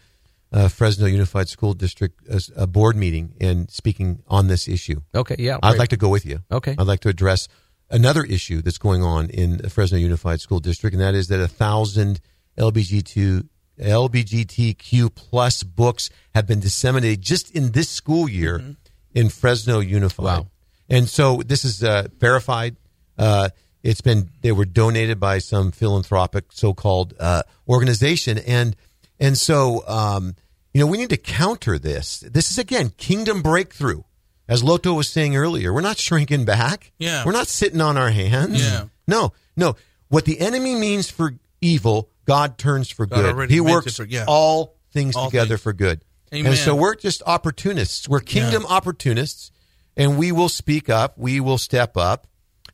uh, 0.51 0.67
Fresno 0.67 1.07
Unified 1.07 1.49
School 1.49 1.73
District 1.73 2.19
uh, 2.29 2.39
uh, 2.55 2.65
board 2.67 2.95
meeting 2.95 3.33
and 3.41 3.69
speaking 3.71 4.23
on 4.27 4.47
this 4.47 4.67
issue. 4.67 5.01
Okay, 5.13 5.35
yeah. 5.39 5.57
I'd 5.61 5.69
right. 5.69 5.79
like 5.79 5.89
to 5.89 5.97
go 5.97 6.09
with 6.09 6.25
you. 6.25 6.39
Okay. 6.51 6.75
I'd 6.77 6.87
like 6.87 7.01
to 7.01 7.09
address 7.09 7.47
another 7.89 8.23
issue 8.23 8.61
that's 8.61 8.77
going 8.77 9.03
on 9.03 9.29
in 9.29 9.57
the 9.57 9.69
Fresno 9.69 9.97
Unified 9.97 10.41
School 10.41 10.59
District, 10.59 10.93
and 10.93 11.01
that 11.01 11.15
is 11.15 11.27
that 11.27 11.39
a 11.39 11.47
thousand 11.47 12.19
LBGT 12.57 13.47
LBGTQ 13.79 15.13
plus 15.13 15.63
books 15.63 16.09
have 16.33 16.47
been 16.47 16.59
disseminated 16.59 17.21
just 17.21 17.51
in 17.51 17.71
this 17.71 17.89
school 17.89 18.27
year 18.27 18.75
in 19.13 19.29
Fresno 19.29 19.79
Unified. 19.79 20.23
Wow. 20.23 20.47
And 20.89 21.07
so 21.07 21.41
this 21.45 21.63
is 21.63 21.83
uh, 21.83 22.07
verified. 22.17 22.77
Uh, 23.17 23.49
it's 23.83 24.01
been 24.01 24.29
they 24.41 24.51
were 24.51 24.65
donated 24.65 25.19
by 25.19 25.39
some 25.39 25.71
philanthropic 25.71 26.45
so-called 26.51 27.13
uh, 27.19 27.43
organization, 27.67 28.37
and 28.39 28.75
and 29.19 29.37
so 29.37 29.83
um, 29.87 30.35
you 30.73 30.81
know 30.81 30.87
we 30.87 30.97
need 30.97 31.09
to 31.09 31.17
counter 31.17 31.77
this. 31.77 32.19
This 32.21 32.51
is 32.51 32.57
again 32.57 32.91
kingdom 32.97 33.41
breakthrough, 33.41 34.03
as 34.47 34.63
Loto 34.63 34.93
was 34.93 35.09
saying 35.09 35.35
earlier. 35.35 35.73
We're 35.73 35.81
not 35.81 35.97
shrinking 35.97 36.45
back. 36.45 36.91
Yeah. 36.97 37.25
we're 37.25 37.31
not 37.33 37.47
sitting 37.47 37.81
on 37.81 37.97
our 37.97 38.09
hands. 38.09 38.61
Yeah. 38.61 38.85
no, 39.07 39.33
no. 39.55 39.75
What 40.09 40.25
the 40.25 40.39
enemy 40.39 40.75
means 40.75 41.09
for 41.09 41.33
evil, 41.61 42.09
God 42.25 42.57
turns 42.57 42.89
for 42.89 43.05
God 43.05 43.35
good. 43.35 43.49
He 43.49 43.59
works 43.59 43.97
for- 43.97 44.05
yeah. 44.05 44.25
all 44.27 44.75
things 44.93 45.15
All 45.15 45.25
together 45.29 45.49
things. 45.49 45.61
for 45.61 45.73
good. 45.73 46.01
Amen. 46.33 46.47
And 46.51 46.57
so 46.57 46.75
we're 46.75 46.95
just 46.95 47.21
opportunists. 47.25 48.07
We're 48.07 48.19
kingdom 48.19 48.65
opportunists, 48.65 49.51
and 49.95 50.17
we 50.17 50.31
will 50.31 50.49
speak 50.49 50.89
up. 50.89 51.17
We 51.17 51.39
will 51.39 51.57
step 51.57 51.95
up, 51.95 52.27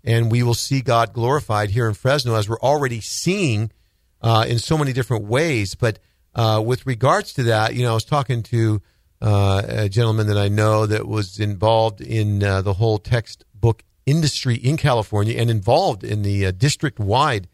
and 0.03 0.31
we 0.31 0.41
will 0.43 0.53
see 0.55 0.81
God 0.81 1.13
glorified 1.13 1.69
here 1.69 1.87
in 1.87 1.93
Fresno, 1.93 2.35
as 2.35 2.49
we're 2.49 2.59
already 2.59 2.99
seeing 3.01 3.71
uh, 4.21 4.45
in 4.47 4.57
so 4.59 4.77
many 4.77 4.91
different 4.93 5.25
ways. 5.25 5.75
But 5.75 5.99
uh, 6.33 6.63
with 6.65 6.85
regards 6.87 7.33
to 7.33 7.43
that, 7.43 7.75
you 7.75 7.83
know, 7.83 7.91
I 7.91 7.93
was 7.93 8.05
talking 8.05 8.41
to 8.43 8.81
uh, 9.23 9.61
a 9.67 9.89
gentleman 9.89 10.27
that 10.27 10.37
I 10.37 10.49
know 10.49 10.85
that 10.85 11.07
was 11.07 11.39
involved 11.39 12.01
in 12.01 12.43
uh, 12.43 12.61
the 12.61 12.73
whole 12.73 12.97
textbook 12.97 13.83
industry 14.05 14.55
in 14.55 14.75
California 14.75 15.39
and 15.39 15.49
involved 15.49 16.03
in 16.03 16.23
the 16.23 16.47
uh, 16.47 16.51
district-wide 16.51 17.47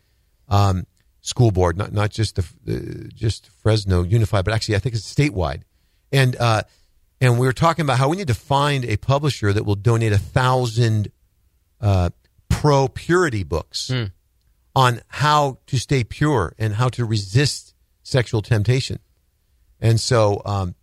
um, 0.47 0.87
school 1.21 1.51
board, 1.51 1.77
not 1.77 1.93
not 1.93 2.09
just 2.09 2.35
the 2.35 2.43
uh, 2.67 3.07
just 3.13 3.47
Fresno 3.61 4.01
Unified, 4.01 4.45
but 4.45 4.53
actually 4.53 4.77
I 4.77 4.79
think 4.79 4.95
it's 4.95 5.13
statewide. 5.13 5.61
And 6.11 6.35
uh, 6.37 6.63
and 7.21 7.37
we 7.37 7.45
were 7.45 7.53
talking 7.53 7.83
about 7.83 7.99
how 7.99 8.09
we 8.09 8.17
need 8.17 8.27
to 8.29 8.33
find 8.33 8.83
a 8.85 8.97
publisher 8.97 9.53
that 9.53 9.63
will 9.63 9.75
donate 9.75 10.11
a 10.11 10.17
thousand 10.17 11.11
uh, 11.79 12.09
pro 12.49 12.87
purity 12.87 13.43
books 13.43 13.91
on 14.75 15.01
how 15.07 15.59
to 15.67 15.77
stay 15.77 16.03
pure 16.03 16.55
and 16.57 16.73
how 16.73 16.89
to 16.89 17.05
resist 17.05 17.75
sexual 18.01 18.41
temptation. 18.41 18.97
And 19.79 19.99
so, 19.99 20.41
um, 20.45 20.75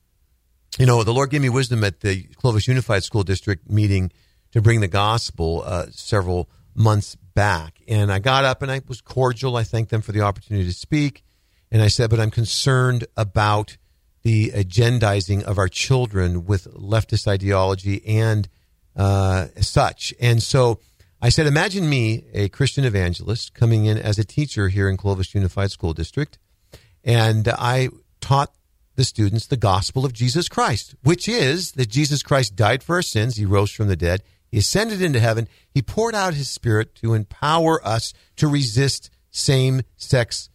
you 0.79 0.87
know, 0.87 1.03
the 1.03 1.13
Lord 1.13 1.31
gave 1.31 1.41
me 1.41 1.49
wisdom 1.49 1.85
at 1.85 2.01
the 2.01 2.25
Clovis 2.37 2.69
Unified 2.69 3.05
School 3.05 3.23
District 3.23 3.69
meeting 3.71 4.13
to 4.53 4.61
bring 4.61 4.81
the 4.81 4.89
gospel 4.89 5.63
uh, 5.65 5.87
several 5.91 6.49
months 6.75 7.17
back. 7.35 7.81
And 7.89 8.13
I 8.13 8.19
got 8.19 8.45
up 8.45 8.63
and 8.63 8.71
I 8.71 8.83
was 8.87 9.01
cordial. 9.01 9.57
I 9.57 9.63
thanked 9.63 9.91
them 9.91 10.03
for 10.03 10.13
the 10.13 10.21
opportunity 10.23 10.67
to 10.67 10.75
speak. 10.75 11.25
And 11.71 11.83
I 11.83 11.89
said, 11.89 12.11
but 12.11 12.21
I'm 12.21 12.31
concerned 12.31 13.07
about 13.17 13.77
the 14.23 14.51
agendizing 14.51 15.43
of 15.43 15.59
our 15.59 15.69
children 15.69 16.47
with 16.47 16.65
leftist 16.75 17.27
ideology 17.27 18.05
and 18.07 18.49
uh, 18.97 19.49
such. 19.61 20.13
And 20.21 20.43
so 20.43 20.81
I 21.21 21.29
said, 21.29 21.47
imagine 21.47 21.89
me, 21.89 22.27
a 22.35 22.49
Christian 22.49 22.85
evangelist, 22.85 23.55
coming 23.55 23.87
in 23.87 23.99
as 23.99 24.19
a 24.19 24.25
teacher 24.25 24.69
here 24.69 24.89
in 24.89 24.97
Clovis 24.97 25.35
Unified 25.35 25.71
School 25.71 25.93
District. 25.93 26.39
And 27.05 27.49
I 27.49 27.89
taught 28.21 28.53
the 28.97 29.05
students 29.05 29.47
the 29.47 29.57
gospel 29.57 30.05
of 30.05 30.13
Jesus 30.13 30.49
Christ, 30.49 30.95
which 31.03 31.29
is 31.29 31.73
that 31.73 31.89
Jesus 31.89 32.23
Christ 32.23 32.57
died 32.57 32.83
for 32.83 32.97
our 32.97 33.03
sins. 33.03 33.37
He 33.37 33.45
rose 33.45 33.71
from 33.71 33.89
the 33.89 33.97
dead. 33.97 34.23
He 34.51 34.59
ascended 34.59 35.03
into 35.03 35.21
heaven. 35.21 35.49
He 35.69 35.83
poured 35.83 36.15
out 36.15 36.35
his 36.35 36.49
spirit 36.49 36.95
to 36.97 37.15
empower 37.15 37.87
us 37.87 38.13
to 38.37 38.49
resist 38.49 39.11
same 39.31 39.83
sex 39.97 40.49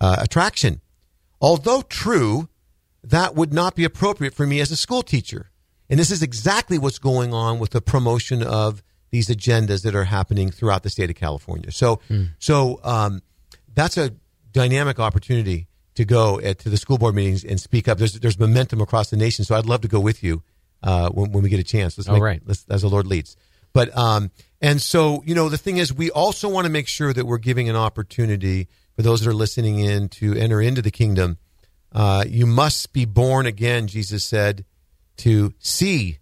uh, 0.00 0.16
attraction. 0.18 0.80
Although 1.40 1.82
true, 1.82 2.48
that 3.04 3.34
would 3.34 3.52
not 3.52 3.74
be 3.74 3.84
appropriate 3.84 4.34
for 4.34 4.46
me 4.46 4.60
as 4.60 4.70
a 4.70 4.76
school 4.76 5.02
teacher. 5.02 5.50
And 5.88 6.00
this 6.00 6.10
is 6.10 6.22
exactly 6.22 6.78
what's 6.78 6.98
going 6.98 7.32
on 7.34 7.58
with 7.58 7.70
the 7.70 7.80
promotion 7.80 8.42
of 8.42 8.82
these 9.10 9.28
agendas 9.28 9.82
that 9.82 9.94
are 9.94 10.04
happening 10.04 10.50
throughout 10.50 10.82
the 10.82 10.90
state 10.90 11.10
of 11.10 11.16
California. 11.16 11.70
So, 11.70 12.00
so 12.38 12.80
um, 12.82 13.22
that's 13.74 13.96
a 13.98 14.14
dynamic 14.52 14.98
opportunity 14.98 15.66
to 15.94 16.04
go 16.04 16.40
at, 16.40 16.58
to 16.60 16.70
the 16.70 16.76
school 16.76 16.98
board 16.98 17.14
meetings 17.14 17.44
and 17.44 17.60
speak 17.60 17.88
up. 17.88 17.98
There's 17.98 18.18
there's 18.20 18.38
momentum 18.38 18.80
across 18.80 19.10
the 19.10 19.16
nation, 19.16 19.44
so 19.44 19.54
I'd 19.54 19.66
love 19.66 19.82
to 19.82 19.88
go 19.88 20.00
with 20.00 20.22
you 20.22 20.42
uh, 20.82 21.10
when, 21.10 21.32
when 21.32 21.42
we 21.42 21.48
get 21.48 21.60
a 21.60 21.64
chance. 21.64 21.98
Let's 21.98 22.08
All 22.08 22.14
make, 22.14 22.22
right. 22.22 22.42
let's, 22.44 22.64
as 22.68 22.82
the 22.82 22.88
Lord 22.88 23.06
leads. 23.06 23.36
But 23.72 23.96
um, 23.96 24.30
and 24.60 24.80
so 24.80 25.22
you 25.26 25.34
know 25.34 25.48
the 25.48 25.58
thing 25.58 25.78
is, 25.78 25.92
we 25.92 26.10
also 26.10 26.48
want 26.48 26.66
to 26.66 26.70
make 26.70 26.88
sure 26.88 27.12
that 27.12 27.26
we're 27.26 27.38
giving 27.38 27.68
an 27.68 27.76
opportunity 27.76 28.68
for 28.96 29.02
those 29.02 29.20
that 29.20 29.30
are 29.30 29.34
listening 29.34 29.78
in 29.78 30.08
to 30.08 30.34
enter 30.34 30.60
into 30.60 30.82
the 30.82 30.90
kingdom. 30.90 31.38
Uh, 31.92 32.24
you 32.26 32.46
must 32.46 32.92
be 32.92 33.04
born 33.04 33.44
again, 33.44 33.86
Jesus 33.86 34.24
said, 34.24 34.64
to 35.18 35.52
see 35.58 36.18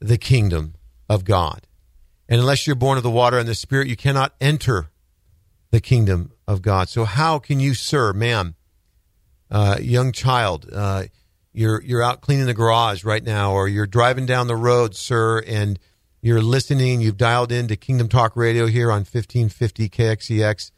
the 0.00 0.18
kingdom 0.18 0.74
of 1.08 1.24
God. 1.24 1.66
And 2.28 2.40
unless 2.40 2.66
you're 2.66 2.76
born 2.76 2.96
of 2.96 3.02
the 3.02 3.10
water 3.10 3.38
and 3.38 3.48
the 3.48 3.54
Spirit, 3.54 3.88
you 3.88 3.96
cannot 3.96 4.34
enter 4.40 4.90
the 5.70 5.80
kingdom 5.80 6.32
of 6.50 6.62
God. 6.62 6.88
So, 6.88 7.04
how 7.04 7.38
can 7.38 7.60
you, 7.60 7.74
sir, 7.74 8.12
ma'am, 8.12 8.56
uh, 9.50 9.76
young 9.80 10.12
child, 10.12 10.68
uh, 10.72 11.04
you're 11.52 11.80
you're 11.82 12.02
out 12.02 12.20
cleaning 12.20 12.46
the 12.46 12.54
garage 12.54 13.04
right 13.04 13.22
now, 13.22 13.52
or 13.52 13.68
you're 13.68 13.86
driving 13.86 14.26
down 14.26 14.46
the 14.46 14.56
road, 14.56 14.94
sir, 14.94 15.42
and 15.46 15.78
you're 16.20 16.42
listening. 16.42 17.00
You've 17.00 17.16
dialed 17.16 17.52
into 17.52 17.76
Kingdom 17.76 18.08
Talk 18.08 18.36
Radio 18.36 18.66
here 18.66 18.90
on 18.90 19.00
1550 19.00 19.88
KXEX 19.88 20.70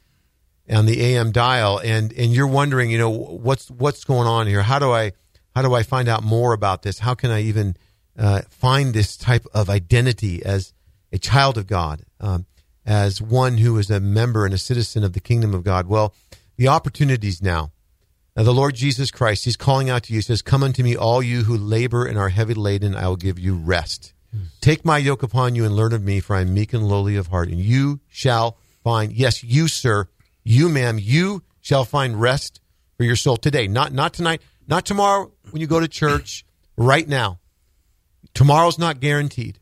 on 0.71 0.87
the 0.87 1.03
AM 1.03 1.33
dial, 1.33 1.79
and 1.79 2.13
and 2.13 2.33
you're 2.33 2.47
wondering, 2.47 2.91
you 2.91 2.99
know, 2.99 3.11
what's 3.11 3.71
what's 3.71 4.05
going 4.05 4.29
on 4.29 4.47
here? 4.47 4.63
How 4.63 4.79
do 4.79 4.93
I 4.93 5.13
how 5.55 5.63
do 5.63 5.75
I 5.75 5.83
find 5.83 6.09
out 6.09 6.23
more 6.23 6.53
about 6.53 6.83
this? 6.83 6.99
How 6.99 7.15
can 7.15 7.31
I 7.31 7.43
even 7.43 7.77
uh, 8.19 8.43
find 8.51 8.95
this 8.95 9.17
type 9.17 9.47
of 9.53 9.69
identity 9.69 10.45
as 10.45 10.73
a 11.13 11.19
child 11.19 11.59
of 11.59 11.67
God, 11.67 12.03
um, 12.21 12.47
as 12.85 13.23
one 13.23 13.59
who 13.59 13.77
is 13.79 13.91
a 13.91 14.01
member 14.01 14.45
and 14.45 14.55
a 14.55 14.59
citizen 14.59 15.05
of 15.05 15.13
the 15.13 15.21
kingdom 15.21 15.55
of 15.55 15.65
God? 15.65 15.87
Well, 15.87 16.15
the 16.57 16.69
opportunities 16.69 17.43
now. 17.43 17.73
Now, 18.37 18.45
the 18.45 18.55
Lord 18.55 18.75
Jesus 18.75 19.11
Christ, 19.11 19.45
He's 19.45 19.57
calling 19.57 19.91
out 19.91 20.05
to 20.05 20.13
you. 20.13 20.19
He 20.19 20.23
says, 20.23 20.41
Come 20.41 20.63
unto 20.63 20.83
me, 20.83 20.97
all 20.97 21.23
you 21.23 21.43
who 21.45 21.57
labor 21.57 22.07
and 22.07 22.17
are 22.17 22.31
heavy 22.31 22.55
laden, 22.55 22.95
I 22.95 23.09
will 23.09 23.17
give 23.17 23.39
you 23.39 23.55
rest. 23.55 24.15
Take 24.61 24.85
my 24.85 24.97
yoke 24.97 25.23
upon 25.23 25.55
you 25.55 25.65
and 25.65 25.77
learn 25.77 25.93
of 25.93 26.03
me, 26.03 26.21
for 26.21 26.37
I 26.37 26.41
am 26.41 26.55
meek 26.55 26.73
and 26.73 26.89
lowly 26.89 27.17
of 27.17 27.27
heart, 27.27 27.49
and 27.49 27.59
you 27.59 28.01
shall 28.09 28.57
find, 28.83 29.13
yes, 29.13 29.45
you, 29.45 29.69
sir, 29.69 30.09
you, 30.43 30.69
ma'am, 30.71 30.99
you 30.99 31.43
shall 31.61 31.85
find 31.85 32.21
rest 32.21 32.61
for 32.97 33.05
your 33.05 33.17
soul 33.17 33.37
today. 33.37 33.67
Not 33.69 33.93
not 33.93 34.15
tonight, 34.15 34.41
not 34.67 34.87
tomorrow 34.87 35.33
when 35.51 35.61
you 35.61 35.67
go 35.67 35.81
to 35.81 35.89
church, 35.89 36.47
right 36.77 37.07
now. 37.07 37.41
Tomorrow's 38.33 38.79
not 38.79 39.01
guaranteed. 39.01 39.59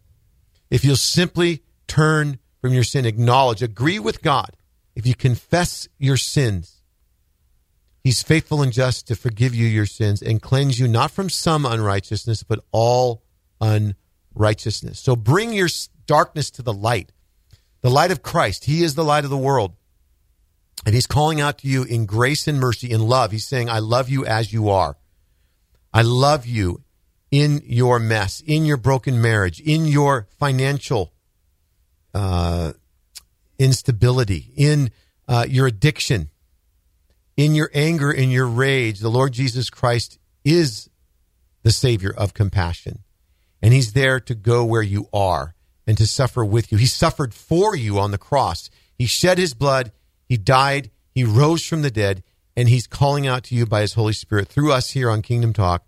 If 0.71 0.85
you'll 0.85 0.95
simply 0.95 1.65
turn 1.89 2.39
from 2.61 2.73
your 2.73 2.85
sin, 2.85 3.07
acknowledge, 3.07 3.62
agree 3.62 3.99
with 3.99 4.23
God, 4.23 4.57
if 4.94 5.07
you 5.07 5.14
confess 5.14 5.88
your 5.99 6.16
sins, 6.16 6.77
He's 8.03 8.23
faithful 8.23 8.62
and 8.62 8.73
just 8.73 9.07
to 9.09 9.16
forgive 9.16 9.55
you 9.55 9.66
your 9.66 9.87
sins 9.87 10.23
and 10.23 10.40
cleanse 10.40 10.79
you 10.79 10.88
not 10.88 11.11
from 11.11 11.29
some 11.29 11.66
unrighteousness, 11.66 12.42
but 12.42 12.64
all 12.73 13.23
unrighteousness. 13.61 14.99
So 14.99 15.14
bring 15.14 15.53
your 15.53 15.68
darkness 16.07 16.51
to 16.53 16.62
the 16.62 16.73
light, 16.73 17.12
the 17.83 17.90
light 17.90 18.11
of 18.11 18.23
Christ. 18.23 18.64
He 18.64 18.83
is 18.83 18.94
the 18.94 19.05
light 19.05 19.25
of 19.25 19.31
the 19.31 19.37
world. 19.37 19.75
And 20.87 20.94
He's 20.94 21.07
calling 21.07 21.42
out 21.42 21.59
to 21.59 21.68
you 21.68 21.83
in 21.83 22.07
grace 22.07 22.49
and 22.49 22.59
mercy, 22.59 22.90
in 22.90 23.03
love. 23.03 23.33
He's 23.33 23.46
saying, 23.46 23.68
I 23.68 23.81
love 23.81 24.09
you 24.09 24.25
as 24.25 24.51
you 24.51 24.70
are. 24.70 24.96
I 25.92 26.01
love 26.01 26.46
you 26.46 26.83
in 27.31 27.61
your 27.64 27.99
mess, 27.99 28.42
in 28.46 28.64
your 28.64 28.77
broken 28.77 29.20
marriage, 29.20 29.61
in 29.61 29.85
your 29.87 30.27
financial 30.38 31.12
uh, 32.14 32.73
instability, 33.59 34.53
in 34.57 34.90
uh, 35.29 35.46
your 35.49 35.66
addiction, 35.66 36.31
in 37.37 37.55
your 37.55 37.70
anger, 37.75 38.11
in 38.11 38.31
your 38.31 38.46
rage. 38.46 39.01
The 39.01 39.11
Lord 39.11 39.33
Jesus 39.33 39.70
Christ 39.70 40.18
is 40.44 40.90
the 41.62 41.73
Savior 41.73 42.12
of 42.16 42.35
compassion. 42.35 43.01
And 43.62 43.73
He's 43.73 43.92
there 43.92 44.20
to 44.20 44.35
go 44.35 44.64
where 44.64 44.83
you 44.83 45.09
are 45.12 45.55
and 45.87 45.96
to 45.99 46.07
suffer 46.07 46.44
with 46.44 46.73
you. 46.73 46.79
He 46.79 46.87
suffered 46.87 47.35
for 47.35 47.77
you 47.77 47.99
on 47.99 48.11
the 48.11 48.18
cross. 48.18 48.70
He 48.96 49.07
shed 49.07 49.38
His 49.38 49.55
blood. 49.55 49.92
He 50.29 50.37
died. 50.37 50.90
He 51.14 51.25
rose 51.25 51.66
from 51.66 51.83
the 51.83 51.90
dead. 51.90 52.23
And 52.57 52.68
He's 52.68 52.87
calling 52.87 53.27
out 53.27 53.44
to 53.44 53.55
you 53.55 53.66
by 53.66 53.83
His 53.83 53.94
Holy 53.94 54.12
Spirit 54.12 54.49
through 54.49 54.73
us 54.73 54.90
here 54.90 55.11
on 55.11 55.23
Kingdom 55.23 55.53
Talk. 55.53 55.85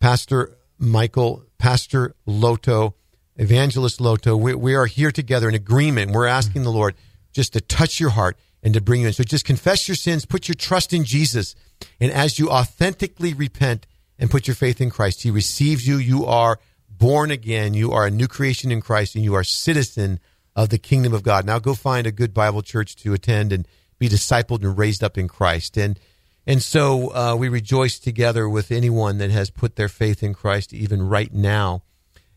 Pastor 0.00 0.56
Michael, 0.78 1.44
Pastor 1.58 2.14
Loto, 2.26 2.94
Evangelist 3.36 4.00
Loto, 4.00 4.36
we, 4.36 4.54
we 4.54 4.74
are 4.74 4.86
here 4.86 5.10
together 5.10 5.48
in 5.48 5.54
agreement. 5.54 6.12
We're 6.12 6.26
asking 6.26 6.62
the 6.62 6.70
Lord 6.70 6.94
just 7.32 7.54
to 7.54 7.60
touch 7.60 7.98
your 7.98 8.10
heart 8.10 8.36
and 8.62 8.74
to 8.74 8.80
bring 8.80 9.00
you 9.00 9.08
in. 9.08 9.12
So 9.12 9.24
just 9.24 9.44
confess 9.44 9.88
your 9.88 9.94
sins, 9.94 10.26
put 10.26 10.48
your 10.48 10.54
trust 10.54 10.92
in 10.92 11.04
Jesus. 11.04 11.54
And 12.00 12.12
as 12.12 12.38
you 12.38 12.50
authentically 12.50 13.34
repent 13.34 13.86
and 14.18 14.30
put 14.30 14.46
your 14.46 14.54
faith 14.54 14.80
in 14.80 14.90
Christ, 14.90 15.22
He 15.22 15.30
receives 15.30 15.86
you. 15.86 15.96
You 15.96 16.26
are 16.26 16.60
born 16.88 17.30
again. 17.30 17.74
You 17.74 17.92
are 17.92 18.06
a 18.06 18.10
new 18.10 18.28
creation 18.28 18.70
in 18.70 18.80
Christ 18.80 19.14
and 19.14 19.24
you 19.24 19.34
are 19.34 19.44
citizen 19.44 20.20
of 20.54 20.68
the 20.68 20.78
kingdom 20.78 21.14
of 21.14 21.22
God. 21.22 21.46
Now 21.46 21.58
go 21.58 21.74
find 21.74 22.06
a 22.06 22.12
good 22.12 22.34
Bible 22.34 22.62
church 22.62 22.96
to 22.96 23.14
attend 23.14 23.52
and 23.52 23.66
be 23.98 24.08
discipled 24.08 24.62
and 24.62 24.76
raised 24.76 25.02
up 25.02 25.16
in 25.16 25.28
Christ. 25.28 25.76
And 25.76 25.98
and 26.46 26.60
so 26.60 27.14
uh, 27.14 27.36
we 27.36 27.48
rejoice 27.48 28.00
together 28.00 28.48
with 28.48 28.72
anyone 28.72 29.18
that 29.18 29.30
has 29.30 29.48
put 29.50 29.76
their 29.76 29.88
faith 29.88 30.22
in 30.22 30.34
Christ 30.34 30.72
even 30.72 31.08
right 31.08 31.32
now. 31.32 31.82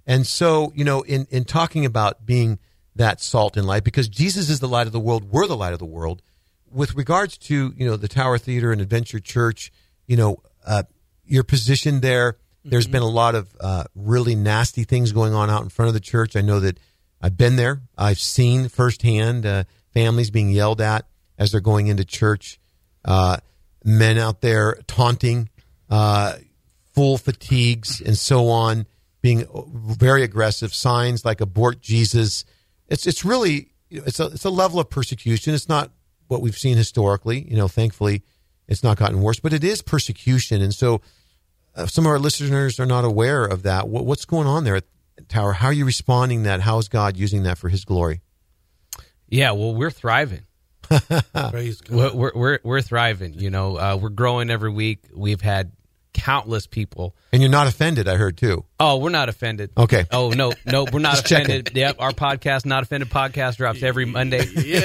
And 0.08 0.26
so, 0.28 0.72
you 0.76 0.84
know, 0.84 1.02
in, 1.02 1.28
in 1.32 1.46
talking 1.46 1.86
about 1.86 2.26
being 2.26 2.60
that 2.96 3.22
salt 3.22 3.58
and 3.58 3.66
light, 3.66 3.84
because 3.84 4.08
Jesus 4.08 4.50
is 4.50 4.60
the 4.60 4.68
light 4.68 4.88
of 4.88 4.94
the 4.94 5.00
world, 5.00 5.32
we're 5.32 5.48
the 5.48 5.58
light 5.58 5.74
of 5.74 5.80
the 5.80 5.86
world. 5.86 6.22
With 6.72 6.96
regards 6.96 7.38
to, 7.40 7.74
you 7.76 7.86
know, 7.86 7.96
the 7.96 8.08
Tower 8.08 8.38
Theater 8.38 8.72
and 8.72 8.82
Adventure 8.82 9.20
Church, 9.20 9.72
you 10.08 10.18
know, 10.18 10.38
uh, 10.66 10.84
your 11.26 11.44
position 11.44 12.02
there, 12.02 12.38
there's 12.64 12.86
mm-hmm. 12.86 12.94
been 12.94 13.02
a 13.04 13.08
lot 13.08 13.36
of 13.36 13.56
uh, 13.60 13.86
really 13.96 14.36
nasty 14.36 14.84
things 14.84 15.12
going 15.12 15.34
on 15.34 15.50
out 15.50 15.64
in 15.64 15.70
front 15.70 15.88
of 15.88 15.94
the 15.94 16.00
church. 16.00 16.36
I 16.36 16.42
know 16.42 16.60
that 16.60 16.80
I've 17.22 17.38
been 17.38 17.56
there. 17.56 17.82
I've 17.98 18.20
seen 18.20 18.70
firsthand 18.70 19.46
uh, 19.46 19.64
families 19.94 20.30
being 20.30 20.50
yelled 20.50 20.82
at 20.82 21.08
as 21.38 21.52
they're 21.52 21.62
going 21.62 21.88
into 21.88 22.06
church. 22.06 22.60
Uh, 23.04 23.38
men 23.84 24.18
out 24.18 24.42
there 24.42 24.80
taunting, 24.88 25.50
uh, 25.90 26.34
full 26.94 27.18
fatigues, 27.18 28.02
and 28.02 28.18
so 28.18 28.50
on, 28.50 28.86
being 29.26 29.48
very 29.74 30.22
aggressive. 30.22 30.72
Signs 30.72 31.26
like 31.26 31.42
"abort 31.42 31.82
Jesus." 31.82 32.46
It's 32.90 33.08
it's 33.08 33.26
really 33.26 33.72
it's 33.90 34.20
a 34.20 34.28
it's 34.28 34.46
a 34.46 34.52
level 34.52 34.80
of 34.80 34.92
persecution. 34.92 35.56
It's 35.56 35.68
not 35.68 35.90
what 36.28 36.42
we've 36.42 36.56
seen 36.56 36.78
historically. 36.78 37.50
You 37.50 37.58
know, 37.58 37.68
thankfully, 37.68 38.22
it's 38.68 38.84
not 38.84 38.98
gotten 38.98 39.24
worse, 39.24 39.40
but 39.40 39.52
it 39.52 39.64
is 39.64 39.82
persecution. 39.82 40.62
And 40.62 40.76
so, 40.76 41.02
uh, 41.76 41.88
some 41.88 42.06
of 42.06 42.12
our 42.12 42.20
listeners 42.20 42.80
are 42.80 42.86
not 42.86 43.04
aware 43.04 43.46
of 43.46 43.64
that. 43.64 43.88
What, 43.88 44.06
what's 44.06 44.26
going 44.26 44.46
on 44.46 44.64
there 44.64 44.76
at 44.76 44.84
Tower? 45.28 45.54
How 45.54 45.70
are 45.70 45.74
you 45.74 45.86
responding? 45.86 46.44
That 46.44 46.62
how 46.62 46.78
is 46.78 46.88
God 46.88 47.18
using 47.18 47.42
that 47.44 47.58
for 47.58 47.70
His 47.70 47.84
glory? 47.84 48.22
Yeah, 49.28 49.54
well, 49.54 49.74
we're 49.74 49.90
thriving. 49.90 50.46
Praise 50.84 51.82
God. 51.82 52.14
We're, 52.14 52.32
we're, 52.36 52.60
we're 52.64 52.82
thriving. 52.84 53.34
You 53.34 53.50
know, 53.50 53.76
uh, 53.78 53.98
we're 54.00 54.10
growing 54.10 54.52
every 54.52 54.70
week. 54.70 55.00
We've 55.16 55.42
had 55.42 55.72
countless 56.16 56.66
people. 56.66 57.14
And 57.34 57.42
you're 57.42 57.52
not 57.52 57.68
offended, 57.68 58.08
I 58.08 58.16
heard 58.16 58.38
too. 58.38 58.64
Oh, 58.80 58.98
we're 58.98 59.10
not 59.10 59.28
offended. 59.28 59.72
Okay. 59.78 60.06
Oh 60.12 60.30
no, 60.30 60.54
no, 60.66 60.86
we're 60.92 61.00
not 61.00 61.20
offended. 61.26 61.68
Checking. 61.68 61.78
Yep, 61.78 61.98
our 62.00 62.12
podcast, 62.12 62.66
not 62.66 62.84
offended 62.84 63.10
podcast, 63.10 63.58
drops 63.58 63.84
every 63.84 64.06
Monday. 64.06 64.46
yeah. 64.56 64.80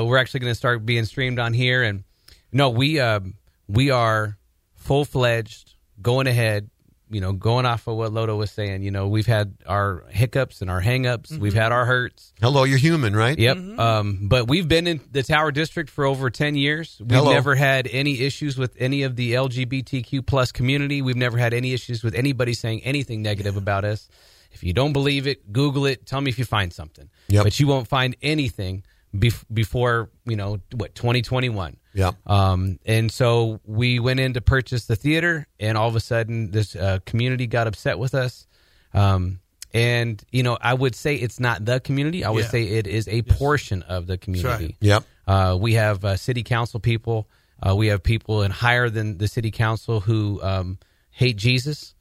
Uh, 0.00 0.04
we're 0.04 0.18
actually 0.18 0.40
going 0.40 0.50
to 0.50 0.54
start 0.56 0.84
being 0.84 1.06
streamed 1.06 1.38
on 1.38 1.54
here, 1.54 1.82
and 1.82 2.04
no, 2.52 2.68
we 2.70 3.00
uh, 3.00 3.20
we 3.66 3.90
are 3.90 4.36
full 4.76 5.06
fledged, 5.06 5.74
going 6.00 6.26
ahead, 6.26 6.68
you 7.08 7.20
know, 7.20 7.32
going 7.32 7.66
off 7.66 7.86
of 7.86 7.96
what 7.96 8.12
Loto 8.12 8.36
was 8.36 8.50
saying, 8.50 8.82
you 8.82 8.90
know, 8.90 9.08
we've 9.08 9.26
had 9.26 9.54
our 9.66 10.04
hiccups 10.08 10.60
and 10.60 10.70
our 10.70 10.82
hangups. 10.82 11.28
Mm-hmm. 11.28 11.40
We've 11.40 11.54
had 11.54 11.70
our 11.70 11.84
hurts. 11.84 12.32
Hello, 12.40 12.64
you're 12.64 12.78
human, 12.78 13.14
right? 13.14 13.38
Yep. 13.38 13.56
Mm-hmm. 13.56 13.80
Um, 13.80 14.18
but 14.22 14.48
we've 14.48 14.66
been 14.66 14.86
in 14.86 15.00
the 15.12 15.22
Tower 15.22 15.52
District 15.52 15.88
for 15.88 16.04
over 16.04 16.30
10 16.30 16.56
years. 16.56 16.96
We've 17.00 17.10
Hello. 17.10 17.32
never 17.32 17.54
had 17.54 17.86
any 17.86 18.20
issues 18.20 18.58
with 18.58 18.74
any 18.78 19.02
of 19.02 19.14
the 19.14 19.34
LGBTQ 19.34 20.26
plus 20.26 20.50
community. 20.50 21.00
We've 21.02 21.16
never 21.16 21.38
had 21.38 21.54
any 21.54 21.72
issues 21.72 22.02
with 22.02 22.14
anybody 22.14 22.54
saying 22.54 22.82
anything 22.82 23.22
negative 23.22 23.54
yeah. 23.54 23.62
about 23.62 23.84
us. 23.84 24.08
If 24.50 24.64
you 24.64 24.72
don't 24.72 24.92
believe 24.92 25.26
it, 25.26 25.52
Google 25.52 25.86
it. 25.86 26.06
Tell 26.06 26.20
me 26.20 26.30
if 26.30 26.38
you 26.38 26.44
find 26.44 26.72
something. 26.72 27.10
Yep. 27.28 27.44
But 27.44 27.60
you 27.60 27.66
won't 27.66 27.88
find 27.88 28.16
anything 28.22 28.84
bef- 29.18 29.44
before, 29.52 30.10
you 30.26 30.36
know, 30.36 30.58
what, 30.74 30.94
2021. 30.94 31.76
Yeah. 31.94 32.12
Um, 32.26 32.78
and 32.84 33.10
so 33.10 33.60
we 33.64 33.98
went 33.98 34.20
in 34.20 34.34
to 34.34 34.40
purchase 34.40 34.86
the 34.86 34.96
theater, 34.96 35.46
and 35.58 35.78
all 35.78 35.88
of 35.88 35.96
a 35.96 36.00
sudden, 36.00 36.50
this 36.50 36.76
uh, 36.76 36.98
community 37.06 37.46
got 37.46 37.66
upset 37.66 37.98
with 37.98 38.14
us. 38.14 38.46
Um, 38.92 39.40
and 39.72 40.22
you 40.30 40.42
know, 40.42 40.56
I 40.60 40.74
would 40.74 40.94
say 40.94 41.16
it's 41.16 41.40
not 41.40 41.64
the 41.64 41.80
community. 41.80 42.24
I 42.24 42.30
would 42.30 42.44
yeah. 42.44 42.50
say 42.50 42.62
it 42.64 42.86
is 42.86 43.08
a 43.08 43.22
portion 43.22 43.82
of 43.82 44.06
the 44.06 44.16
community. 44.18 44.64
Right. 44.64 44.76
Yep. 44.80 45.04
Uh, 45.26 45.58
we 45.60 45.74
have 45.74 46.04
uh, 46.04 46.16
city 46.16 46.42
council 46.42 46.80
people. 46.80 47.28
Uh, 47.60 47.74
we 47.74 47.88
have 47.88 48.02
people 48.02 48.42
in 48.42 48.50
higher 48.50 48.88
than 48.88 49.18
the 49.18 49.28
city 49.28 49.50
council 49.50 50.00
who 50.00 50.40
um, 50.42 50.78
hate 51.10 51.36
Jesus. 51.36 51.94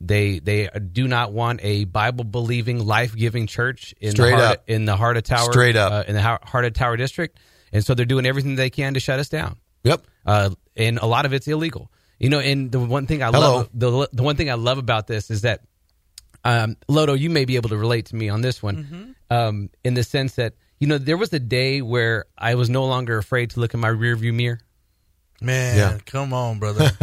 They 0.00 0.38
they 0.38 0.68
do 0.68 1.06
not 1.06 1.32
want 1.32 1.60
a 1.62 1.84
Bible 1.84 2.24
believing, 2.24 2.84
life 2.84 3.14
giving 3.14 3.46
church 3.46 3.94
in 4.00 4.12
Straight 4.12 4.30
the 4.30 4.36
heart, 4.36 4.58
up. 4.58 4.64
in 4.66 4.84
the 4.84 4.96
heart 4.96 5.16
of 5.16 5.24
Tower. 5.24 5.52
Straight 5.52 5.76
up 5.76 5.92
uh, 5.92 6.04
in 6.08 6.14
the 6.14 6.22
heart 6.22 6.64
of 6.64 6.72
Tower 6.72 6.96
District 6.96 7.38
and 7.72 7.84
so 7.84 7.94
they're 7.94 8.06
doing 8.06 8.26
everything 8.26 8.54
they 8.54 8.70
can 8.70 8.94
to 8.94 9.00
shut 9.00 9.18
us 9.18 9.28
down. 9.28 9.56
Yep. 9.84 10.06
Uh, 10.24 10.50
and 10.76 10.98
a 10.98 11.06
lot 11.06 11.26
of 11.26 11.32
it's 11.32 11.48
illegal. 11.48 11.90
You 12.18 12.28
know, 12.28 12.38
and 12.38 12.70
the 12.70 12.78
one 12.78 13.06
thing 13.06 13.22
I 13.22 13.30
Hello. 13.30 13.56
love 13.56 13.70
the 13.74 14.08
the 14.12 14.22
one 14.22 14.36
thing 14.36 14.48
I 14.48 14.54
love 14.54 14.78
about 14.78 15.08
this 15.08 15.30
is 15.30 15.40
that 15.40 15.62
um, 16.44 16.76
Loto, 16.86 17.14
you 17.14 17.30
may 17.30 17.44
be 17.44 17.56
able 17.56 17.70
to 17.70 17.76
relate 17.76 18.06
to 18.06 18.16
me 18.16 18.28
on 18.28 18.42
this 18.42 18.62
one, 18.62 18.76
mm-hmm. 18.76 19.10
um, 19.30 19.70
in 19.82 19.94
the 19.94 20.04
sense 20.04 20.36
that 20.36 20.54
you 20.78 20.86
know 20.86 20.98
there 20.98 21.16
was 21.16 21.32
a 21.32 21.40
day 21.40 21.82
where 21.82 22.26
I 22.38 22.54
was 22.54 22.70
no 22.70 22.84
longer 22.84 23.18
afraid 23.18 23.50
to 23.50 23.60
look 23.60 23.74
in 23.74 23.80
my 23.80 23.88
rearview 23.88 24.32
mirror. 24.32 24.60
Man, 25.42 25.76
yeah. 25.76 25.98
come 26.06 26.32
on, 26.32 26.58
brother. 26.58 26.90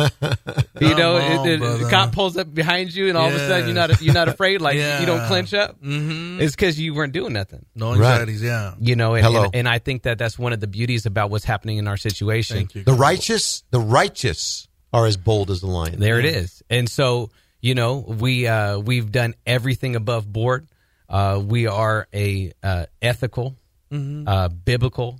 you 0.80 0.96
know, 0.96 1.18
on, 1.18 1.48
it, 1.48 1.54
it, 1.54 1.60
the 1.60 1.88
cop 1.90 2.14
pulls 2.14 2.38
up 2.38 2.54
behind 2.54 2.94
you, 2.94 3.10
and 3.10 3.18
all 3.18 3.30
yeah. 3.30 3.36
of 3.36 3.42
a 3.42 3.48
sudden 3.48 3.66
you're 3.68 3.76
not 3.76 4.02
you're 4.02 4.14
not 4.14 4.28
afraid. 4.28 4.62
Like 4.62 4.78
yeah. 4.78 5.00
you 5.00 5.06
don't 5.06 5.28
clench 5.28 5.54
up. 5.54 5.82
Mm-hmm. 5.82 6.42
It's 6.42 6.56
because 6.56 6.80
you 6.80 6.94
weren't 6.94 7.14
doing 7.14 7.34
nothing. 7.34 7.66
No 7.76 7.94
anxieties. 7.94 8.42
Right. 8.42 8.48
Yeah. 8.48 8.74
You 8.80 8.96
know, 8.96 9.16
and, 9.16 9.26
and, 9.26 9.56
and, 9.56 9.68
I 9.68 9.80
think 9.80 10.04
that 10.04 10.18
that's 10.18 10.40
one 10.40 10.54
of 10.54 10.60
the 10.60 10.68
beauties 10.68 11.06
about 11.06 11.30
what's 11.30 11.46
happening 11.46 11.78
in 11.78 11.88
our 11.88 11.98
situation. 11.98 12.70
You, 12.74 12.84
The 12.84 12.94
righteous, 12.94 13.64
the 13.72 13.80
righteous 13.80 14.68
are 14.94 15.06
as 15.06 15.18
bold 15.18 15.52
as 15.52 15.62
the 15.62 15.68
lion. 15.68 16.00
There 16.00 16.20
it 16.20 16.26
is. 16.26 16.64
And 16.70 16.90
so, 16.90 17.32
you 17.62 17.76
know, 17.76 17.98
we 17.98 18.48
uh, 18.48 18.80
we've 18.80 19.12
done 19.12 19.36
everything 19.46 19.96
above 19.96 20.32
board. 20.32 20.68
Uh, 21.10 21.42
we 21.44 21.68
are 21.68 22.08
a 22.14 22.54
uh, 22.64 22.86
ethical, 23.02 23.58
uh, 23.92 24.50
biblical, 24.50 25.20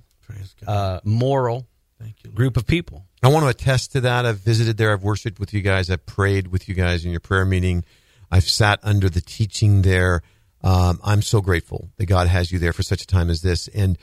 God. 0.64 0.68
uh, 0.68 1.00
moral 1.04 1.66
Thank 2.00 2.24
you. 2.24 2.30
Group 2.30 2.56
of 2.56 2.66
people. 2.66 3.04
I 3.22 3.28
want 3.28 3.44
to 3.44 3.48
attest 3.48 3.92
to 3.92 4.00
that. 4.02 4.24
I've 4.24 4.38
visited 4.38 4.76
there. 4.78 4.92
I've 4.92 5.02
worshiped 5.02 5.38
with 5.38 5.52
you 5.52 5.60
guys. 5.60 5.90
I've 5.90 6.06
prayed 6.06 6.48
with 6.48 6.68
you 6.68 6.74
guys 6.74 7.04
in 7.04 7.10
your 7.10 7.20
prayer 7.20 7.44
meeting. 7.44 7.84
I've 8.30 8.44
sat 8.44 8.80
under 8.82 9.10
the 9.10 9.20
teaching 9.20 9.82
there. 9.82 10.22
Um, 10.62 11.00
I'm 11.04 11.22
so 11.22 11.40
grateful 11.40 11.90
that 11.96 12.06
God 12.06 12.28
has 12.28 12.50
you 12.52 12.58
there 12.58 12.72
for 12.72 12.82
such 12.82 13.02
a 13.02 13.06
time 13.06 13.28
as 13.30 13.42
this. 13.42 13.68
And 13.68 13.98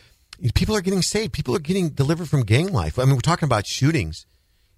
people 0.54 0.76
are 0.76 0.82
getting 0.82 1.02
saved. 1.02 1.34
People 1.34 1.56
are 1.56 1.60
getting 1.60 1.90
delivered 1.90 2.30
from 2.30 2.44
gang 2.44 2.72
life. 2.72 3.00
I 3.00 3.06
mean, 3.06 3.16
we're 3.16 3.22
talking 3.22 3.48
about 3.48 3.66
shootings, 3.66 4.26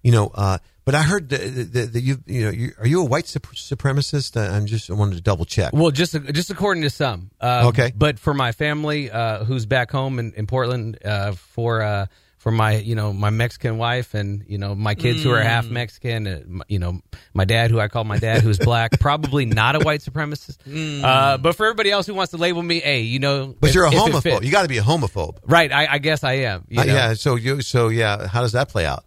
you 0.02 0.12
know. 0.12 0.30
Uh, 0.34 0.58
but 0.86 0.94
I 0.94 1.02
heard 1.02 1.28
that, 1.30 1.90
you, 1.94 2.18
you 2.26 2.44
know, 2.44 2.50
you, 2.50 2.72
are 2.78 2.86
you 2.86 3.02
a 3.02 3.04
white 3.04 3.26
sup- 3.26 3.46
supremacist? 3.54 4.36
I'm 4.40 4.66
just 4.66 4.90
I 4.90 4.94
wanted 4.94 5.16
to 5.16 5.20
double 5.20 5.44
check. 5.44 5.72
Well, 5.72 5.90
just 5.90 6.14
just 6.32 6.50
according 6.50 6.82
to 6.84 6.90
some. 6.90 7.30
Uh, 7.40 7.64
Okay. 7.68 7.92
But 7.94 8.18
for 8.18 8.34
my 8.34 8.52
family, 8.52 9.10
uh, 9.10 9.44
who's 9.44 9.66
back 9.66 9.90
home 9.90 10.18
in, 10.18 10.32
in 10.32 10.46
Portland, 10.46 10.98
uh, 11.04 11.32
for 11.32 11.82
uh, 11.82 12.06
for 12.40 12.50
my 12.50 12.76
you 12.78 12.94
know 12.94 13.12
my 13.12 13.28
Mexican 13.30 13.76
wife 13.78 14.14
and 14.14 14.42
you 14.48 14.56
know 14.58 14.74
my 14.74 14.94
kids 14.94 15.22
who 15.22 15.30
are 15.30 15.40
half 15.40 15.66
Mm. 15.66 15.70
Mexican, 15.70 16.26
uh, 16.26 16.40
my- 16.48 16.64
you 16.68 16.78
know 16.78 17.00
my 17.34 17.44
dad 17.44 17.70
who 17.70 17.78
I 17.78 17.88
call 17.88 18.02
my 18.04 18.18
dad 18.18 18.42
who's 18.42 18.58
black, 18.58 18.92
probably 18.98 19.44
not 19.44 19.76
a 19.76 19.80
white 19.80 20.00
supremacist. 20.00 20.56
Uh, 21.04 21.36
but 21.38 21.54
for 21.54 21.66
everybody 21.66 21.90
else 21.90 22.06
who 22.06 22.14
wants 22.14 22.30
to 22.32 22.38
label 22.38 22.62
me, 22.62 22.80
hey, 22.80 23.02
you 23.02 23.18
know, 23.20 23.48
Mm. 23.48 23.56
But 23.60 23.68
if- 23.70 23.74
you're 23.76 23.84
a 23.84 23.92
if 23.92 23.94
homophobe. 23.94 24.42
You 24.42 24.50
got 24.50 24.62
to 24.62 24.68
be 24.68 24.78
a 24.78 24.82
homophobe. 24.82 25.36
right? 25.46 25.70
I, 25.70 25.86
I 25.94 25.98
guess 25.98 26.24
I 26.24 26.32
am. 26.48 26.64
you 26.70 26.80
Uh, 26.80 26.84
yeah. 26.84 27.14
So 27.14 27.36
you. 27.36 27.60
So 27.62 27.88
yeah. 27.88 28.26
How 28.26 28.40
does 28.40 28.52
that 28.52 28.68
play 28.70 28.86
out? 28.86 29.04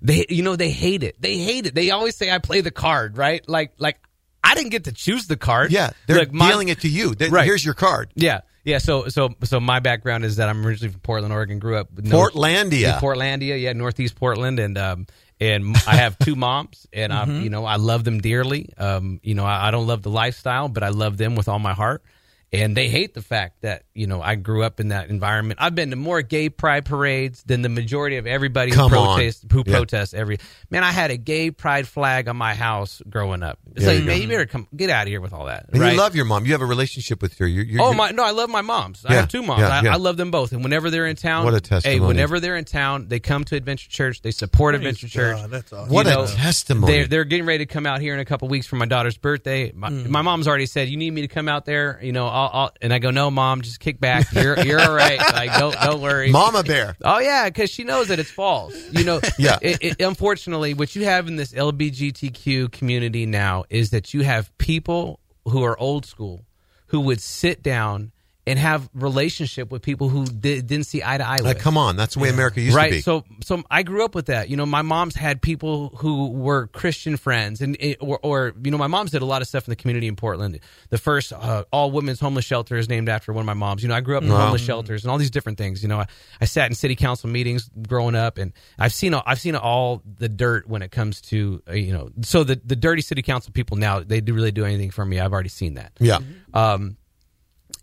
They, 0.00 0.24
you 0.28 0.44
know, 0.44 0.54
they 0.54 0.70
hate 0.70 1.02
it. 1.02 1.20
They 1.20 1.36
hate 1.38 1.66
it. 1.66 1.74
They 1.74 1.90
always 1.90 2.14
say 2.14 2.30
I 2.30 2.38
play 2.38 2.60
the 2.60 2.70
card, 2.70 3.18
right? 3.18 3.46
Like, 3.48 3.72
like 3.78 3.98
I 4.44 4.54
didn't 4.54 4.70
get 4.70 4.84
to 4.84 4.92
choose 4.92 5.26
the 5.26 5.36
card. 5.36 5.72
Yeah. 5.72 5.90
They're 6.06 6.18
Look, 6.20 6.32
my- 6.32 6.48
dealing 6.48 6.68
it 6.68 6.82
to 6.82 6.88
you. 6.88 7.16
They- 7.16 7.28
Right. 7.28 7.44
Here's 7.44 7.64
your 7.64 7.74
card. 7.74 8.10
Yeah, 8.14 8.42
yeah. 8.68 8.78
So, 8.78 9.08
so, 9.08 9.30
so 9.44 9.60
my 9.60 9.80
background 9.80 10.24
is 10.24 10.36
that 10.36 10.48
I'm 10.48 10.64
originally 10.66 10.92
from 10.92 11.00
Portland, 11.00 11.32
Oregon. 11.32 11.58
Grew 11.58 11.76
up 11.76 11.88
no- 11.96 12.16
Portlandia. 12.16 12.94
in 12.94 13.00
Portlandia, 13.00 13.60
yeah, 13.60 13.72
Northeast 13.72 14.14
Portland, 14.14 14.58
and 14.58 14.76
um, 14.76 15.06
and 15.40 15.76
I 15.86 15.96
have 15.96 16.18
two 16.18 16.36
moms, 16.46 16.86
and 16.92 17.12
I, 17.12 17.24
you 17.26 17.50
know, 17.50 17.64
I 17.64 17.76
love 17.76 18.04
them 18.04 18.20
dearly. 18.20 18.70
Um, 18.76 19.20
you 19.22 19.34
know, 19.34 19.44
I, 19.44 19.68
I 19.68 19.70
don't 19.70 19.86
love 19.86 20.02
the 20.02 20.10
lifestyle, 20.10 20.68
but 20.68 20.82
I 20.82 20.88
love 20.90 21.16
them 21.16 21.34
with 21.34 21.48
all 21.48 21.58
my 21.58 21.72
heart. 21.72 22.02
And 22.50 22.74
they 22.74 22.88
hate 22.88 23.12
the 23.12 23.20
fact 23.20 23.60
that 23.60 23.82
you 23.94 24.06
know 24.06 24.22
I 24.22 24.34
grew 24.34 24.62
up 24.62 24.80
in 24.80 24.88
that 24.88 25.10
environment. 25.10 25.60
I've 25.62 25.74
been 25.74 25.90
to 25.90 25.96
more 25.96 26.22
gay 26.22 26.48
pride 26.48 26.86
parades 26.86 27.42
than 27.42 27.60
the 27.60 27.68
majority 27.68 28.16
of 28.16 28.26
everybody 28.26 28.70
who 28.70 28.76
Come 28.76 28.94
on. 28.94 29.16
protests 29.18 29.44
who 29.52 29.64
Yeah. 29.66 29.76
protests 29.76 30.14
every. 30.14 30.38
Man, 30.70 30.82
I 30.82 30.90
had 30.90 31.10
a 31.10 31.18
gay 31.18 31.50
pride 31.50 31.86
flag 31.86 32.26
on 32.26 32.38
my 32.38 32.54
house 32.54 33.02
growing 33.08 33.42
up. 33.42 33.58
It's 33.76 33.84
There 33.84 33.92
like, 33.94 34.02
you 34.02 34.08
man, 34.08 34.22
you 34.22 34.28
better 34.28 34.46
come 34.46 34.66
get 34.74 34.88
out 34.88 35.02
of 35.02 35.08
here 35.08 35.20
with 35.20 35.34
all 35.34 35.44
that. 35.44 35.66
And 35.70 35.80
right? 35.82 35.92
you 35.92 35.98
love 35.98 36.16
your 36.16 36.24
mom. 36.24 36.46
You 36.46 36.52
have 36.52 36.62
a 36.62 36.66
relationship 36.66 37.20
with 37.20 37.36
her. 37.36 37.46
You're, 37.46 37.64
you're, 37.64 37.82
Oh 37.82 37.92
my! 37.92 38.12
No, 38.12 38.24
I 38.24 38.30
love 38.30 38.48
my 38.48 38.62
moms. 38.62 39.04
I 39.04 39.12
have 39.14 39.28
two 39.28 39.42
moms. 39.42 39.60
yeah, 39.60 39.68
I, 39.68 39.82
yeah. 39.82 39.92
I 39.92 39.96
love 39.96 40.16
them 40.16 40.30
both. 40.30 40.52
And 40.52 40.62
whenever 40.64 40.88
they're 40.88 41.06
in 41.06 41.16
town, 41.16 41.44
What 41.44 41.52
a 41.54 41.60
testimony. 41.60 42.00
Hey, 42.00 42.06
whenever 42.06 42.40
they're 42.40 42.56
in 42.56 42.64
town, 42.64 43.08
they 43.08 43.20
come 43.20 43.44
to 43.44 43.56
Adventure 43.56 43.90
Church. 43.90 44.22
They 44.22 44.30
support 44.30 44.74
Praise 44.74 44.78
Adventure 44.86 45.08
Church. 45.08 45.38
That's 45.50 45.70
awesome. 45.70 45.92
What 45.92 46.06
You 46.06 46.12
a 46.22 46.26
testimony. 46.26 46.92
They're, 46.92 47.06
they're 47.06 47.24
getting 47.24 47.44
ready 47.44 47.66
to 47.66 47.70
come 47.70 47.84
out 47.84 48.00
here 48.00 48.14
in 48.14 48.20
a 48.20 48.24
couple 48.24 48.48
weeks 48.48 48.66
for 48.66 48.76
my 48.76 48.86
daughter's 48.86 49.18
birthday. 49.18 49.70
My, 49.72 49.90
Mm. 49.90 50.08
my 50.08 50.22
mom's 50.22 50.48
already 50.48 50.64
said, 50.66 50.88
"You 50.88 50.96
need 50.96 51.10
me 51.12 51.20
to 51.22 51.28
come 51.28 51.46
out 51.48 51.66
there." 51.66 52.00
You 52.02 52.12
know, 52.12 52.26
I'll, 52.38 52.50
I'll, 52.52 52.70
and 52.80 52.92
I 52.92 52.98
go, 52.98 53.10
"No, 53.10 53.30
mom, 53.30 53.62
just 53.62 53.80
kick 53.80 54.00
back. 54.00 54.32
You're 54.32 54.58
you're 54.60 54.80
all 54.80 54.94
right. 54.94 55.18
Like, 55.18 55.58
don't 55.58 55.74
don't 55.80 56.00
worry." 56.00 56.30
Mama 56.30 56.62
Bear. 56.62 56.96
Oh 57.04 57.18
yeah, 57.18 57.48
because 57.48 57.70
she 57.70 57.84
knows 57.84 58.08
that 58.08 58.18
it's 58.18 58.30
false. 58.30 58.74
You 58.92 59.04
know, 59.04 59.20
Yeah. 59.38 59.58
It, 59.62 59.78
it, 59.80 60.00
unfortunately, 60.02 60.74
what 60.74 60.94
you 60.96 61.04
have 61.04 61.28
in 61.28 61.36
this 61.36 61.52
LBGTQ 61.52 62.72
community 62.72 63.26
now 63.26 63.64
is 63.70 63.90
that 63.90 64.14
you 64.14 64.22
have 64.22 64.56
people 64.58 65.20
who 65.44 65.62
are 65.64 65.78
old 65.78 66.06
school 66.06 66.44
who 66.86 67.00
would 67.00 67.20
sit 67.20 67.62
down 67.62 68.12
and 68.48 68.58
have 68.58 68.88
relationship 68.94 69.70
with 69.70 69.82
people 69.82 70.08
who 70.08 70.24
di- 70.24 70.62
didn't 70.62 70.86
see 70.86 71.02
eye 71.04 71.18
to 71.18 71.26
eye 71.26 71.36
with. 71.36 71.44
Like, 71.44 71.58
come 71.58 71.76
on. 71.76 71.96
That's 71.96 72.14
the 72.14 72.20
way 72.20 72.30
America 72.30 72.60
used 72.60 72.74
right. 72.74 72.88
to 72.88 72.96
be. 72.96 73.00
So, 73.02 73.24
so 73.44 73.62
I 73.70 73.82
grew 73.82 74.04
up 74.04 74.14
with 74.14 74.26
that. 74.26 74.48
You 74.48 74.56
know, 74.56 74.66
my 74.66 74.82
mom's 74.82 75.14
had 75.14 75.42
people 75.42 75.90
who 75.98 76.30
were 76.30 76.66
Christian 76.68 77.16
friends, 77.16 77.60
and 77.60 77.76
or, 78.00 78.18
or 78.22 78.54
you 78.62 78.70
know, 78.70 78.78
my 78.78 78.86
mom's 78.86 79.10
did 79.10 79.22
a 79.22 79.26
lot 79.26 79.42
of 79.42 79.48
stuff 79.48 79.66
in 79.66 79.70
the 79.70 79.76
community 79.76 80.08
in 80.08 80.16
Portland. 80.16 80.58
The 80.88 80.98
first 80.98 81.32
uh, 81.32 81.64
all 81.70 81.90
women's 81.90 82.20
homeless 82.20 82.44
shelter 82.44 82.76
is 82.76 82.88
named 82.88 83.08
after 83.08 83.32
one 83.32 83.42
of 83.42 83.46
my 83.46 83.54
moms. 83.54 83.82
You 83.82 83.88
know, 83.88 83.94
I 83.94 84.00
grew 84.00 84.16
up 84.16 84.22
in 84.22 84.30
homeless 84.30 84.62
shelters 84.62 85.04
and 85.04 85.10
all 85.10 85.18
these 85.18 85.30
different 85.30 85.58
things. 85.58 85.82
You 85.82 85.88
know, 85.88 85.98
I, 85.98 86.06
I 86.40 86.46
sat 86.46 86.70
in 86.70 86.74
city 86.74 86.96
council 86.96 87.28
meetings 87.28 87.68
growing 87.86 88.14
up, 88.14 88.38
and 88.38 88.52
I've 88.78 88.92
seen 88.94 89.14
all- 89.14 89.22
I've 89.26 89.40
seen 89.40 89.56
all 89.56 90.02
the 90.18 90.28
dirt 90.28 90.68
when 90.68 90.82
it 90.82 90.90
comes 90.90 91.20
to 91.22 91.62
uh, 91.68 91.72
you 91.74 91.92
know. 91.92 92.08
So 92.22 92.44
the 92.44 92.60
the 92.64 92.76
dirty 92.76 93.02
city 93.02 93.22
council 93.22 93.52
people 93.52 93.76
now 93.76 94.00
they 94.00 94.20
do 94.20 94.32
really 94.34 94.52
do 94.52 94.64
anything 94.64 94.90
for 94.90 95.04
me. 95.04 95.20
I've 95.20 95.32
already 95.32 95.48
seen 95.50 95.74
that. 95.74 95.92
yeah. 95.98 96.18
Um, 96.54 96.96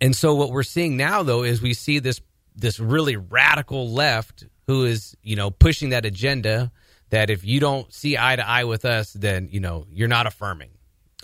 and 0.00 0.14
so 0.14 0.34
what 0.34 0.50
we're 0.50 0.62
seeing 0.62 0.96
now, 0.96 1.22
though, 1.22 1.42
is 1.42 1.62
we 1.62 1.74
see 1.74 1.98
this 1.98 2.20
this 2.54 2.80
really 2.80 3.16
radical 3.16 3.90
left 3.90 4.44
who 4.66 4.84
is 4.84 5.16
you 5.22 5.36
know 5.36 5.50
pushing 5.50 5.90
that 5.90 6.04
agenda 6.04 6.70
that 7.10 7.30
if 7.30 7.44
you 7.44 7.60
don't 7.60 7.92
see 7.92 8.16
eye 8.18 8.36
to 8.36 8.46
eye 8.46 8.64
with 8.64 8.84
us, 8.84 9.12
then 9.12 9.48
you 9.50 9.60
know 9.60 9.86
you're 9.92 10.08
not 10.08 10.26
affirming. 10.26 10.70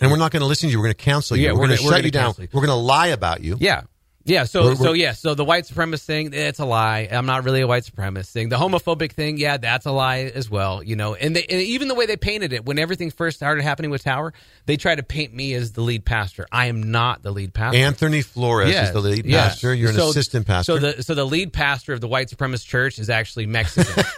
And 0.01 0.11
we're 0.11 0.17
not 0.17 0.31
going 0.31 0.41
to 0.41 0.47
listen 0.47 0.67
to 0.69 0.71
you. 0.71 0.79
We're 0.79 0.85
going 0.85 0.95
to 0.95 1.03
cancel 1.03 1.37
you. 1.37 1.45
Yeah, 1.45 1.51
we're, 1.51 1.59
we're 1.59 1.67
going 1.67 1.77
to 1.77 1.83
shut 1.83 2.03
you 2.03 2.11
down. 2.11 2.33
We're 2.37 2.47
going 2.65 2.67
to 2.67 2.73
lie 2.73 3.07
about 3.07 3.41
you. 3.41 3.57
Yeah. 3.59 3.83
Yeah, 4.25 4.45
so 4.45 4.63
We're- 4.63 4.75
so 4.77 4.83
we're- 4.91 4.99
yeah, 5.01 5.11
so 5.11 5.35
the 5.35 5.43
white 5.43 5.65
supremacist 5.65 6.05
thing, 6.05 6.29
it's 6.33 6.59
a 6.59 6.65
lie. 6.65 7.09
I'm 7.11 7.25
not 7.25 7.43
really 7.43 7.59
a 7.59 7.67
white 7.67 7.83
supremacist 7.83 8.31
thing. 8.31 8.47
The 8.47 8.55
homophobic 8.55 9.11
thing, 9.11 9.37
yeah, 9.37 9.57
that's 9.57 9.85
a 9.85 9.91
lie 9.91 10.31
as 10.33 10.49
well. 10.49 10.81
You 10.81 10.95
know, 10.95 11.13
and, 11.13 11.35
they, 11.35 11.43
and 11.43 11.59
even 11.61 11.89
the 11.89 11.93
way 11.95 12.05
they 12.05 12.15
painted 12.15 12.53
it 12.53 12.65
when 12.65 12.79
everything 12.79 13.11
first 13.11 13.35
started 13.35 13.63
happening 13.63 13.91
with 13.91 14.03
Tower, 14.03 14.33
they 14.65 14.77
tried 14.77 14.95
to 14.95 15.03
paint 15.03 15.33
me 15.33 15.53
as 15.55 15.73
the 15.73 15.81
lead 15.81 16.05
pastor. 16.05 16.45
I 16.53 16.67
am 16.67 16.91
not 16.91 17.21
the 17.21 17.31
lead 17.31 17.53
pastor. 17.53 17.77
Anthony 17.79 18.21
Flores 18.21 18.69
Yes, 18.69 18.87
is 18.87 18.93
the 18.93 19.01
lead 19.01 19.25
yes. 19.25 19.49
pastor. 19.55 19.73
You're 19.73 19.89
an 19.89 19.95
So- 19.97 20.09
assistant 20.11 20.47
pastor. 20.47 20.71
So 20.73 20.79
the 20.79 21.03
so 21.03 21.15
the 21.15 21.25
lead 21.25 21.51
pastor 21.51 21.91
of 21.91 21.99
the 21.99 22.07
white 22.07 22.29
supremacist 22.29 22.65
church 22.65 22.99
is 22.99 23.09
actually 23.09 23.45
Mexican. 23.47 24.03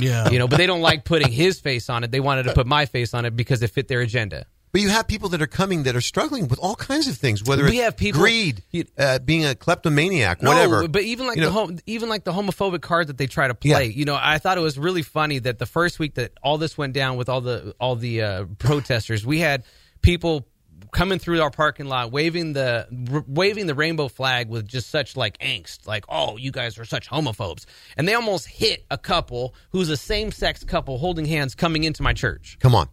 Yeah. 0.00 0.28
you 0.30 0.38
know, 0.38 0.46
but 0.46 0.58
they 0.58 0.66
don't 0.66 0.82
like 0.82 1.04
putting 1.04 1.32
his 1.32 1.58
face 1.58 1.88
on 1.90 2.04
it. 2.04 2.12
They 2.12 2.20
wanted 2.20 2.44
to 2.44 2.52
put 2.52 2.66
my 2.68 2.84
face 2.86 3.14
on 3.14 3.24
it 3.24 3.34
because 3.34 3.62
it 3.62 3.70
fit 3.70 3.88
their 3.88 4.00
agenda. 4.00 4.44
But 4.72 4.80
you 4.80 4.88
have 4.90 5.06
people 5.08 5.28
that 5.30 5.40
are 5.42 5.46
coming 5.46 5.84
that 5.84 5.96
are 5.96 6.00
struggling 6.00 6.48
with 6.48 6.58
all 6.58 6.74
kinds 6.76 7.08
of 7.08 7.16
things, 7.16 7.42
whether 7.44 7.64
We 7.64 7.70
it's 7.76 7.80
have 7.80 7.96
people- 7.96 8.20
greed, 8.20 8.62
uh, 8.98 9.18
being 9.20 9.44
a 9.44 9.54
kleptomaniac, 9.54 10.42
whatever. 10.42 10.86
But 10.88 11.02
even 11.02 11.26
like 11.26 11.36
You 11.38 11.44
the 11.50 11.82
even 11.86 12.08
like 12.08 12.24
the 12.24 12.32
homophobic 12.32 12.80
card 12.82 13.06
that 13.08 13.18
they 13.18 13.26
try 13.26 13.48
to 13.48 13.54
play. 13.54 13.86
Yeah. 13.86 13.92
You 13.98 14.04
know, 14.04 14.18
I 14.20 14.38
thought 14.38 14.58
it 14.58 14.62
was 14.62 14.78
really 14.78 15.02
funny 15.02 15.38
that 15.40 15.58
the 15.58 15.66
first 15.66 15.98
week 15.98 16.14
that 16.14 16.32
all 16.42 16.58
this 16.58 16.76
went 16.76 16.92
down 16.92 17.16
with 17.16 17.28
all 17.28 17.40
the 17.40 17.74
all 17.80 17.96
the 17.96 18.22
uh, 18.22 18.44
protesters, 18.58 19.24
we 19.26 19.38
had 19.40 19.64
people 20.02 20.46
coming 20.92 21.18
through 21.18 21.42
our 21.42 21.50
parking 21.50 21.86
lot 21.86 22.10
waving 22.12 22.54
the 22.54 22.86
r- 23.12 23.24
waving 23.26 23.66
the 23.66 23.74
rainbow 23.74 24.08
flag 24.08 24.48
with 24.48 24.66
just 24.66 24.88
such 24.88 25.16
like 25.16 25.36
angst 25.38 25.86
like 25.86 26.04
oh 26.08 26.38
you 26.38 26.50
guys 26.50 26.78
are 26.78 26.84
such 26.84 27.10
homophobes 27.10 27.66
and 27.98 28.08
they 28.08 28.14
almost 28.14 28.46
hit 28.46 28.86
a 28.90 28.96
couple 28.96 29.54
who's 29.70 29.90
a 29.90 29.96
same-sex 29.98 30.64
couple 30.64 30.96
holding 30.96 31.26
hands 31.26 31.54
coming 31.54 31.84
into 31.84 32.02
my 32.02 32.14
church 32.14 32.56
Come 32.60 32.74
on. 32.74 32.88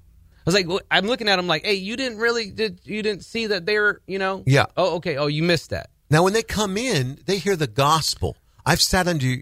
I 0.45 0.49
was 0.49 0.55
like, 0.55 0.67
I'm 0.91 1.07
looking 1.07 1.27
at 1.27 1.37
them 1.37 1.47
like, 1.47 1.65
hey, 1.65 1.73
you 1.73 1.97
didn't 1.97 2.19
really 2.19 2.51
did 2.51 2.81
you 2.83 3.01
didn't 3.01 3.23
see 3.23 3.47
that 3.47 3.65
they're, 3.65 4.01
you 4.05 4.19
know? 4.19 4.43
Yeah. 4.45 4.65
Oh, 4.77 4.97
okay. 4.97 5.17
Oh, 5.17 5.27
you 5.27 5.41
missed 5.41 5.71
that. 5.71 5.89
Now, 6.09 6.23
when 6.23 6.33
they 6.33 6.43
come 6.43 6.77
in, 6.77 7.19
they 7.25 7.37
hear 7.37 7.55
the 7.55 7.67
gospel. 7.67 8.37
I've 8.65 8.81
sat 8.81 9.07
under 9.07 9.37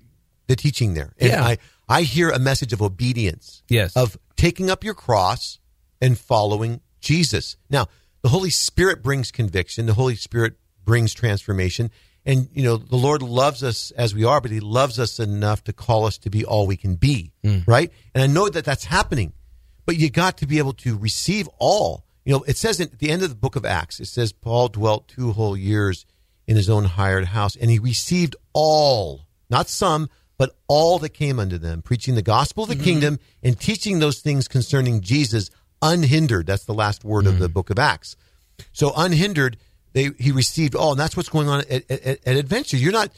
the 0.47 0.56
teaching 0.56 0.93
there, 0.93 1.14
and 1.18 1.32
Yeah. 1.32 1.43
I, 1.43 1.58
I 1.89 2.04
hear 2.04 2.30
a 2.30 2.39
message 2.39 2.74
of 2.74 2.82
obedience. 2.82 3.64
Yes. 3.68 3.95
Of 3.97 4.18
taking 4.38 4.70
up 4.70 4.84
your 4.84 4.93
cross 4.93 5.60
and 6.01 6.18
following 6.18 6.82
Jesus. 7.01 7.58
Now, 7.70 7.88
the 8.22 8.30
Holy 8.30 8.49
Spirit 8.49 9.04
brings 9.04 9.32
conviction. 9.32 9.86
The 9.86 9.93
Holy 9.93 10.16
Spirit 10.16 10.54
brings 10.86 11.14
transformation. 11.14 11.91
And, 12.26 12.47
you 12.54 12.64
know, 12.64 12.78
the 12.78 12.95
Lord 12.95 13.22
loves 13.22 13.64
us 13.64 13.91
as 13.91 14.16
we 14.16 14.24
are, 14.24 14.39
but 14.39 14.51
He 14.51 14.62
loves 14.62 14.97
us 14.97 15.20
enough 15.20 15.64
to 15.66 15.74
call 15.74 16.06
us 16.06 16.18
to 16.20 16.30
be 16.30 16.45
all 16.45 16.66
we 16.66 16.78
can 16.78 16.95
be, 16.95 17.34
mm. 17.43 17.68
right? 17.68 17.91
And 18.16 18.24
I 18.24 18.28
know 18.28 18.47
that 18.47 18.64
that's 18.64 18.86
happening, 18.86 19.34
but 19.86 19.97
you 19.97 20.09
got 20.09 20.38
to 20.38 20.47
be 20.47 20.57
able 20.57 20.73
to 20.73 20.97
receive 20.97 21.47
all. 21.59 22.05
You 22.25 22.34
know, 22.34 22.43
it 22.43 22.57
says 22.57 22.79
at 22.79 22.99
the 22.99 23.09
end 23.09 23.23
of 23.23 23.29
the 23.29 23.36
book 23.36 23.55
of 23.55 23.65
Acts, 23.65 23.99
it 23.99 24.07
says 24.07 24.31
Paul 24.31 24.69
dwelt 24.69 25.07
two 25.07 25.31
whole 25.34 25.57
years 25.57 26.05
in 26.47 26.55
his 26.55 26.69
own 26.69 26.86
hired 26.86 27.25
house, 27.25 27.55
and 27.55 27.69
he 27.69 27.79
received 27.79 28.36
all, 28.53 29.27
not 29.49 29.69
some, 29.69 30.09
but 30.38 30.55
all 30.67 30.99
that 30.99 31.09
came 31.09 31.39
unto 31.39 31.57
them, 31.57 31.81
preaching 31.81 32.15
the 32.15 32.21
gospel 32.21 32.63
of 32.63 32.69
the 32.69 32.75
mm-hmm. 32.75 32.84
kingdom 32.84 33.19
and 33.41 33.59
teaching 33.59 33.99
those 33.99 34.19
things 34.19 34.47
concerning 34.47 35.01
Jesus 35.01 35.49
unhindered. 35.81 36.47
That's 36.47 36.65
the 36.65 36.73
last 36.73 37.03
word 37.03 37.27
of 37.27 37.39
the 37.39 37.49
mm. 37.49 37.53
book 37.53 37.69
of 37.69 37.77
Acts. 37.77 38.15
So 38.71 38.93
unhindered, 38.95 39.57
they 39.91 40.11
he 40.17 40.31
received 40.31 40.75
all, 40.75 40.91
and 40.91 40.99
that's 40.99 41.15
what's 41.15 41.29
going 41.29 41.49
on 41.49 41.61
at, 41.69 41.89
at, 41.89 42.25
at 42.25 42.36
Adventure. 42.36 42.77
You're 42.77 42.91
not 42.91 43.11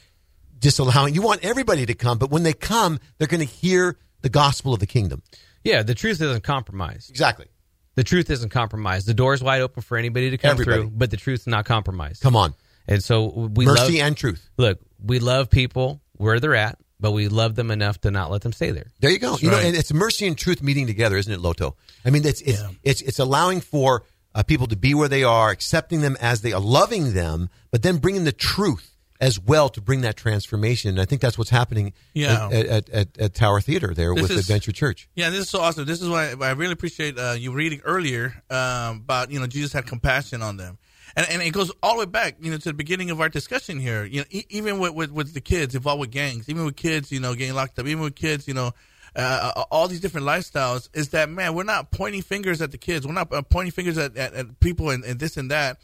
disallowing. 0.59 1.13
You 1.13 1.21
want 1.21 1.43
everybody 1.43 1.85
to 1.85 1.93
come, 1.93 2.17
but 2.17 2.31
when 2.31 2.43
they 2.43 2.53
come, 2.53 2.99
they're 3.17 3.27
going 3.27 3.45
to 3.45 3.53
hear 3.53 3.97
the 4.21 4.29
gospel 4.29 4.73
of 4.73 4.79
the 4.79 4.87
kingdom. 4.87 5.21
Yeah, 5.65 5.83
the 5.83 5.95
truth 5.95 6.21
isn't 6.21 6.43
compromised. 6.43 7.09
Exactly. 7.09 7.47
The 7.95 8.03
truth 8.03 8.29
isn't 8.29 8.49
compromised. 8.49 9.07
The 9.07 9.13
door's 9.13 9.43
wide 9.43 9.61
open 9.61 9.81
for 9.81 9.97
anybody 9.97 10.29
to 10.29 10.37
come 10.37 10.51
Everybody. 10.51 10.81
through, 10.83 10.91
but 10.91 11.11
the 11.11 11.17
truth's 11.17 11.47
not 11.47 11.65
compromised. 11.65 12.21
Come 12.21 12.35
on, 12.37 12.53
And 12.87 13.03
so 13.03 13.27
we 13.53 13.65
mercy 13.65 13.97
love, 13.99 14.07
and 14.07 14.15
truth. 14.17 14.49
look, 14.57 14.79
we 15.03 15.19
love 15.19 15.49
people 15.49 16.01
where 16.13 16.39
they're 16.39 16.55
at. 16.55 16.77
but 16.97 17.11
we 17.11 17.27
love 17.27 17.55
them 17.55 17.71
enough 17.71 17.99
to 18.01 18.09
not 18.11 18.31
let 18.31 18.41
them 18.41 18.53
stay 18.53 18.71
there. 18.71 18.89
There 19.01 19.11
you 19.11 19.19
go. 19.19 19.37
you 19.41 19.51
know, 19.51 19.59
and 19.59 19.75
it's 19.75 19.91
mercy 19.93 20.25
and 20.27 20.37
truth 20.37 20.61
meeting 20.63 20.87
together, 20.87 21.17
isn't 21.17 21.31
it, 21.31 21.41
Loto? 21.41 21.75
I 22.05 22.09
mean, 22.09 22.25
it's 22.25 22.39
it's 22.41 22.61
Yeah. 22.61 22.69
it's 22.83 23.01
it's 23.01 23.19
allowing 23.19 23.59
for 23.59 24.03
uh, 24.33 24.43
people 24.43 24.67
to 24.67 24.75
be 24.77 24.93
where 24.93 25.09
they 25.09 25.23
are, 25.23 25.49
accepting 25.49 25.99
them 26.01 26.15
as 26.21 26.41
they 26.41 26.53
are, 26.53 26.59
loving 26.61 27.13
them, 27.13 27.49
but 27.71 27.81
then 27.83 27.97
bringing 27.97 28.23
the 28.23 28.31
truth 28.31 28.94
as 29.21 29.39
well 29.39 29.69
to 29.69 29.81
bring 29.81 30.01
that 30.01 30.17
transformation. 30.17 30.89
And 30.89 30.99
I 31.01 31.05
think 31.05 31.21
that's 31.21 31.37
what's 31.37 31.49
happening 31.49 31.93
Yeah. 32.13 32.49
at, 32.51 32.65
at, 32.65 32.89
at, 32.89 33.17
at 33.17 33.33
Tower 33.33 33.61
Theater 33.61 33.93
there 33.93 34.13
This 34.13 34.23
with 34.23 34.31
is- 34.31 34.39
Adventure 34.41 34.71
Church. 34.73 35.07
Yeah, 35.15 35.29
this 35.29 35.41
is 35.41 35.49
so 35.49 35.61
awesome. 35.61 35.85
This 35.85 36.01
is 36.01 36.09
why 36.09 36.33
I 36.41 36.51
really 36.51 36.73
appreciate 36.73 37.17
uh, 37.17 37.35
you 37.37 37.53
reading 37.53 37.81
earlier 37.85 38.33
um, 38.49 38.97
about 38.97 39.31
you 39.31 39.39
know 39.39 39.47
Jesus 39.47 39.71
had 39.73 39.85
compassion 39.85 40.41
on 40.41 40.57
them, 40.57 40.77
and 41.15 41.25
and 41.29 41.41
it 41.41 41.51
goes 41.51 41.71
all 41.81 41.93
the 41.93 41.99
way 41.99 42.05
back 42.05 42.35
you 42.41 42.51
know 42.51 42.57
to 42.57 42.69
the 42.69 42.73
beginning 42.73 43.09
of 43.09 43.21
our 43.21 43.29
discussion 43.29 43.79
here. 43.79 44.03
You 44.03 44.19
know, 44.21 44.25
e- 44.31 44.45
even 44.49 44.79
with, 44.79 44.93
with 44.93 45.11
with 45.11 45.33
the 45.33 45.41
kids 45.41 45.75
involved 45.75 46.01
with 46.01 46.11
gangs, 46.11 46.49
even 46.49 46.65
with 46.65 46.75
kids 46.75 47.11
you 47.11 47.19
know 47.21 47.35
getting 47.35 47.55
locked 47.55 47.79
up, 47.79 47.85
even 47.87 48.03
with 48.03 48.15
kids 48.15 48.47
you 48.47 48.53
know. 48.53 48.71
Uh, 49.17 49.63
all 49.71 49.87
these 49.87 50.01
different 50.01 50.27
lifestyles 50.27 50.89
is 50.93 51.11
that 51.11 51.29
man 51.29 51.53
we're 51.55 51.63
not 51.63 51.89
pointing 51.89 52.21
fingers 52.21 52.61
at 52.61 52.71
the 52.71 52.77
kids 52.77 53.07
we're 53.07 53.13
not 53.13 53.31
uh, 53.33 53.41
pointing 53.43 53.71
fingers 53.71 53.97
at, 53.97 54.17
at, 54.17 54.33
at 54.33 54.59
people 54.59 54.89
and, 54.89 55.05
and 55.05 55.21
this 55.21 55.37
and 55.37 55.51
that 55.51 55.77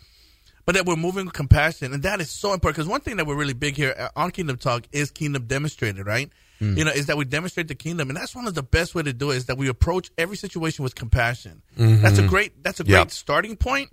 but 0.65 0.75
that 0.75 0.85
we're 0.85 0.95
moving 0.95 1.25
with 1.25 1.33
compassion, 1.33 1.93
and 1.93 2.03
that 2.03 2.21
is 2.21 2.29
so 2.29 2.53
important. 2.53 2.77
Because 2.77 2.87
one 2.87 3.01
thing 3.01 3.17
that 3.17 3.25
we're 3.27 3.35
really 3.35 3.53
big 3.53 3.75
here 3.75 4.09
on 4.15 4.31
Kingdom 4.31 4.57
Talk 4.57 4.87
is 4.91 5.11
Kingdom 5.11 5.45
demonstrated, 5.45 6.05
right? 6.05 6.29
You 6.59 6.85
know, 6.85 6.91
is 6.91 7.07
that 7.07 7.17
we 7.17 7.25
demonstrate 7.25 7.67
the 7.69 7.73
kingdom, 7.73 8.09
and 8.11 8.15
that's 8.17 8.35
one 8.35 8.45
of 8.45 8.53
the 8.53 8.61
best 8.61 8.93
way 8.93 9.01
to 9.01 9.13
do 9.13 9.31
it. 9.31 9.37
Is 9.37 9.45
that 9.47 9.57
we 9.57 9.67
approach 9.67 10.11
every 10.15 10.37
situation 10.37 10.83
with 10.83 10.93
compassion. 10.93 11.63
That's 11.75 12.19
a 12.19 12.27
great. 12.27 12.61
That's 12.63 12.79
a 12.79 12.83
great 12.83 12.93
Yep. 12.93 13.11
starting 13.11 13.55
point. 13.55 13.89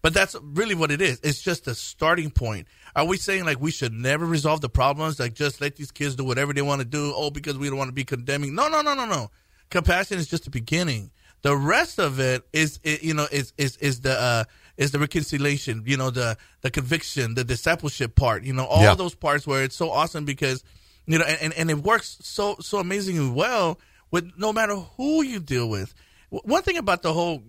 But 0.00 0.14
that's 0.14 0.36
really 0.40 0.74
what 0.76 0.90
it 0.92 1.00
is. 1.00 1.18
It's 1.24 1.40
just 1.40 1.66
a 1.66 1.74
starting 1.74 2.30
point. 2.30 2.68
Are 2.94 3.04
we 3.04 3.16
saying 3.16 3.44
like 3.46 3.60
we 3.60 3.70
should 3.72 3.92
never 3.92 4.26
resolve 4.26 4.60
the 4.60 4.68
problems? 4.68 5.18
Like 5.18 5.34
just 5.34 5.60
let 5.60 5.74
these 5.76 5.90
kids 5.90 6.14
do 6.14 6.24
whatever 6.24 6.52
they 6.52 6.62
want 6.62 6.80
to 6.82 6.84
do? 6.84 7.12
Oh, 7.16 7.30
because 7.30 7.58
we 7.58 7.68
don't 7.68 7.78
want 7.78 7.88
to 7.88 7.94
be 7.94 8.04
condemning? 8.04 8.54
No, 8.54 8.68
no, 8.68 8.80
no, 8.82 8.94
no, 8.94 9.06
no. 9.06 9.30
Compassion 9.70 10.18
is 10.18 10.28
just 10.28 10.44
the 10.44 10.50
beginning. 10.50 11.10
The 11.42 11.56
rest 11.56 11.98
of 11.98 12.20
it 12.20 12.42
is, 12.52 12.78
i 12.86 12.98
you 13.02 13.14
know, 13.14 13.26
is 13.32 13.52
is 13.58 13.76
is 13.78 14.00
the 14.02 14.18
uh, 14.20 14.44
is 14.76 14.90
the 14.90 14.98
reconciliation. 14.98 15.82
You 15.86 15.96
know, 15.96 16.10
the 16.10 16.36
the 16.62 16.70
conviction, 16.70 17.34
the 17.34 17.44
discipleship 17.44 18.14
part. 18.14 18.44
You 18.44 18.52
know, 18.52 18.64
all 18.66 18.82
Yeah. 18.82 18.94
those 18.94 19.14
parts 19.14 19.46
where 19.46 19.62
it's 19.62 19.76
so 19.76 19.90
awesome 19.90 20.24
because 20.24 20.62
you 21.06 21.18
know, 21.18 21.24
and, 21.24 21.52
and, 21.52 21.70
it 21.70 21.78
works 21.78 22.16
so 22.22 22.56
so 22.60 22.78
amazingly 22.78 23.30
well 23.30 23.78
with 24.10 24.32
no 24.38 24.52
matter 24.52 24.74
who 24.74 25.22
you 25.22 25.38
deal 25.38 25.68
with. 25.68 25.94
One 26.30 26.62
thing 26.62 26.78
about 26.78 27.02
the 27.02 27.12
whole 27.12 27.42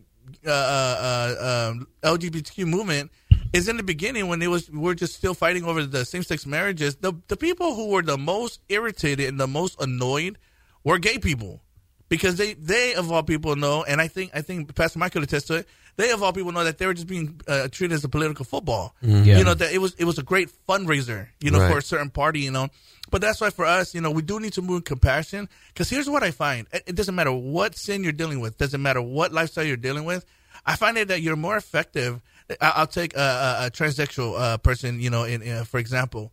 uh, 0.46 0.50
uh, 0.50 1.70
um, 1.72 1.88
LGBTQ 2.04 2.66
movement 2.68 3.12
is 3.54 3.68
in 3.70 3.78
the 3.78 3.84
beginning 3.84 4.28
when 4.28 4.42
it 4.42 4.48
was 4.48 4.70
we 4.70 4.80
we're 4.80 4.94
just 4.94 5.16
still 5.16 5.34
fighting 5.34 5.64
over 5.64 5.86
the 5.86 6.04
same 6.06 6.24
sex 6.24 6.46
marriages. 6.46 6.96
The 6.98 7.14
the 7.28 7.38
people 7.38 7.76
who 7.76 7.88
were 7.90 8.02
the 8.02 8.18
most 8.18 8.60
irritated 8.70 9.28
and 9.30 9.40
the 9.40 9.48
most 9.48 9.80
annoyed 9.82 10.38
were 10.84 11.00
gay 11.00 11.18
people 11.18 11.62
because 12.10 12.36
they 12.36 12.54
they 12.56 12.94
of 12.96 13.12
all 13.12 13.24
people 13.24 13.56
know, 13.56 13.84
and 13.84 14.02
I 14.02 14.08
think 14.08 14.32
I 14.34 14.42
think 14.42 14.76
Pastor 14.76 15.00
Mike 15.00 15.14
could 15.14 15.24
attest 15.24 15.48
to 15.48 15.56
it. 15.56 15.68
They 15.98 16.12
of 16.12 16.22
all 16.22 16.34
people 16.34 16.52
know 16.52 16.64
that 16.66 16.78
they 16.78 16.86
were 16.88 16.94
just 16.94 17.08
being 17.08 17.40
uh, 17.48 17.70
treated 17.70 17.96
as 17.96 18.04
a 18.04 18.10
political 18.10 18.44
football. 18.46 18.96
Yeah. 19.02 19.38
You 19.38 19.44
know 19.46 19.54
that 19.54 19.72
it 19.74 19.78
was 19.80 19.94
it 19.96 20.04
was 20.06 20.18
a 20.18 20.24
great 20.24 20.50
fundraiser. 20.68 21.28
You 21.40 21.52
know 21.52 21.60
Right. 21.60 21.72
for 21.72 21.78
a 21.78 21.82
certain 21.82 22.10
party. 22.10 22.42
You 22.42 22.52
know, 22.52 22.68
but 23.12 23.22
that's 23.22 23.40
why 23.40 23.50
for 23.50 23.66
us, 23.66 23.96
you 23.96 24.02
know, 24.02 24.12
we 24.12 24.22
do 24.22 24.40
need 24.40 24.54
to 24.54 24.62
move 24.62 24.76
with 24.76 24.86
compassion. 24.86 25.48
Because 25.70 25.90
here's 25.90 26.10
what 26.10 26.22
I 26.24 26.32
find: 26.32 26.68
it, 26.74 26.84
it 26.88 26.96
doesn't 26.96 27.16
matter 27.16 27.32
what 27.32 27.76
sin 27.78 28.04
you're 28.04 28.12
dealing 28.12 28.40
with, 28.42 28.58
doesn't 28.58 28.82
matter 28.82 29.02
what 29.02 29.32
lifestyle 29.32 29.64
you're 29.64 29.78
dealing 29.78 30.04
with. 30.06 30.26
I 30.66 30.76
find 30.76 30.98
it 30.98 31.08
that 31.10 31.22
you're 31.22 31.36
more 31.36 31.56
effective. 31.58 32.22
I'll 32.62 32.88
take 32.88 33.16
a, 33.16 33.20
a, 33.20 33.66
a 33.68 33.72
transsexual 33.72 34.40
uh, 34.40 34.58
person, 34.58 35.00
you 35.00 35.10
know, 35.10 35.24
in, 35.24 35.48
uh, 35.48 35.64
for 35.64 35.80
example. 35.80 36.32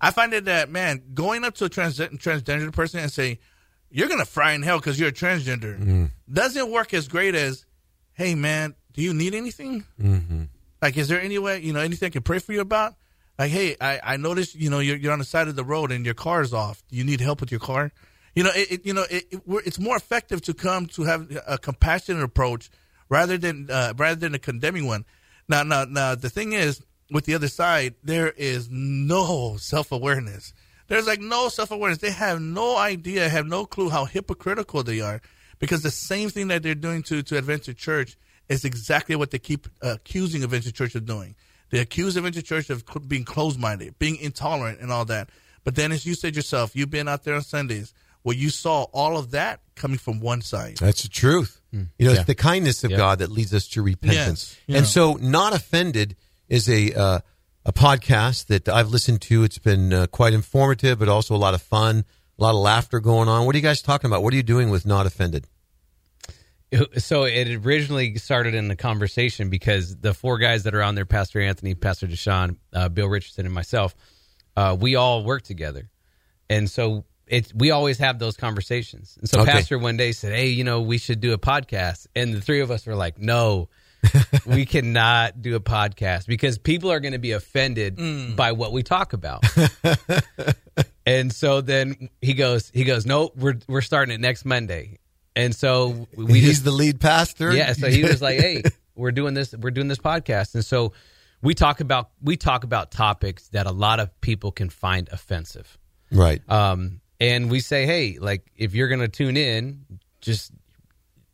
I 0.00 0.10
find 0.12 0.32
it 0.32 0.44
that 0.44 0.70
man 0.70 1.02
going 1.14 1.44
up 1.44 1.54
to 1.56 1.64
a 1.64 1.68
trans- 1.68 1.98
transgender 1.98 2.72
person 2.72 3.00
and 3.00 3.10
say, 3.10 3.40
"You're 3.90 4.08
gonna 4.08 4.24
fry 4.26 4.52
in 4.52 4.62
hell 4.62 4.78
because 4.78 5.00
you're 5.00 5.08
a 5.08 5.12
transgender," 5.12 6.10
doesn't 6.32 6.70
work 6.70 6.92
as 6.94 7.08
great 7.08 7.34
as, 7.34 7.64
"Hey 8.12 8.34
man, 8.34 8.74
do 8.98 9.04
you 9.04 9.14
need 9.14 9.32
anything? 9.32 9.84
Like, 10.82 10.96
is 10.96 11.06
there 11.06 11.20
any 11.20 11.38
way 11.38 11.60
you 11.60 11.72
know 11.72 11.78
anything 11.78 12.08
I 12.08 12.10
can 12.10 12.22
pray 12.22 12.40
for 12.40 12.52
you 12.52 12.60
about? 12.60 12.94
Like, 13.38 13.52
hey, 13.52 13.76
I, 13.80 14.00
I 14.02 14.16
noticed 14.16 14.56
you 14.56 14.70
know 14.70 14.80
you're 14.80 14.96
you're 14.96 15.12
on 15.12 15.20
the 15.20 15.24
side 15.24 15.46
of 15.46 15.54
the 15.54 15.62
road 15.62 15.92
and 15.92 16.04
your 16.04 16.14
car 16.14 16.42
is 16.42 16.52
off. 16.52 16.82
Do 16.88 16.96
you 16.96 17.04
need 17.04 17.20
help 17.20 17.40
with 17.40 17.52
your 17.52 17.60
car? 17.60 17.92
You 18.34 18.42
know, 18.42 18.50
it, 18.56 18.72
it 18.72 18.86
you 18.86 18.92
know 18.92 19.04
it, 19.08 19.26
it, 19.30 19.46
we're, 19.46 19.60
it's 19.60 19.78
more 19.78 19.96
effective 19.96 20.42
to 20.42 20.52
come 20.52 20.86
to 20.86 21.04
have 21.04 21.30
a 21.46 21.58
compassionate 21.58 22.24
approach 22.24 22.70
rather 23.08 23.38
than 23.38 23.70
uh, 23.70 23.94
rather 23.96 24.18
than 24.18 24.34
a 24.34 24.38
condemning 24.40 24.84
one. 24.88 25.04
Now, 25.48 25.62
now, 25.62 25.84
now, 25.84 26.16
the 26.16 26.28
thing 26.28 26.52
is 26.52 26.82
with 27.08 27.24
the 27.24 27.34
other 27.34 27.46
side, 27.46 27.94
there 28.02 28.30
is 28.30 28.68
no 28.68 29.58
self 29.60 29.92
awareness. 29.92 30.52
There's 30.88 31.06
like 31.06 31.20
no 31.20 31.50
self 31.50 31.70
awareness. 31.70 31.98
They 31.98 32.10
have 32.10 32.40
no 32.40 32.76
idea, 32.76 33.28
have 33.28 33.46
no 33.46 33.64
clue 33.64 33.90
how 33.90 34.06
hypocritical 34.06 34.82
they 34.82 35.00
are, 35.00 35.20
because 35.60 35.84
the 35.84 35.92
same 35.92 36.30
thing 36.30 36.48
that 36.48 36.64
they're 36.64 36.74
doing 36.74 37.04
to 37.04 37.22
to 37.22 37.38
Adventure 37.38 37.74
Church 37.74 38.16
is 38.48 38.64
exactly 38.64 39.16
what 39.16 39.30
they 39.30 39.38
keep 39.38 39.66
uh, 39.82 39.90
accusing 39.94 40.42
Adventure 40.44 40.70
Church 40.72 40.94
of 40.94 41.04
doing. 41.06 41.34
They 41.70 41.80
accuse 41.80 42.16
Adventure 42.16 42.42
Church 42.42 42.70
of 42.70 42.84
being 43.06 43.24
closed 43.24 43.58
minded, 43.60 43.98
being 43.98 44.16
intolerant, 44.16 44.80
and 44.80 44.90
all 44.90 45.04
that. 45.06 45.28
But 45.64 45.74
then, 45.74 45.92
as 45.92 46.06
you 46.06 46.14
said 46.14 46.34
yourself, 46.34 46.74
you've 46.74 46.90
been 46.90 47.08
out 47.08 47.24
there 47.24 47.34
on 47.34 47.42
Sundays 47.42 47.92
where 48.22 48.34
you 48.36 48.48
saw 48.50 48.84
all 48.92 49.16
of 49.18 49.32
that 49.32 49.60
coming 49.74 49.98
from 49.98 50.20
one 50.20 50.40
side. 50.40 50.78
That's 50.78 51.02
the 51.02 51.08
truth. 51.08 51.60
You 51.72 51.80
know, 51.80 51.86
Yeah. 51.98 52.10
it's 52.12 52.24
the 52.24 52.34
kindness 52.34 52.84
of 52.84 52.90
Yeah. 52.90 52.96
God 52.96 53.18
that 53.18 53.30
leads 53.30 53.52
us 53.52 53.68
to 53.68 53.82
repentance. 53.82 54.56
Yes. 54.56 54.56
Yeah. 54.66 54.76
And 54.78 54.86
so, 54.86 55.14
Not 55.20 55.54
Offended 55.54 56.16
is 56.48 56.68
a 56.68 56.94
uh, 56.94 57.20
a 57.66 57.72
podcast 57.72 58.46
that 58.46 58.66
I've 58.68 58.88
listened 58.88 59.20
to. 59.22 59.44
It's 59.44 59.58
been 59.58 59.92
uh, 59.92 60.06
quite 60.06 60.32
informative, 60.32 60.98
but 60.98 61.08
also 61.10 61.34
a 61.34 61.36
lot 61.36 61.52
of 61.52 61.60
fun, 61.60 62.04
a 62.38 62.42
lot 62.42 62.50
of 62.54 62.60
laughter 62.62 62.98
going 63.00 63.28
on. 63.28 63.44
What 63.44 63.54
are 63.54 63.58
you 63.58 63.62
guys 63.62 63.82
talking 63.82 64.08
about? 64.08 64.22
What 64.22 64.32
are 64.32 64.36
you 64.36 64.42
doing 64.42 64.70
with 64.70 64.86
Not 64.86 65.04
Offended? 65.04 65.44
So 66.98 67.24
it 67.24 67.64
originally 67.64 68.16
started 68.16 68.54
in 68.54 68.68
the 68.68 68.76
conversation 68.76 69.48
because 69.48 69.96
the 69.96 70.12
four 70.12 70.36
guys 70.38 70.64
that 70.64 70.74
are 70.74 70.82
on 70.82 70.94
there, 70.94 71.06
Pastor 71.06 71.40
Anthony, 71.40 71.74
Pastor 71.74 72.06
Deshaun, 72.06 72.56
uh, 72.74 72.90
Bill 72.90 73.08
Richardson, 73.08 73.46
and 73.46 73.54
myself, 73.54 73.94
uh, 74.56 74.76
we 74.78 74.94
all 74.94 75.24
work 75.24 75.42
together, 75.42 75.88
and 76.50 76.68
so 76.68 77.04
it's 77.26 77.54
we 77.54 77.70
always 77.70 77.98
have 77.98 78.18
those 78.18 78.36
conversations. 78.36 79.16
And 79.20 79.28
so 79.28 79.40
Okay. 79.40 79.52
Pastor 79.52 79.78
one 79.78 79.96
day 79.96 80.12
said, 80.12 80.34
"Hey, 80.34 80.48
you 80.48 80.64
know, 80.64 80.82
we 80.82 80.98
should 80.98 81.20
do 81.20 81.32
a 81.32 81.38
podcast," 81.38 82.06
and 82.14 82.34
the 82.34 82.40
three 82.40 82.60
of 82.60 82.70
us 82.70 82.84
were 82.86 82.96
like, 82.96 83.18
"No." 83.18 83.68
we 84.46 84.64
cannot 84.64 85.42
do 85.42 85.56
a 85.56 85.60
podcast 85.60 86.28
because 86.28 86.56
people 86.56 86.92
are 86.92 87.00
going 87.00 87.14
to 87.14 87.18
be 87.18 87.32
offended 87.32 88.36
by 88.36 88.52
what 88.52 88.70
we 88.70 88.84
talk 88.84 89.12
about. 89.12 89.44
and 91.06 91.32
so 91.32 91.60
then 91.60 92.08
he 92.22 92.34
goes, 92.34 92.70
he 92.72 92.84
goes, 92.84 93.06
no, 93.06 93.32
we're 93.34 93.58
we're 93.66 93.80
starting 93.80 94.14
it 94.14 94.20
next 94.20 94.44
Monday. 94.44 94.98
And 95.38 95.54
so 95.54 96.08
we 96.16 96.40
He's 96.40 96.48
just 96.48 96.64
the 96.64 96.72
lead 96.72 97.00
pastor. 97.00 97.54
yeah, 97.54 97.72
so 97.72 97.88
he 97.88 98.02
was 98.02 98.20
like, 98.20 98.40
"Hey, 98.40 98.64
we're 98.96 99.12
doing 99.12 99.34
this. 99.34 99.54
We're 99.54 99.70
doing 99.70 99.86
this 99.86 99.98
podcast." 99.98 100.56
And 100.56 100.64
so 100.64 100.94
we 101.42 101.54
talk 101.54 101.78
about 101.78 102.10
we 102.20 102.36
talk 102.36 102.64
about 102.64 102.90
topics 102.90 103.46
that 103.50 103.68
a 103.68 103.70
lot 103.70 104.00
of 104.00 104.20
people 104.20 104.50
can 104.50 104.68
find 104.68 105.08
offensive. 105.12 105.78
right. 106.10 106.42
Um, 106.50 107.00
and 107.20 107.52
we 107.52 107.60
say, 107.60 107.86
"Hey, 107.86 108.18
like 108.20 108.50
if 108.56 108.74
you're 108.74 108.88
going 108.88 109.00
to 109.00 109.06
tune 109.06 109.36
in, 109.36 109.84
just 110.20 110.50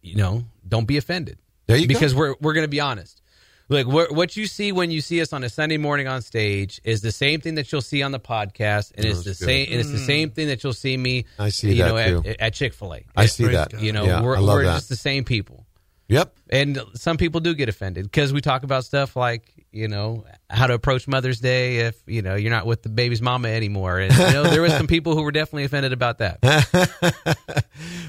you 0.02 0.16
know, 0.16 0.44
don't 0.68 0.86
be 0.86 0.98
offended." 0.98 1.38
There 1.66 1.78
you 1.78 1.86
go. 1.86 1.94
because 1.94 2.14
we're 2.14 2.34
we're 2.42 2.52
going 2.52 2.64
to 2.64 2.68
be 2.68 2.80
honest. 2.80 3.22
Like 3.68 3.86
what 3.86 4.12
what 4.12 4.36
you 4.36 4.46
see 4.46 4.72
when 4.72 4.90
you 4.90 5.00
see 5.00 5.20
us 5.22 5.32
on 5.32 5.42
a 5.42 5.48
Sunday 5.48 5.78
morning 5.78 6.06
on 6.06 6.20
stage 6.20 6.80
is 6.84 7.00
the 7.00 7.12
same 7.12 7.40
thing 7.40 7.54
that 7.54 7.72
you'll 7.72 7.80
see 7.80 8.02
on 8.02 8.12
the 8.12 8.20
podcast, 8.20 8.92
and 8.94 9.06
it's 9.06 9.20
the 9.20 9.30
good. 9.30 9.36
same 9.36 9.68
and 9.70 9.80
it's 9.80 9.90
the 9.90 9.96
mm. 9.96 10.06
same 10.06 10.30
thing 10.30 10.48
that 10.48 10.62
you'll 10.62 10.74
see 10.74 10.96
me. 10.96 11.24
I 11.38 11.48
see 11.48 11.72
you 11.72 11.82
that 11.82 11.94
know, 11.94 12.22
too. 12.22 12.28
at, 12.28 12.40
at 12.40 12.54
Chick 12.54 12.74
Fil 12.74 12.94
A. 12.94 13.04
I 13.16 13.26
see 13.26 13.46
that. 13.46 13.72
God. 13.72 13.80
You 13.80 13.92
know, 13.92 14.04
Yeah, 14.04 14.22
we're, 14.22 14.40
we're 14.42 14.64
just 14.64 14.90
the 14.90 14.96
same 14.96 15.24
people. 15.24 15.64
Yep. 16.08 16.36
And 16.50 16.80
some 16.94 17.16
people 17.16 17.40
do 17.40 17.54
get 17.54 17.68
offended 17.68 18.04
because 18.04 18.32
we 18.32 18.40
talk 18.40 18.62
about 18.62 18.84
stuff 18.84 19.16
like, 19.16 19.50
you 19.72 19.88
know, 19.88 20.24
how 20.50 20.66
to 20.66 20.74
approach 20.74 21.08
Mother's 21.08 21.40
Day 21.40 21.78
if, 21.78 21.96
you 22.06 22.22
know, 22.22 22.34
you're 22.34 22.50
not 22.50 22.66
with 22.66 22.82
the 22.82 22.88
baby's 22.90 23.22
mama 23.22 23.48
anymore. 23.48 23.98
And, 23.98 24.12
you 24.14 24.32
know, 24.32 24.44
there 24.44 24.62
was 24.62 24.72
some 24.74 24.86
people 24.86 25.16
who 25.16 25.22
were 25.22 25.32
definitely 25.32 25.64
offended 25.64 25.92
about 25.92 26.18
that. 26.18 26.38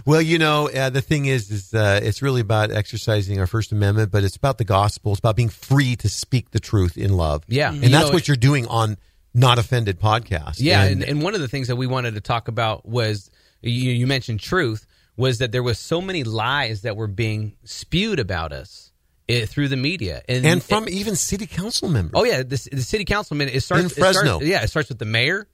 Well, 0.06 0.22
you 0.22 0.38
know, 0.38 0.70
uh, 0.70 0.92
the 0.92 1.02
thing 1.02 1.26
is, 1.26 1.50
is 1.50 1.74
uh, 1.74 2.00
it's 2.04 2.22
really 2.22 2.42
about 2.42 2.70
exercising 2.70 3.40
our 3.40 3.48
First 3.48 3.72
Amendment, 3.72 4.12
but 4.12 4.24
it's 4.24 4.36
about 4.36 4.60
the 4.60 4.64
gospel. 4.64 5.14
It's 5.14 5.20
about 5.20 5.36
being 5.36 5.50
free 5.50 5.96
to 5.96 6.10
speak 6.10 6.52
the 6.52 6.60
truth 6.60 6.96
in 6.96 7.18
love. 7.18 7.44
Yeah. 7.48 7.70
and 7.70 7.82
You 7.84 7.90
that's 7.90 8.10
know, 8.10 8.14
what 8.14 8.28
you're 8.28 8.38
doing 8.38 8.68
on 8.68 8.98
Not 9.34 9.58
Offended 9.58 10.00
podcast. 10.00 10.58
Yeah. 10.60 10.84
and, 10.84 11.02
And, 11.02 11.10
and 11.10 11.22
one 11.24 11.34
of 11.34 11.42
the 11.42 11.48
things 11.48 11.70
that 11.70 11.76
we 11.76 11.88
wanted 11.88 12.14
to 12.14 12.22
talk 12.22 12.48
about 12.48 12.88
was 12.88 13.32
you, 13.62 13.92
you 13.92 14.06
mentioned 14.06 14.42
truth 14.42 14.86
was 15.18 15.38
that 15.40 15.52
there 15.52 15.64
was 15.64 15.80
so 15.80 16.02
many 16.02 16.24
lies 16.24 16.82
that 16.82 16.96
were 16.98 17.08
being 17.08 17.56
spewed 17.64 18.20
about 18.20 18.52
us 18.52 18.92
eh, 19.30 19.46
through 19.46 19.70
the 19.70 19.78
media. 19.78 20.22
And, 20.28 20.46
and 20.46 20.62
from 20.64 20.90
even 20.90 21.16
city 21.16 21.48
council 21.48 21.88
members. 21.90 22.12
oh, 22.16 22.24
yeah. 22.26 22.40
The, 22.44 22.70
the 22.72 22.82
city 22.82 23.06
councilman, 23.06 23.48
it 23.50 23.62
starts, 23.62 23.82
In 23.84 23.86
it 23.88 23.94
starts- 23.94 24.18
Fresno. 24.20 24.42
yeah. 24.42 24.64
It 24.64 24.68
starts 24.70 24.90
with 24.90 25.00
the 25.00 25.06
mayor. 25.06 25.48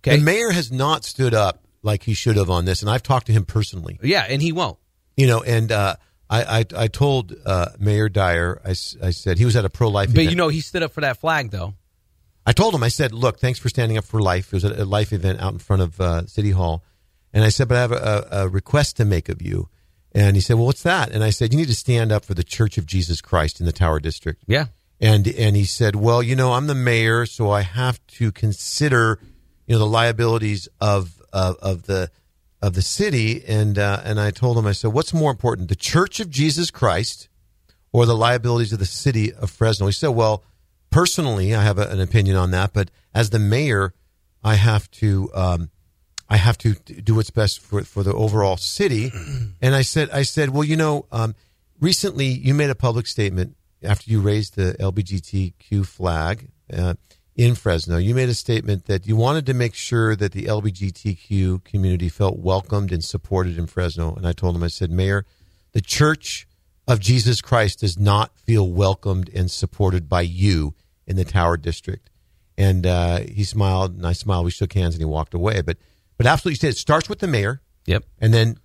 Okay. 0.00 0.16
The 0.16 0.22
mayor 0.22 0.50
has 0.50 0.72
not 0.72 1.04
stood 1.04 1.34
up 1.34 1.62
like 1.82 2.02
he 2.02 2.14
should 2.14 2.36
have 2.36 2.50
on 2.50 2.64
this, 2.64 2.82
and 2.82 2.90
I've 2.90 3.02
talked 3.02 3.26
to 3.26 3.32
him 3.32 3.44
personally. 3.44 3.98
yeah. 4.02 4.26
And 4.28 4.42
he 4.42 4.52
won't. 4.52 4.78
You 5.16 5.26
know, 5.28 5.42
and 5.42 5.70
uh, 5.72 5.96
I, 6.28 6.58
I 6.60 6.64
I 6.76 6.88
told 6.88 7.34
uh, 7.46 7.66
Mayor 7.78 8.08
Dyer, 8.08 8.60
I, 8.64 8.70
I 8.70 9.10
said 9.10 9.38
he 9.38 9.44
was 9.44 9.56
at 9.56 9.64
a 9.64 9.70
pro 9.70 9.88
life. 9.88 10.12
But, 10.12 10.24
you 10.24 10.34
know, 10.36 10.48
he 10.48 10.60
stood 10.60 10.82
up 10.82 10.92
for 10.92 11.00
that 11.02 11.18
flag, 11.18 11.50
though. 11.52 11.74
I 12.44 12.52
told 12.52 12.74
him, 12.74 12.82
I 12.82 12.88
said, 12.88 13.12
look, 13.12 13.38
thanks 13.40 13.58
for 13.58 13.68
standing 13.68 13.96
up 13.98 14.04
for 14.04 14.20
life. 14.20 14.48
It 14.48 14.52
was 14.52 14.64
a, 14.64 14.82
a 14.82 14.84
life 14.84 15.12
event 15.12 15.40
out 15.40 15.52
in 15.52 15.58
front 15.58 15.82
of 15.82 16.00
uh, 16.00 16.26
City 16.26 16.50
Hall. 16.50 16.84
And 17.32 17.44
I 17.44 17.48
said, 17.48 17.68
but 17.68 17.76
I 17.76 17.80
have 17.80 17.92
a, 17.92 18.28
a, 18.30 18.48
request 18.48 18.96
to 18.96 19.04
make 19.04 19.28
of 19.28 19.42
you. 19.42 19.68
And 20.12 20.36
he 20.36 20.40
said, 20.40 20.54
well, 20.54 20.66
what's 20.66 20.82
that? 20.84 21.10
And 21.10 21.22
I 21.22 21.30
said, 21.30 21.52
you 21.52 21.58
need 21.58 21.68
to 21.68 21.74
stand 21.74 22.10
up 22.10 22.24
for 22.24 22.34
the 22.34 22.44
Church 22.44 22.78
of 22.78 22.86
Jesus 22.86 23.20
Christ 23.20 23.60
in 23.60 23.66
the 23.66 23.72
Tower 23.72 24.00
District. 24.00 24.42
Yeah. 24.46 24.66
And, 25.00 25.28
and 25.28 25.56
he 25.56 25.64
said, 25.64 25.94
well, 25.94 26.22
you 26.22 26.34
know, 26.34 26.54
I'm 26.54 26.66
the 26.68 26.74
mayor, 26.74 27.26
so 27.26 27.50
I 27.50 27.60
have 27.60 28.04
to 28.06 28.32
consider, 28.32 29.20
you 29.66 29.74
know, 29.74 29.78
the 29.80 29.86
liabilities 29.86 30.68
of, 30.80 31.20
of, 31.32 31.56
of 31.56 31.82
the, 31.82 32.10
of 32.62 32.74
the 32.74 32.82
city. 32.82 33.44
And, 33.46 33.78
uh, 33.78 34.00
and 34.04 34.18
I 34.18 34.30
told 34.30 34.56
him, 34.56 34.66
I 34.66 34.72
said, 34.72 34.92
what's 34.92 35.12
more 35.12 35.30
important, 35.30 35.68
the 35.68 35.76
Church 35.76 36.20
of 36.20 36.30
Jesus 36.30 36.70
Christ 36.70 37.28
or 37.92 38.06
the 38.06 38.16
liabilities 38.16 38.72
of 38.72 38.78
the 38.78 38.86
city 38.86 39.34
of 39.34 39.50
Fresno? 39.50 39.86
He 39.86 39.92
said, 39.92 40.08
well, 40.08 40.42
personally, 40.90 41.54
I 41.54 41.62
have 41.62 41.78
a, 41.78 41.88
an 41.88 42.00
opinion 42.00 42.36
on 42.36 42.52
that, 42.52 42.72
but 42.72 42.90
as 43.14 43.28
the 43.30 43.38
mayor, 43.38 43.92
I 44.42 44.54
have 44.54 44.90
to 44.92 45.30
um, 45.34 45.70
I 46.28 46.36
have 46.36 46.58
to 46.58 46.74
do 46.74 47.14
what's 47.14 47.30
best 47.30 47.60
for 47.60 47.82
for 47.82 48.02
the 48.02 48.12
overall 48.12 48.56
city. 48.56 49.12
And 49.62 49.74
I 49.74 49.82
said, 49.82 50.10
I 50.10 50.22
said, 50.22 50.50
well, 50.50 50.64
you 50.64 50.76
know, 50.76 51.06
um, 51.10 51.34
recently 51.80 52.26
you 52.26 52.54
made 52.54 52.70
a 52.70 52.74
public 52.74 53.06
statement 53.06 53.56
after 53.82 54.10
you 54.10 54.20
raised 54.20 54.54
the 54.54 54.76
LBGTQ 54.78 55.86
flag 55.86 56.48
uh, 56.72 56.94
in 57.34 57.54
Fresno. 57.54 57.96
You 57.96 58.14
made 58.14 58.28
a 58.28 58.34
statement 58.34 58.86
that 58.86 59.06
you 59.06 59.16
wanted 59.16 59.46
to 59.46 59.54
make 59.54 59.74
sure 59.74 60.16
that 60.16 60.32
the 60.32 60.44
LBGTQ 60.44 61.64
community 61.64 62.08
felt 62.08 62.38
welcomed 62.38 62.92
and 62.92 63.04
supported 63.04 63.58
in 63.58 63.66
Fresno. 63.66 64.14
And 64.14 64.26
I 64.26 64.32
told 64.32 64.56
him, 64.56 64.62
I 64.62 64.68
said, 64.68 64.90
Mayor, 64.90 65.24
the 65.72 65.80
church 65.80 66.46
of 66.88 67.00
Jesus 67.00 67.40
Christ 67.40 67.80
does 67.80 67.98
not 67.98 68.36
feel 68.38 68.70
welcomed 68.70 69.30
and 69.34 69.50
supported 69.50 70.08
by 70.08 70.22
you 70.22 70.74
in 71.06 71.16
the 71.16 71.24
Tower 71.24 71.56
District. 71.56 72.10
And 72.56 72.86
uh, 72.86 73.20
he 73.20 73.44
smiled, 73.44 73.96
and 73.96 74.06
I 74.06 74.12
smiled. 74.12 74.46
We 74.46 74.50
shook 74.50 74.72
hands, 74.72 74.94
and 74.94 75.02
he 75.02 75.06
walked 75.06 75.34
away. 75.34 75.60
But, 75.60 75.76
but 76.16 76.26
absolutely, 76.26 76.56
said 76.56 76.70
it 76.70 76.76
starts 76.76 77.08
with 77.08 77.18
the 77.18 77.26
mayor. 77.26 77.60
Yep. 77.86 78.04
And 78.20 78.34
then, 78.34 78.58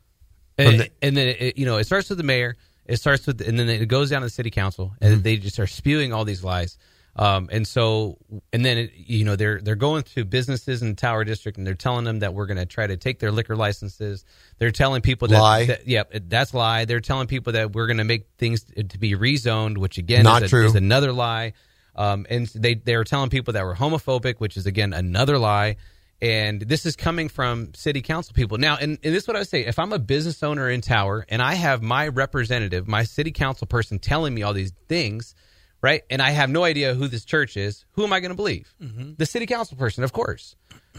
and, 0.57 0.79
the, 0.79 0.89
and 1.01 1.17
then 1.17 1.27
it, 1.27 1.57
you 1.57 1.65
know, 1.65 1.77
it 1.77 1.85
starts 1.85 2.09
with 2.09 2.17
the 2.17 2.23
mayor. 2.23 2.57
It 2.85 2.97
starts 2.97 3.27
with, 3.27 3.41
and 3.41 3.57
then 3.59 3.69
it 3.69 3.85
goes 3.87 4.09
down 4.09 4.21
to 4.21 4.27
the 4.27 4.31
city 4.31 4.49
council, 4.49 4.93
and 5.01 5.13
mm-hmm. 5.15 5.21
they 5.23 5.37
just 5.37 5.59
are 5.59 5.67
spewing 5.67 6.13
all 6.13 6.25
these 6.25 6.43
lies. 6.43 6.77
Um, 7.15 7.49
and 7.51 7.67
so, 7.67 8.17
and 8.53 8.63
then 8.63 8.77
it, 8.77 8.91
you 8.95 9.25
know 9.25 9.35
they're 9.35 9.59
they're 9.61 9.75
going 9.75 10.03
to 10.03 10.23
businesses 10.23 10.81
in 10.81 10.89
the 10.89 10.95
Tower 10.95 11.25
District 11.25 11.57
and 11.57 11.67
they're 11.67 11.73
telling 11.73 12.05
them 12.05 12.19
that 12.19 12.33
we're 12.33 12.45
going 12.45 12.57
to 12.57 12.65
try 12.65 12.87
to 12.87 12.95
take 12.95 13.19
their 13.19 13.31
liquor 13.31 13.57
licenses. 13.57 14.23
They're 14.59 14.71
telling 14.71 15.01
people 15.01 15.27
that, 15.27 15.39
lie. 15.39 15.65
That, 15.65 15.87
yeah, 15.87 16.03
that's 16.09 16.53
lie. 16.53 16.85
They're 16.85 17.01
telling 17.01 17.27
people 17.27 17.53
that 17.53 17.73
we're 17.73 17.87
going 17.87 17.97
to 17.97 18.05
make 18.05 18.27
things 18.37 18.63
to 18.63 18.97
be 18.97 19.13
rezoned, 19.15 19.77
which 19.77 19.97
again 19.97 20.23
Not 20.23 20.43
is, 20.43 20.47
a, 20.47 20.55
true. 20.55 20.65
is 20.65 20.75
another 20.75 21.11
lie. 21.11 21.51
Um, 21.97 22.25
and 22.29 22.47
they 22.47 22.75
they 22.75 22.95
were 22.95 23.03
telling 23.03 23.29
people 23.29 23.53
that 23.53 23.65
we're 23.65 23.75
homophobic, 23.75 24.35
which 24.37 24.55
is 24.55 24.65
again 24.65 24.93
another 24.93 25.37
lie. 25.37 25.75
And 26.21 26.61
this 26.61 26.85
is 26.85 26.95
coming 26.95 27.29
from 27.29 27.73
city 27.73 28.01
council 28.01 28.33
people. 28.33 28.59
Now, 28.59 28.77
and, 28.79 28.99
and 29.03 29.15
this 29.15 29.23
is 29.23 29.27
what 29.27 29.37
I 29.37 29.43
say: 29.43 29.65
if 29.65 29.79
I'm 29.79 29.91
a 29.91 29.99
business 29.99 30.43
owner 30.43 30.69
in 30.69 30.81
Tower 30.81 31.25
and 31.29 31.41
I 31.41 31.55
have 31.55 31.81
my 31.81 32.07
representative, 32.07 32.87
my 32.87 33.03
city 33.03 33.31
council 33.31 33.65
person, 33.67 33.97
telling 33.99 34.33
me 34.33 34.43
all 34.43 34.53
these 34.53 34.73
things 34.87 35.35
right? 35.81 36.03
And 36.09 36.21
I 36.21 36.31
have 36.31 36.49
no 36.49 36.63
idea 36.63 36.93
who 36.93 37.07
this 37.07 37.25
church 37.25 37.57
is. 37.57 37.85
Who 37.93 38.03
am 38.03 38.13
I 38.13 38.19
going 38.19 38.29
to 38.29 38.35
believe? 38.35 38.73
Mm-hmm. 38.81 39.13
The 39.17 39.25
city 39.25 39.45
council 39.45 39.77
person, 39.77 40.03
of 40.03 40.13
course, 40.13 40.55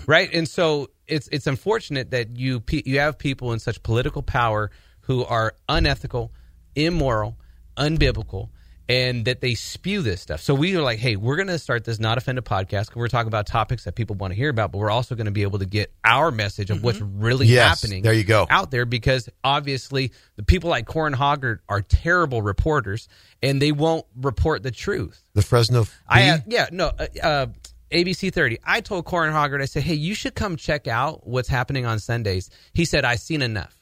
right? 0.06 0.28
And 0.32 0.48
so 0.48 0.90
it's 1.06 1.28
it's 1.28 1.46
unfortunate 1.46 2.10
that 2.10 2.36
you 2.36 2.62
you 2.70 2.98
have 2.98 3.18
people 3.18 3.52
in 3.52 3.58
such 3.58 3.82
political 3.82 4.22
power 4.22 4.70
who 5.02 5.24
are 5.24 5.54
unethical, 5.68 6.32
immoral, 6.74 7.36
unbiblical, 7.76 8.50
and 8.92 9.24
that 9.24 9.40
they 9.40 9.54
spew 9.54 10.02
this 10.02 10.20
stuff. 10.20 10.42
So 10.42 10.54
we 10.54 10.76
are 10.76 10.82
like, 10.82 10.98
hey, 10.98 11.16
we're 11.16 11.36
going 11.36 11.48
to 11.48 11.58
start 11.58 11.84
this 11.84 11.98
Not 11.98 12.18
Offended 12.18 12.44
podcast 12.44 12.88
because 12.88 12.96
we're 12.96 13.08
talking 13.08 13.28
about 13.28 13.46
topics 13.46 13.84
that 13.84 13.94
people 13.94 14.16
want 14.16 14.32
to 14.32 14.34
hear 14.36 14.50
about, 14.50 14.70
but 14.70 14.78
we're 14.78 14.90
also 14.90 15.14
going 15.14 15.24
to 15.24 15.32
be 15.32 15.40
able 15.40 15.60
to 15.60 15.64
get 15.64 15.90
our 16.04 16.30
message 16.30 16.68
of 16.68 16.76
mm-hmm. 16.76 16.84
what's 16.84 17.00
really 17.00 17.46
yes, 17.46 17.80
happening. 17.80 18.02
There 18.02 18.12
you 18.12 18.22
go. 18.22 18.46
Out 18.50 18.70
there 18.70 18.84
because 18.84 19.30
obviously 19.42 20.12
the 20.36 20.42
people 20.42 20.68
like 20.68 20.84
Corin 20.84 21.14
Hoggard 21.14 21.60
are 21.70 21.80
terrible 21.80 22.42
reporters 22.42 23.08
and 23.42 23.62
they 23.62 23.72
won't 23.72 24.04
report 24.14 24.62
the 24.62 24.70
truth. 24.70 25.22
The 25.32 25.40
Fresno. 25.40 25.86
I 26.06 26.28
uh, 26.28 26.38
yeah 26.46 26.66
no. 26.70 26.88
Uh, 26.88 27.06
uh, 27.22 27.46
ABC 27.92 28.32
30. 28.32 28.58
I 28.64 28.82
told 28.82 29.06
Corin 29.06 29.32
Hoggard, 29.32 29.62
I 29.62 29.66
said, 29.66 29.82
hey, 29.82 29.94
you 29.94 30.14
should 30.14 30.34
come 30.34 30.56
check 30.56 30.86
out 30.86 31.26
what's 31.26 31.48
happening 31.48 31.84
on 31.84 31.98
Sundays. 31.98 32.48
He 32.72 32.86
said, 32.86 33.04
I've 33.04 33.20
seen 33.20 33.42
enough. 33.42 33.81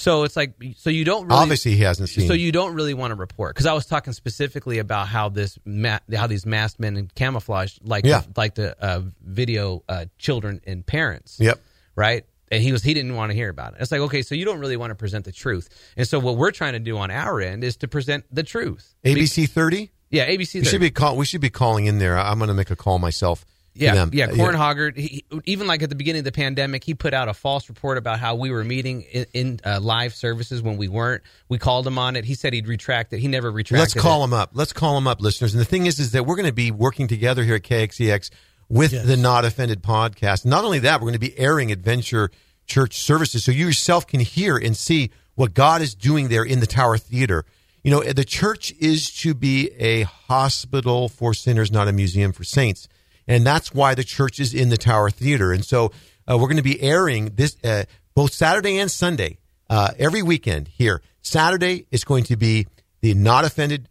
So 0.00 0.24
it's 0.24 0.34
like 0.34 0.54
so 0.78 0.88
you 0.88 1.04
don't 1.04 1.26
really, 1.26 1.40
obviously 1.40 1.76
he 1.76 1.82
hasn't 1.82 2.08
seen. 2.08 2.26
So 2.26 2.32
you 2.32 2.52
don't 2.52 2.74
really 2.74 2.94
want 2.94 3.10
to 3.10 3.16
report 3.16 3.54
because 3.54 3.66
I 3.66 3.74
was 3.74 3.84
talking 3.84 4.14
specifically 4.14 4.78
about 4.78 5.08
how 5.08 5.28
this 5.28 5.58
ma- 5.66 5.98
how 6.14 6.26
these 6.26 6.46
masked 6.46 6.80
men 6.80 6.96
in 6.96 7.10
camouflage 7.14 7.76
like 7.82 8.06
yeah. 8.06 8.22
like 8.34 8.54
to 8.54 8.82
uh, 8.82 9.02
video 9.22 9.84
uh, 9.90 10.06
children 10.16 10.62
and 10.66 10.86
parents. 10.86 11.38
Yep. 11.38 11.60
Right. 11.94 12.24
And 12.50 12.62
he 12.62 12.72
was 12.72 12.82
he 12.82 12.94
didn't 12.94 13.14
want 13.14 13.30
to 13.30 13.36
hear 13.36 13.50
about 13.50 13.74
it. 13.74 13.82
It's 13.82 13.92
like 13.92 14.00
okay, 14.00 14.22
so 14.22 14.34
you 14.34 14.46
don't 14.46 14.58
really 14.58 14.78
want 14.78 14.90
to 14.90 14.94
present 14.94 15.26
the 15.26 15.32
truth. 15.32 15.68
And 15.98 16.08
so 16.08 16.18
what 16.18 16.38
we're 16.38 16.50
trying 16.50 16.72
to 16.72 16.78
do 16.78 16.96
on 16.96 17.10
our 17.10 17.38
end 17.38 17.62
is 17.62 17.76
to 17.78 17.88
present 17.88 18.24
the 18.32 18.42
truth. 18.42 18.94
ABC 19.04 19.50
thirty. 19.50 19.90
Yeah, 20.08 20.26
ABC. 20.26 20.54
30. 20.54 20.58
We 20.60 20.64
should 20.64 20.80
be 20.80 20.90
call, 20.90 21.16
We 21.16 21.24
should 21.24 21.40
be 21.40 21.50
calling 21.50 21.86
in 21.86 21.98
there. 21.98 22.18
I'm 22.18 22.38
going 22.38 22.48
to 22.48 22.54
make 22.54 22.70
a 22.70 22.74
call 22.74 22.98
myself 22.98 23.44
yeah, 23.74 23.94
them. 23.94 24.10
yeah. 24.12 24.26
Corin 24.26 24.56
yeah. 24.56 24.60
Hoggard, 24.60 24.96
he, 24.96 25.24
even 25.44 25.66
like 25.66 25.82
at 25.82 25.88
the 25.88 25.94
beginning 25.94 26.20
of 26.20 26.24
the 26.24 26.32
pandemic, 26.32 26.82
he 26.82 26.94
put 26.94 27.14
out 27.14 27.28
a 27.28 27.34
false 27.34 27.68
report 27.68 27.98
about 27.98 28.18
how 28.18 28.34
we 28.34 28.50
were 28.50 28.64
meeting 28.64 29.02
in, 29.02 29.26
in 29.32 29.60
uh, 29.64 29.80
live 29.80 30.14
services 30.14 30.60
when 30.60 30.76
we 30.76 30.88
weren't. 30.88 31.22
We 31.48 31.58
called 31.58 31.86
him 31.86 31.98
on 31.98 32.16
it. 32.16 32.24
He 32.24 32.34
said 32.34 32.52
he'd 32.52 32.68
retract 32.68 33.12
it. 33.12 33.20
He 33.20 33.28
never 33.28 33.50
retracted. 33.50 33.80
Let's 33.80 33.94
call 33.94 34.22
it. 34.22 34.24
him 34.24 34.34
up. 34.34 34.50
Let's 34.54 34.72
call 34.72 34.98
him 34.98 35.06
up, 35.06 35.20
listeners. 35.20 35.54
And 35.54 35.60
the 35.60 35.64
thing 35.64 35.86
is, 35.86 35.98
is 35.98 36.12
that 36.12 36.26
we're 36.26 36.36
going 36.36 36.48
to 36.48 36.52
be 36.52 36.70
working 36.70 37.06
together 37.06 37.44
here 37.44 37.54
at 37.54 37.62
KXEX 37.62 38.30
with 38.68 38.92
yes. 38.92 39.06
the 39.06 39.16
Not 39.16 39.44
Offended 39.44 39.82
podcast. 39.82 40.44
Not 40.44 40.64
only 40.64 40.80
that, 40.80 41.00
we're 41.00 41.06
going 41.06 41.14
to 41.14 41.18
be 41.20 41.38
airing 41.38 41.70
Adventure 41.72 42.30
Church 42.66 42.98
services, 42.98 43.44
so 43.44 43.50
you 43.50 43.66
yourself 43.66 44.06
can 44.06 44.20
hear 44.20 44.56
and 44.56 44.76
see 44.76 45.10
what 45.34 45.54
God 45.54 45.82
is 45.82 45.94
doing 45.94 46.28
there 46.28 46.44
in 46.44 46.60
the 46.60 46.66
Tower 46.66 46.98
Theater. 46.98 47.44
You 47.82 47.90
know, 47.90 48.02
the 48.02 48.24
church 48.24 48.72
is 48.78 49.10
to 49.22 49.34
be 49.34 49.70
a 49.78 50.02
hospital 50.02 51.08
for 51.08 51.34
sinners, 51.34 51.72
not 51.72 51.88
a 51.88 51.92
museum 51.92 52.32
for 52.32 52.44
saints 52.44 52.88
and 53.30 53.46
that's 53.46 53.72
why 53.72 53.94
the 53.94 54.02
church 54.02 54.40
is 54.40 54.52
in 54.52 54.70
the 54.70 54.76
Tower 54.76 55.08
Theater. 55.08 55.52
And 55.52 55.64
so 55.64 55.92
uh, 56.28 56.36
we're 56.36 56.48
going 56.48 56.56
to 56.56 56.62
be 56.62 56.82
airing 56.82 57.26
this 57.36 57.56
uh, 57.62 57.84
both 58.14 58.32
Saturday 58.32 58.76
and 58.78 58.90
Sunday 58.90 59.38
uh, 59.70 59.90
every 59.98 60.22
weekend 60.22 60.66
here. 60.66 61.00
Saturday 61.22 61.86
is 61.92 62.02
going 62.02 62.24
to 62.24 62.36
be 62.36 62.66
the 63.02 63.14
Not 63.14 63.44
Offended 63.44 63.88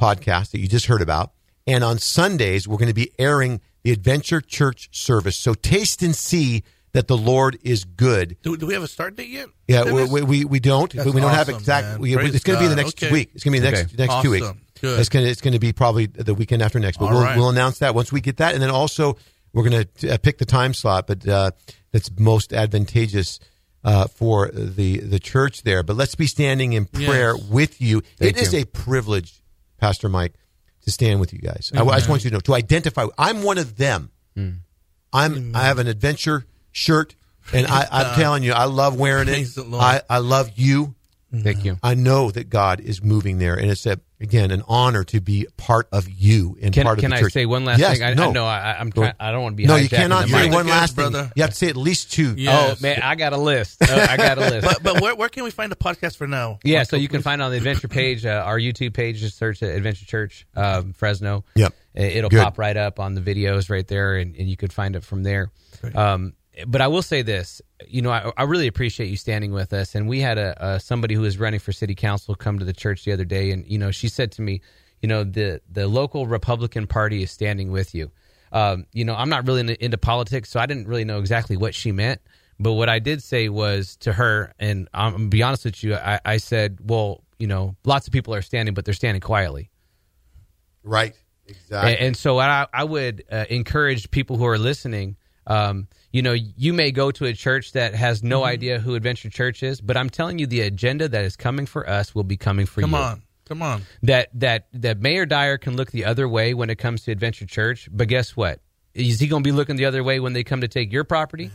podcast 0.00 0.50
that 0.50 0.60
you 0.60 0.68
just 0.68 0.86
heard 0.86 1.00
about, 1.00 1.32
and 1.66 1.82
on 1.82 1.98
Sundays 1.98 2.68
we're 2.68 2.76
going 2.76 2.88
to 2.88 2.94
be 2.94 3.12
airing 3.18 3.60
the 3.82 3.92
Adventure 3.92 4.40
Church 4.40 4.88
service. 4.92 5.36
So 5.36 5.54
taste 5.54 6.02
and 6.02 6.14
see 6.14 6.62
that 6.92 7.08
the 7.08 7.16
Lord 7.16 7.58
is 7.62 7.84
good. 7.84 8.36
Do, 8.42 8.56
do 8.56 8.66
we 8.66 8.74
have 8.74 8.82
a 8.82 8.88
start 8.88 9.16
date 9.16 9.30
yet? 9.30 9.48
Yeah, 9.66 9.90
we, 9.90 10.22
we, 10.22 10.44
we, 10.44 10.60
don't. 10.60 10.92
That's 10.92 11.06
we 11.06 11.12
don't 11.12 11.30
awesome, 11.30 11.36
have 11.36 11.48
exact. 11.48 11.98
We, 11.98 12.14
it's 12.14 12.44
going 12.44 12.58
to 12.58 12.64
be 12.64 12.68
the 12.68 12.76
next 12.76 13.02
okay. 13.02 13.10
week. 13.10 13.30
It's 13.34 13.42
going 13.42 13.54
to 13.54 13.60
be 13.60 13.64
the 13.64 13.70
next 13.70 13.94
okay. 13.94 13.96
next 13.96 14.12
awesome. 14.12 14.22
two 14.22 14.30
weeks. 14.30 14.52
Good. 14.82 15.00
It's 15.00 15.08
going 15.08 15.24
to 15.24 15.30
it's 15.30 15.40
going 15.40 15.54
to 15.54 15.58
be 15.58 15.72
probably 15.72 16.06
the 16.06 16.34
weekend 16.34 16.60
after 16.60 16.78
next, 16.78 16.98
but 16.98 17.10
we'll, 17.10 17.22
right. 17.22 17.36
we'll 17.36 17.48
announce 17.48 17.78
that 17.78 17.94
once 17.94 18.12
we 18.12 18.20
get 18.20 18.38
that, 18.38 18.52
and 18.52 18.62
then 18.62 18.68
also 18.68 19.16
we're 19.52 19.68
going 19.68 19.86
to 19.96 20.14
uh, 20.14 20.18
pick 20.18 20.38
the 20.38 20.44
time 20.44 20.74
slot, 20.74 21.06
but 21.06 21.26
uh, 21.26 21.52
that's 21.92 22.10
most 22.18 22.52
advantageous. 22.52 23.40
Uh, 23.84 24.06
for 24.06 24.48
the 24.52 24.98
the 24.98 25.18
church 25.18 25.64
there, 25.64 25.82
but 25.82 25.96
let's 25.96 26.14
be 26.14 26.28
standing 26.28 26.72
in 26.72 26.86
prayer 26.86 27.34
yes. 27.36 27.48
with 27.48 27.80
you. 27.80 28.00
Thank 28.16 28.36
it 28.36 28.40
is 28.40 28.54
you. 28.54 28.60
a 28.60 28.64
privilege, 28.64 29.42
Pastor 29.76 30.08
Mike, 30.08 30.34
to 30.82 30.92
stand 30.92 31.18
with 31.18 31.32
you 31.32 31.40
guys. 31.40 31.72
I, 31.74 31.82
I, 31.82 31.96
just 31.96 32.08
want 32.08 32.22
you 32.22 32.30
to 32.30 32.36
know 32.36 32.40
to 32.42 32.54
identify. 32.54 33.06
I'm 33.18 33.42
one 33.42 33.58
of 33.58 33.76
them. 33.76 34.12
Mm. 34.36 34.58
I'm. 35.12 35.56
I 35.56 35.62
have 35.62 35.80
an 35.80 35.88
adventure 35.88 36.46
shirt 36.70 37.16
and 37.52 37.66
I, 37.66 37.86
am 37.90 38.14
telling 38.20 38.42
you, 38.42 38.52
I 38.52 38.64
love 38.64 38.98
wearing 38.98 39.28
it. 39.28 39.48
I, 39.58 40.02
I 40.08 40.18
love 40.18 40.52
you. 40.56 40.94
Thank 41.34 41.64
you. 41.64 41.78
I 41.82 41.94
know 41.94 42.30
that 42.30 42.50
God 42.50 42.80
is 42.80 43.02
moving 43.02 43.38
there, 43.38 43.54
and 43.54 43.70
it's 43.70 43.86
a, 43.86 43.98
again 44.20 44.50
an 44.50 44.62
honor 44.68 45.02
to 45.04 45.20
be 45.20 45.46
part 45.56 45.88
of 45.90 46.06
you 46.08 46.58
and 46.60 46.74
can, 46.74 46.84
part 46.84 46.98
of 46.98 47.02
can 47.02 47.10
the 47.10 47.16
I 47.16 47.20
church. 47.20 47.32
say 47.32 47.46
one 47.46 47.64
last 47.64 47.78
yes, 47.78 47.94
thing? 47.94 48.02
I, 48.02 48.12
no, 48.12 48.28
I 48.28 48.32
know 48.32 48.44
I, 48.44 48.80
am 48.80 48.92
trying. 48.92 49.14
I 49.18 49.32
don't 49.32 49.42
want 49.42 49.52
to 49.54 49.56
be. 49.56 49.64
No, 49.64 49.76
you 49.76 49.88
cannot 49.88 50.28
say 50.28 50.50
one 50.50 50.66
last 50.66 50.94
brother. 50.94 51.22
thing. 51.22 51.32
You 51.36 51.42
have 51.42 51.50
to 51.50 51.56
say 51.56 51.68
at 51.68 51.76
least 51.76 52.12
two. 52.12 52.34
Yes. 52.36 52.78
Oh 52.78 52.82
man, 52.82 53.00
I 53.02 53.14
got 53.14 53.32
a 53.32 53.38
list. 53.38 53.78
Oh, 53.82 53.94
I 53.94 54.18
got 54.18 54.36
a 54.36 54.40
list. 54.42 54.66
but 54.82 54.82
but 54.82 55.00
where, 55.00 55.14
where 55.14 55.28
can 55.30 55.44
we 55.44 55.50
find 55.50 55.72
the 55.72 55.76
podcast 55.76 56.16
for 56.16 56.26
now? 56.26 56.58
Yeah, 56.64 56.78
Marco, 56.78 56.90
so 56.90 56.96
you 56.96 57.08
please? 57.08 57.12
can 57.12 57.22
find 57.22 57.40
it 57.40 57.44
on 57.44 57.50
the 57.50 57.56
Adventure 57.56 57.88
page, 57.88 58.26
uh, 58.26 58.42
our 58.44 58.58
YouTube 58.58 58.92
page. 58.92 59.20
Just 59.20 59.38
search 59.38 59.62
Adventure 59.62 60.04
Church 60.04 60.46
um, 60.54 60.92
Fresno. 60.92 61.44
Yep, 61.54 61.74
it'll 61.94 62.28
Good. 62.28 62.42
pop 62.42 62.58
right 62.58 62.76
up 62.76 63.00
on 63.00 63.14
the 63.14 63.22
videos 63.22 63.70
right 63.70 63.86
there, 63.86 64.16
and, 64.16 64.36
and 64.36 64.50
you 64.50 64.56
could 64.58 64.72
find 64.72 64.96
it 64.96 65.02
from 65.02 65.22
there. 65.22 65.50
Um, 65.94 66.34
but 66.66 66.80
I 66.80 66.88
will 66.88 67.02
say 67.02 67.22
this, 67.22 67.62
you 67.86 68.02
know, 68.02 68.10
I, 68.10 68.30
I, 68.36 68.42
really 68.42 68.66
appreciate 68.66 69.08
you 69.08 69.16
standing 69.16 69.52
with 69.52 69.72
us. 69.72 69.94
And 69.94 70.06
we 70.06 70.20
had 70.20 70.36
a, 70.36 70.74
a, 70.74 70.80
somebody 70.80 71.14
who 71.14 71.22
was 71.22 71.38
running 71.38 71.60
for 71.60 71.72
city 71.72 71.94
council 71.94 72.34
come 72.34 72.58
to 72.58 72.64
the 72.64 72.74
church 72.74 73.04
the 73.04 73.12
other 73.12 73.24
day, 73.24 73.50
and 73.50 73.66
you 73.66 73.78
know, 73.78 73.90
she 73.90 74.08
said 74.08 74.32
to 74.32 74.42
me, 74.42 74.60
you 75.00 75.08
know, 75.08 75.24
the 75.24 75.60
the 75.70 75.86
local 75.86 76.26
Republican 76.26 76.86
Party 76.86 77.22
is 77.22 77.30
standing 77.30 77.72
with 77.72 77.94
you. 77.94 78.10
Um, 78.52 78.86
you 78.92 79.04
know, 79.04 79.14
I'm 79.14 79.30
not 79.30 79.46
really 79.46 79.60
into, 79.60 79.82
into, 79.82 79.96
politics, 79.96 80.50
so 80.50 80.60
I 80.60 80.66
didn't 80.66 80.86
really 80.86 81.04
know 81.04 81.18
exactly 81.18 81.56
what 81.56 81.74
she 81.74 81.90
meant. 81.90 82.20
But 82.60 82.74
what 82.74 82.90
I 82.90 82.98
did 82.98 83.22
say 83.22 83.48
was 83.48 83.96
to 83.98 84.12
her, 84.12 84.52
and 84.58 84.88
I'm 84.92 85.30
be 85.30 85.42
honest 85.42 85.64
with 85.64 85.82
you, 85.82 85.94
I, 85.94 86.20
I 86.24 86.36
said, 86.36 86.78
well, 86.82 87.24
you 87.38 87.46
know, 87.46 87.76
lots 87.84 88.06
of 88.06 88.12
people 88.12 88.34
are 88.34 88.42
standing, 88.42 88.74
but 88.74 88.84
they're 88.84 88.94
standing 88.94 89.22
quietly. 89.22 89.70
Right. 90.84 91.14
Exactly. 91.46 91.92
And, 91.92 92.00
and 92.00 92.16
so 92.16 92.38
I, 92.38 92.66
I 92.72 92.84
would 92.84 93.24
uh, 93.30 93.46
encourage 93.50 94.10
people 94.10 94.36
who 94.36 94.46
are 94.46 94.58
listening. 94.58 95.16
Um, 95.46 95.88
you 96.12 96.22
know, 96.22 96.32
you 96.32 96.72
may 96.72 96.92
go 96.92 97.10
to 97.10 97.24
a 97.24 97.32
church 97.32 97.72
that 97.72 97.94
has 97.94 98.22
no 98.22 98.40
Mm-hmm. 98.40 98.48
idea 98.48 98.78
who 98.80 98.94
Adventure 98.94 99.30
Church 99.30 99.62
is, 99.62 99.80
but 99.80 99.96
I'm 99.96 100.10
telling 100.10 100.38
you, 100.38 100.46
the 100.46 100.60
agenda 100.60 101.08
that 101.08 101.24
is 101.24 101.36
coming 101.36 101.66
for 101.66 101.88
us 101.88 102.14
will 102.14 102.24
be 102.24 102.36
coming 102.36 102.66
for 102.66 102.80
Come 102.82 102.90
you. 102.90 102.96
Come 102.96 103.04
on, 103.04 103.22
come 103.46 103.62
on. 103.62 103.82
That 104.02 104.28
that 104.34 104.66
that 104.74 105.00
Mayor 105.00 105.26
Dyer 105.26 105.58
can 105.58 105.76
look 105.76 105.90
the 105.90 106.04
other 106.04 106.28
way 106.28 106.54
when 106.54 106.70
it 106.70 106.76
comes 106.76 107.02
to 107.04 107.12
Adventure 107.12 107.46
Church, 107.46 107.88
but 107.90 108.08
guess 108.08 108.36
what? 108.36 108.60
Is 108.94 109.18
he 109.18 109.26
going 109.26 109.42
to 109.42 109.48
be 109.48 109.52
looking 109.52 109.76
the 109.76 109.86
other 109.86 110.04
way 110.04 110.20
when 110.20 110.34
they 110.34 110.44
come 110.44 110.60
to 110.60 110.68
take 110.68 110.92
your 110.92 111.04
property? 111.04 111.50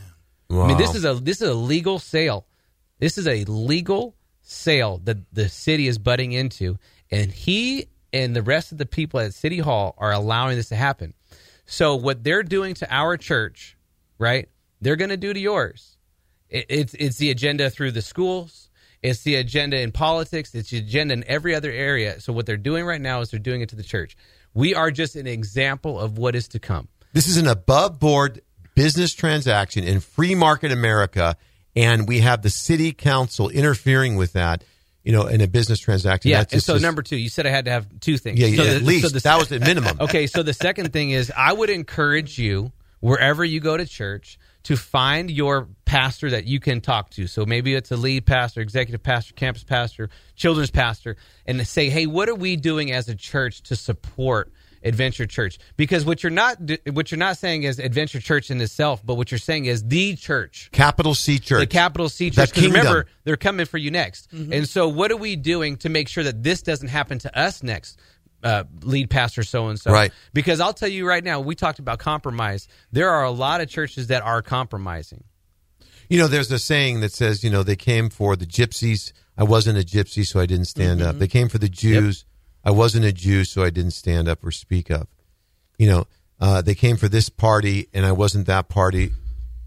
I 0.50 0.66
mean, 0.66 0.76
this 0.78 0.94
is 0.94 1.04
a 1.04 1.14
this 1.14 1.40
is 1.40 1.48
a 1.48 1.54
legal 1.54 1.98
sale. 1.98 2.46
This 2.98 3.16
is 3.16 3.28
a 3.28 3.44
legal 3.44 4.16
sale 4.42 5.00
that 5.04 5.18
the 5.32 5.48
city 5.48 5.86
is 5.86 5.98
butting 5.98 6.32
into, 6.32 6.78
and 7.12 7.30
he 7.30 7.86
and 8.12 8.34
the 8.34 8.42
rest 8.42 8.72
of 8.72 8.78
the 8.78 8.86
people 8.86 9.20
at 9.20 9.34
City 9.34 9.58
Hall 9.58 9.94
are 9.98 10.10
allowing 10.10 10.56
this 10.56 10.70
to 10.70 10.74
happen. 10.76 11.14
So 11.66 11.94
what 11.94 12.24
they're 12.24 12.42
doing 12.42 12.74
to 12.76 12.92
our 12.92 13.16
church, 13.18 13.76
right? 14.18 14.48
They're 14.80 14.96
going 14.96 15.10
to 15.10 15.16
do 15.16 15.32
to 15.32 15.40
yours. 15.40 15.96
It, 16.48 16.66
it's 16.68 16.94
it's 16.94 17.16
the 17.18 17.30
agenda 17.30 17.70
through 17.70 17.92
the 17.92 18.02
schools. 18.02 18.70
It's 19.02 19.22
the 19.22 19.36
agenda 19.36 19.80
in 19.80 19.92
politics. 19.92 20.54
It's 20.54 20.70
the 20.70 20.78
agenda 20.78 21.14
in 21.14 21.24
every 21.28 21.54
other 21.54 21.70
area. 21.70 22.20
So 22.20 22.32
what 22.32 22.46
they're 22.46 22.56
doing 22.56 22.84
right 22.84 23.00
now 23.00 23.20
is 23.20 23.30
they're 23.30 23.38
doing 23.40 23.60
it 23.60 23.68
to 23.70 23.76
the 23.76 23.82
church. 23.84 24.16
We 24.54 24.74
are 24.74 24.90
just 24.90 25.14
an 25.14 25.26
example 25.28 26.00
of 26.00 26.18
what 26.18 26.34
is 26.34 26.48
to 26.48 26.58
come. 26.58 26.88
This 27.12 27.28
is 27.28 27.36
an 27.36 27.46
above 27.46 28.00
board 28.00 28.40
business 28.74 29.14
transaction 29.14 29.84
in 29.84 30.00
free 30.00 30.34
market 30.34 30.72
America, 30.72 31.36
and 31.76 32.08
we 32.08 32.20
have 32.20 32.42
the 32.42 32.50
city 32.50 32.92
council 32.92 33.48
interfering 33.50 34.16
with 34.16 34.32
that. 34.32 34.64
You 35.04 35.12
know, 35.12 35.26
in 35.26 35.40
a 35.40 35.46
business 35.46 35.78
transaction. 35.78 36.30
Yeah. 36.32 36.38
That's 36.38 36.52
And 36.54 36.62
so 36.62 36.74
just- 36.74 36.82
number 36.82 37.00
two, 37.02 37.16
you 37.16 37.30
said 37.30 37.46
I 37.46 37.50
had 37.50 37.64
to 37.64 37.70
have 37.70 37.86
two 38.00 38.18
things. 38.18 38.38
yeah, 38.38 38.48
So 38.48 38.62
yeah, 38.64 38.70
the- 38.70 38.76
at 38.76 38.82
least 38.82 39.04
so 39.04 39.08
the- 39.10 39.20
that 39.20 39.38
was 39.38 39.48
the 39.48 39.58
minimum. 39.60 39.96
okay, 40.00 40.26
so 40.26 40.42
the 40.42 40.52
second 40.52 40.92
thing 40.92 41.10
is 41.12 41.32
I 41.34 41.52
would 41.52 41.70
encourage 41.70 42.38
you 42.38 42.72
wherever 43.00 43.44
you 43.44 43.60
go 43.60 43.76
to 43.76 43.86
church 43.86 44.38
to 44.64 44.76
find 44.76 45.30
your 45.30 45.68
pastor 45.84 46.30
that 46.30 46.44
you 46.46 46.60
can 46.60 46.80
talk 46.80 47.10
to. 47.10 47.26
So 47.26 47.46
maybe 47.46 47.74
it's 47.74 47.90
a 47.90 47.96
lead 47.96 48.26
pastor, 48.26 48.60
executive 48.60 49.02
pastor, 49.02 49.32
campus 49.34 49.64
pastor, 49.64 50.10
children's 50.36 50.70
pastor, 50.70 51.16
and 51.46 51.66
say, 51.66 51.88
"Hey, 51.88 52.06
what 52.06 52.28
are 52.28 52.34
we 52.34 52.56
doing 52.56 52.92
as 52.92 53.08
a 53.08 53.14
church 53.14 53.62
to 53.64 53.76
support 53.76 54.52
Adventure 54.82 55.26
Church?" 55.26 55.58
Because 55.76 56.04
what 56.04 56.22
you're 56.22 56.30
not 56.30 56.58
what 56.92 57.10
you're 57.10 57.18
not 57.18 57.38
saying 57.38 57.62
is 57.62 57.78
Adventure 57.78 58.20
Church 58.20 58.50
in 58.50 58.60
itself, 58.60 59.00
but 59.04 59.14
what 59.14 59.30
you're 59.30 59.38
saying 59.38 59.64
is 59.66 59.84
the 59.84 60.16
church 60.16 60.68
Capital 60.72 61.14
C 61.14 61.38
Church. 61.38 61.60
the 61.60 61.66
capital 61.66 62.08
C 62.08 62.28
church. 62.30 62.36
church. 62.36 62.52
'Cause 62.52 62.62
kingdom. 62.62 62.80
remember, 62.80 63.06
they're 63.24 63.36
coming 63.36 63.64
for 63.64 63.78
you 63.78 63.90
next. 63.90 64.30
Mm-hmm. 64.32 64.52
And 64.52 64.68
so, 64.68 64.86
what 64.88 65.10
are 65.10 65.16
we 65.16 65.36
doing 65.36 65.76
to 65.78 65.88
make 65.88 66.08
sure 66.08 66.24
that 66.24 66.42
this 66.42 66.60
doesn't 66.62 66.88
happen 66.88 67.18
to 67.20 67.38
us 67.38 67.62
next? 67.62 67.98
Uh, 68.42 68.64
lead 68.82 69.10
pastor 69.10 69.42
so 69.42 69.66
and 69.68 69.80
so. 69.80 69.90
Right. 69.90 70.12
Because 70.32 70.60
I'll 70.60 70.72
tell 70.72 70.88
you 70.88 71.06
right 71.08 71.24
now, 71.24 71.40
we 71.40 71.54
talked 71.56 71.80
about 71.80 71.98
compromise. 71.98 72.68
There 72.92 73.10
are 73.10 73.24
a 73.24 73.32
lot 73.32 73.60
of 73.60 73.68
churches 73.68 74.06
that 74.08 74.22
are 74.22 74.42
compromising. 74.42 75.24
You 76.08 76.18
know, 76.18 76.28
there's 76.28 76.50
a 76.52 76.58
saying 76.58 77.00
that 77.00 77.12
says, 77.12 77.42
you 77.42 77.50
know, 77.50 77.62
they 77.64 77.76
came 77.76 78.08
for 78.10 78.36
the 78.36 78.46
gypsies. 78.46 79.12
I 79.36 79.42
wasn't 79.44 79.78
a 79.78 79.82
gypsy, 79.82 80.24
so 80.26 80.38
I 80.40 80.46
didn't 80.46 80.66
stand 80.66 81.00
Mm-hmm. 81.00 81.08
up. 81.10 81.18
They 81.18 81.26
came 81.28 81.48
for 81.48 81.58
the 81.58 81.68
Jews. 81.68 82.24
I 82.64 82.70
wasn't 82.70 83.04
a 83.04 83.12
Jew, 83.12 83.44
so 83.44 83.62
I 83.62 83.70
didn't 83.70 83.90
stand 83.92 84.28
up 84.28 84.44
or 84.44 84.50
speak 84.50 84.90
up. 84.90 85.08
You 85.78 85.88
know, 85.88 86.06
uh, 86.40 86.62
they 86.62 86.74
came 86.74 86.96
for 86.96 87.08
this 87.08 87.28
party, 87.28 87.88
and 87.92 88.06
I 88.06 88.12
wasn't 88.12 88.46
that 88.46 88.68
party, 88.68 89.10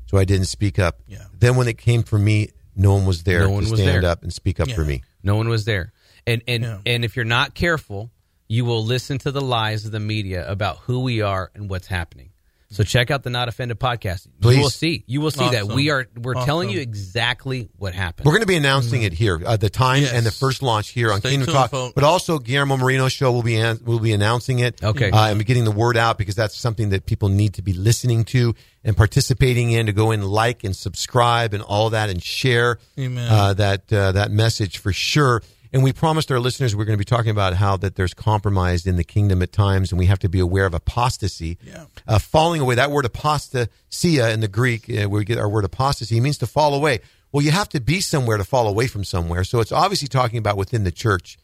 so 0.07 0.17
I 0.17 0.23
didn't 0.25 0.47
speak 0.47 0.79
up. 0.79 0.99
Yeah. 1.07 1.25
Then 1.37 1.55
when 1.57 1.67
it 1.67 1.77
came 1.77 2.03
for 2.03 2.17
me, 2.17 2.49
no 2.75 2.93
one 2.93 3.05
was 3.05 3.23
there 3.23 3.39
No 3.41 3.47
to 3.47 3.51
one 3.51 3.69
was 3.69 3.79
stand 3.81 4.03
there. 4.03 4.11
up 4.11 4.23
and 4.23 4.31
speak 4.33 4.59
up 4.61 4.71
for 4.71 4.83
me. 4.85 5.03
No 5.23 5.35
one 5.35 5.49
was 5.49 5.65
there. 5.65 5.91
And 6.25 6.41
and 6.47 6.63
Yeah. 6.63 6.77
and 6.85 7.03
if 7.05 7.15
you're 7.15 7.25
not 7.25 7.53
careful, 7.53 8.11
you 8.51 8.65
will 8.65 8.83
listen 8.83 9.17
to 9.17 9.31
the 9.31 9.39
lies 9.39 9.85
of 9.85 9.93
the 9.93 9.99
media 9.99 10.45
about 10.45 10.77
who 10.79 10.99
we 10.99 11.21
are 11.21 11.49
and 11.55 11.69
what's 11.69 11.87
happening. 11.87 12.31
So 12.69 12.83
check 12.83 13.09
out 13.09 13.23
the 13.23 13.29
Not 13.29 13.47
Offended 13.47 13.79
podcast. 13.79 14.27
Please. 14.41 14.55
You 14.57 14.61
will 14.61 14.69
see. 14.69 15.03
You 15.05 15.21
will 15.21 15.31
see 15.31 15.49
that 15.49 15.67
we 15.67 15.89
are 15.89 16.07
we're 16.21 16.33
telling 16.45 16.69
you 16.69 16.79
exactly 16.79 17.69
what 17.77 17.93
happened. 17.93 18.25
We're 18.25 18.31
going 18.33 18.43
to 18.43 18.47
be 18.47 18.55
announcing 18.55 19.03
it 19.03 19.13
here, 19.13 19.41
uh, 19.45 19.55
the 19.57 19.69
time 19.69 20.03
Yes. 20.03 20.13
and 20.13 20.25
the 20.25 20.31
first 20.31 20.61
launch 20.61 20.89
here 20.89 21.11
on 21.13 21.19
Stay 21.19 21.31
Kingdom 21.31 21.47
tuned, 21.47 21.55
Talk. 21.55 21.71
folks. 21.71 21.93
But 21.95 22.03
also, 22.05 22.39
Guillermo 22.39 22.77
Marino 22.77 23.07
show 23.09 23.31
will 23.31 23.43
be 23.43 23.55
an, 23.57 23.79
will 23.85 23.99
be 23.99 24.13
announcing 24.13 24.59
it. 24.59 24.81
Okay. 24.83 25.11
uh, 25.11 25.27
and 25.27 25.39
be 25.39 25.43
getting 25.45 25.65
the 25.65 25.71
word 25.71 25.95
out 25.97 26.17
because 26.17 26.35
that's 26.35 26.55
something 26.55 26.89
that 26.89 27.05
people 27.05 27.27
need 27.29 27.53
to 27.55 27.61
be 27.61 27.73
listening 27.73 28.23
to 28.25 28.53
and 28.85 28.95
participating 28.95 29.71
in. 29.71 29.85
To 29.85 29.93
go 29.93 30.11
in, 30.11 30.21
like 30.23 30.63
and 30.63 30.73
subscribe 30.75 31.53
and 31.53 31.63
all 31.63 31.89
that, 31.89 32.09
and 32.09 32.21
share 32.23 32.79
Amen. 32.97 33.29
Uh, 33.29 33.53
that 33.53 33.91
uh, 33.91 34.11
that 34.13 34.31
message 34.31 34.77
for 34.77 34.91
sure. 34.93 35.41
And 35.73 35.83
we 35.83 35.93
promised 35.93 36.29
our 36.31 36.39
listeners 36.39 36.75
we're 36.75 36.83
going 36.85 36.97
to 36.97 37.01
be 37.01 37.05
talking 37.05 37.31
about 37.31 37.53
how 37.53 37.77
that 37.77 37.95
there's 37.95 38.13
compromise 38.13 38.85
in 38.85 38.97
the 38.97 39.05
kingdom 39.05 39.41
at 39.41 39.53
times, 39.53 39.91
and 39.91 39.99
we 39.99 40.07
have 40.07 40.19
to 40.19 40.27
be 40.29 40.39
aware 40.39 40.65
of 40.65 40.73
apostasy, 40.73 41.57
Yeah. 41.65 41.85
uh, 42.07 42.19
falling 42.19 42.59
away. 42.59 42.75
That 42.75 42.91
word 42.91 43.05
apostasia 43.05 44.33
in 44.33 44.41
the 44.41 44.47
Greek, 44.49 44.89
uh, 44.89 45.07
where 45.07 45.19
we 45.19 45.25
get 45.25 45.37
our 45.37 45.47
word 45.49 45.63
apostasy, 45.65 46.19
means 46.19 46.37
to 46.39 46.47
fall 46.47 46.73
away. 46.73 46.99
Well, 47.31 47.43
you 47.43 47.51
have 47.51 47.69
to 47.69 47.79
be 47.79 48.01
somewhere 48.01 48.35
to 48.37 48.43
fall 48.43 48.67
away 48.67 48.87
from 48.87 49.05
somewhere. 49.05 49.45
So 49.45 49.61
it's 49.61 49.71
obviously 49.71 50.09
talking 50.09 50.37
about 50.37 50.57
within 50.57 50.83
the 50.83 50.91
church. 50.91 51.37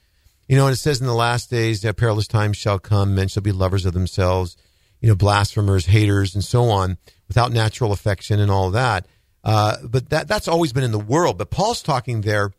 You 0.50 0.58
know, 0.58 0.68
and 0.68 0.74
it 0.74 0.78
says 0.78 1.00
in 1.00 1.08
the 1.08 1.14
last 1.14 1.50
days, 1.50 1.84
uh, 1.86 1.94
perilous 1.94 2.28
times 2.28 2.58
shall 2.58 2.80
come. 2.80 3.16
Men 3.16 3.28
shall 3.30 3.44
be 3.44 3.52
lovers 3.54 3.86
of 3.86 3.94
themselves, 3.94 4.58
you 5.00 5.08
know, 5.10 5.16
blasphemers, 5.16 5.86
haters, 5.86 6.36
and 6.36 6.44
so 6.44 6.66
on, 6.66 6.98
without 7.30 7.52
natural 7.54 7.92
affection 7.94 8.40
and 8.42 8.52
all 8.52 8.72
that. 8.72 9.06
Uh, 9.44 9.78
but 9.86 10.10
that 10.10 10.28
that's 10.28 10.48
always 10.50 10.74
been 10.74 10.84
in 10.84 10.92
the 10.92 11.00
world. 11.00 11.38
But 11.38 11.50
Paul's 11.50 11.82
talking 11.82 12.22
there 12.22 12.52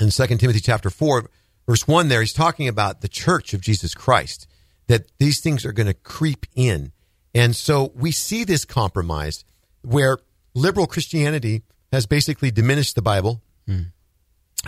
in 0.00 0.10
2 0.10 0.26
Timothy 0.26 0.60
chapter 0.60 0.90
4, 0.90 1.30
verse 1.66 1.86
1 1.86 2.08
there, 2.08 2.20
he's 2.20 2.32
talking 2.32 2.68
about 2.68 3.00
the 3.00 3.08
church 3.08 3.54
of 3.54 3.60
Jesus 3.60 3.94
Christ, 3.94 4.46
that 4.86 5.06
these 5.18 5.40
things 5.40 5.64
are 5.64 5.72
going 5.72 5.86
to 5.86 5.94
creep 5.94 6.46
in. 6.54 6.92
And 7.34 7.54
so 7.54 7.92
we 7.94 8.10
see 8.12 8.44
this 8.44 8.64
compromise 8.64 9.44
where 9.82 10.18
liberal 10.54 10.86
Christianity 10.86 11.62
has 11.92 12.06
basically 12.06 12.50
diminished 12.50 12.94
the 12.94 13.02
Bible 13.02 13.42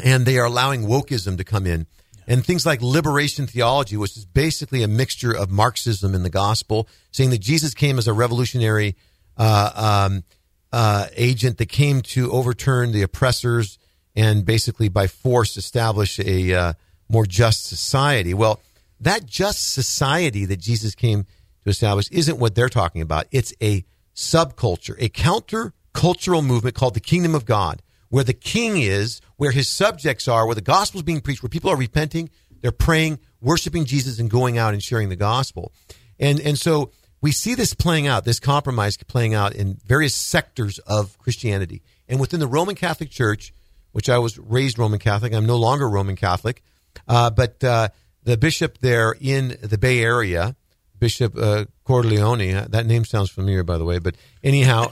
and 0.04 0.26
they 0.26 0.38
are 0.38 0.46
allowing 0.46 0.82
wokeism 0.82 1.36
to 1.38 1.44
come 1.44 1.66
in. 1.66 1.86
And 2.28 2.44
things 2.44 2.66
like 2.66 2.82
liberation 2.82 3.46
theology, 3.46 3.96
which 3.96 4.16
is 4.16 4.24
basically 4.24 4.82
a 4.82 4.88
mixture 4.88 5.32
of 5.32 5.50
Marxism 5.50 6.12
and 6.12 6.24
the 6.24 6.30
gospel, 6.30 6.88
saying 7.12 7.30
that 7.30 7.40
Jesus 7.40 7.72
came 7.72 7.98
as 7.98 8.08
a 8.08 8.12
revolutionary 8.12 8.96
uh, 9.36 10.08
um, 10.08 10.24
uh, 10.72 11.06
agent 11.14 11.58
that 11.58 11.68
came 11.68 12.02
to 12.02 12.30
overturn 12.32 12.90
the 12.90 13.02
oppressors 13.02 13.78
and 14.16 14.44
basically 14.44 14.88
by 14.88 15.06
force 15.06 15.56
establish 15.56 16.18
a 16.18 16.54
uh, 16.54 16.72
more 17.08 17.26
just 17.26 17.66
society. 17.66 18.34
Well, 18.34 18.60
that 19.00 19.26
just 19.26 19.72
society 19.72 20.46
that 20.46 20.58
Jesus 20.58 20.94
came 20.94 21.26
to 21.64 21.70
establish 21.70 22.08
isn't 22.10 22.38
what 22.38 22.54
they're 22.54 22.68
talking 22.68 23.02
about. 23.02 23.26
It's 23.30 23.52
a 23.62 23.84
subculture, 24.14 24.96
a 24.98 25.10
counter 25.10 25.74
cultural 25.92 26.42
movement 26.42 26.74
called 26.74 26.94
the 26.94 27.00
kingdom 27.00 27.34
of 27.34 27.44
God, 27.44 27.82
where 28.08 28.24
the 28.24 28.32
king 28.32 28.78
is, 28.78 29.20
where 29.36 29.50
his 29.50 29.68
subjects 29.68 30.28
are, 30.28 30.46
where 30.46 30.54
the 30.54 30.60
gospel 30.60 30.98
is 30.98 31.04
being 31.04 31.20
preached, 31.20 31.42
where 31.42 31.50
people 31.50 31.70
are 31.70 31.76
repenting, 31.76 32.30
they're 32.60 32.72
praying, 32.72 33.18
worshiping 33.40 33.84
Jesus, 33.84 34.18
and 34.18 34.30
going 34.30 34.58
out 34.58 34.74
and 34.74 34.82
sharing 34.82 35.08
the 35.08 35.16
gospel. 35.16 35.72
And 36.18 36.40
and 36.40 36.58
so 36.58 36.90
we 37.20 37.32
see 37.32 37.54
this 37.54 37.74
playing 37.74 38.06
out, 38.06 38.24
this 38.24 38.40
compromise 38.40 38.96
playing 38.96 39.34
out 39.34 39.54
in 39.54 39.78
various 39.86 40.14
sectors 40.14 40.78
of 40.80 41.18
Christianity. 41.18 41.82
And 42.08 42.20
within 42.20 42.40
the 42.40 42.46
Roman 42.46 42.74
Catholic 42.74 43.10
Church, 43.10 43.52
which 43.96 44.10
I 44.10 44.18
was 44.18 44.38
raised 44.38 44.78
Roman 44.78 44.98
Catholic, 44.98 45.32
I'm 45.32 45.46
no 45.46 45.56
longer 45.56 45.88
Roman 45.88 46.16
Catholic, 46.16 46.62
uh, 47.08 47.30
but 47.30 47.64
uh, 47.64 47.88
the 48.24 48.36
bishop 48.36 48.76
there 48.80 49.16
in 49.18 49.56
the 49.62 49.78
Bay 49.78 50.02
Area, 50.02 50.54
Bishop 50.98 51.34
uh, 51.34 51.64
Corleone, 51.82 52.52
uh, 52.52 52.66
that 52.68 52.84
name 52.84 53.06
sounds 53.06 53.30
familiar, 53.30 53.62
by 53.62 53.78
the 53.78 53.86
way, 53.86 53.98
but 53.98 54.14
anyhow, 54.44 54.88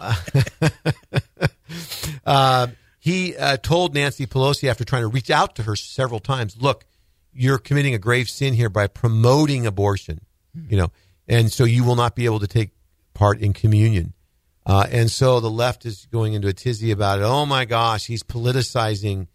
uh, 2.24 2.68
he 2.98 3.36
uh, 3.36 3.58
told 3.58 3.92
Nancy 3.92 4.26
Pelosi 4.26 4.70
after 4.70 4.84
trying 4.84 5.02
to 5.02 5.08
reach 5.08 5.30
out 5.30 5.54
to 5.56 5.64
her 5.64 5.76
several 5.76 6.18
times, 6.18 6.56
look, 6.58 6.86
you're 7.30 7.58
committing 7.58 7.92
a 7.92 7.98
grave 7.98 8.30
sin 8.30 8.54
here 8.54 8.70
by 8.70 8.86
promoting 8.86 9.66
abortion, 9.66 10.22
you 10.66 10.78
know, 10.78 10.90
and 11.28 11.52
so 11.52 11.64
you 11.64 11.84
will 11.84 11.96
not 11.96 12.16
be 12.16 12.24
able 12.24 12.40
to 12.40 12.48
take 12.48 12.70
part 13.12 13.38
in 13.38 13.52
communion. 13.52 14.13
Uh, 14.66 14.86
and 14.90 15.10
so 15.10 15.40
the 15.40 15.50
left 15.50 15.84
is 15.84 16.06
going 16.10 16.32
into 16.32 16.48
a 16.48 16.52
tizzy 16.52 16.90
about 16.90 17.18
it. 17.18 17.24
Oh 17.24 17.44
my 17.44 17.64
gosh, 17.64 18.06
he's 18.06 18.22
politicizing, 18.22 19.26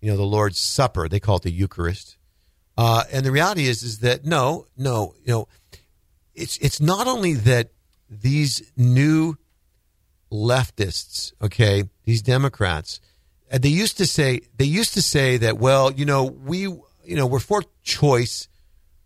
you 0.00 0.10
know, 0.10 0.16
the 0.16 0.22
Lord's 0.22 0.58
Supper. 0.58 1.08
They 1.08 1.20
call 1.20 1.36
it 1.36 1.42
the 1.42 1.50
Eucharist. 1.50 2.16
Uh, 2.76 3.04
and 3.12 3.24
the 3.24 3.32
reality 3.32 3.66
is, 3.66 3.82
is 3.82 4.00
that 4.00 4.24
no, 4.24 4.66
no, 4.76 5.14
you 5.24 5.32
know, 5.32 5.48
it's 6.34 6.56
it's 6.58 6.80
not 6.80 7.06
only 7.06 7.34
that 7.34 7.70
these 8.10 8.72
new 8.76 9.36
leftists, 10.30 11.32
okay, 11.40 11.84
these 12.04 12.20
Democrats, 12.20 13.00
and 13.50 13.62
they 13.62 13.68
used 13.68 13.96
to 13.98 14.06
say 14.06 14.40
they 14.56 14.64
used 14.64 14.94
to 14.94 15.02
say 15.02 15.36
that, 15.38 15.58
well, 15.58 15.92
you 15.92 16.04
know, 16.04 16.24
we, 16.24 16.62
you 16.62 17.16
know, 17.16 17.26
we're 17.26 17.38
for 17.38 17.62
choice, 17.82 18.48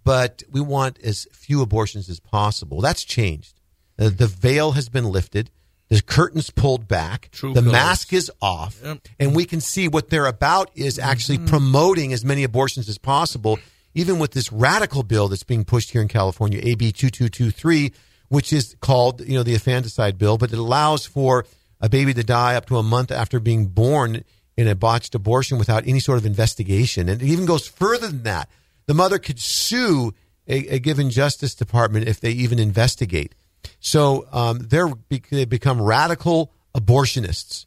but 0.05 0.43
we 0.51 0.61
want 0.61 0.99
as 1.05 1.29
few 1.33 1.61
abortions 1.61 2.09
as 2.09 2.19
possible. 2.19 2.81
That's 2.81 3.05
changed. 3.05 3.61
Uh, 3.99 4.09
the 4.09 4.27
veil 4.27 4.73
has 4.73 4.89
been 4.89 5.05
lifted. 5.05 5.51
The 5.89 6.03
curtains 6.03 6.51
pulled 6.51 6.87
back. 6.87 7.31
True 7.33 7.55
the 7.55 7.61
colors. 7.61 7.73
mask 7.73 8.13
is 8.13 8.31
off, 8.43 8.79
Yep. 8.85 9.09
and 9.19 9.35
we 9.35 9.45
can 9.45 9.61
see 9.61 9.89
what 9.89 10.11
they're 10.11 10.27
about 10.27 10.71
is 10.75 10.99
actually 10.99 11.39
mm-hmm. 11.39 11.47
promoting 11.47 12.13
as 12.13 12.25
many 12.25 12.45
abortions 12.45 12.89
as 12.89 12.99
possible 12.99 13.59
even 13.99 14.21
with 14.21 14.31
this 14.31 14.53
radical 14.53 15.03
bill 15.03 15.27
that's 15.27 15.43
being 15.43 15.65
pushed 15.65 15.91
here 15.91 16.01
in 16.01 16.07
California, 16.07 16.61
AB 16.63 16.93
2223, 16.93 17.93
which 18.29 18.53
is 18.53 18.77
called, 18.81 19.21
you 19.27 19.35
know, 19.35 19.43
the 19.43 19.55
infanticide 19.55 20.17
bill, 20.19 20.39
but 20.39 20.53
it 20.53 20.59
allows 20.59 21.05
for 21.05 21.45
a 21.81 21.89
baby 21.89 22.15
to 22.15 22.23
die 22.23 22.55
up 22.55 22.67
to 22.67 22.77
a 22.77 22.83
month 22.83 23.11
after 23.11 23.41
being 23.41 23.67
born 23.67 24.23
in 24.57 24.69
a 24.69 24.77
botched 24.77 25.17
abortion 25.17 25.59
without 25.59 25.87
any 25.87 25.99
sort 25.99 26.19
of 26.19 26.27
investigation. 26.27 27.09
And 27.09 27.23
it 27.23 27.27
even 27.27 27.45
goes 27.45 27.67
further 27.67 28.07
than 28.07 28.23
that. 28.23 28.49
The 28.87 28.95
mother 28.95 29.19
could 29.19 29.41
sue 29.41 30.15
a, 30.47 30.77
a 30.77 30.79
given 30.79 31.11
justice 31.11 31.55
department 31.55 32.09
if 32.09 32.21
they 32.21 32.31
even 32.31 32.59
investigate. 32.61 33.35
So 33.81 34.27
um, 34.33 34.59
they're 34.69 34.93
they 35.31 35.45
become 35.45 35.81
radical 35.81 36.53
abortionists, 36.77 37.67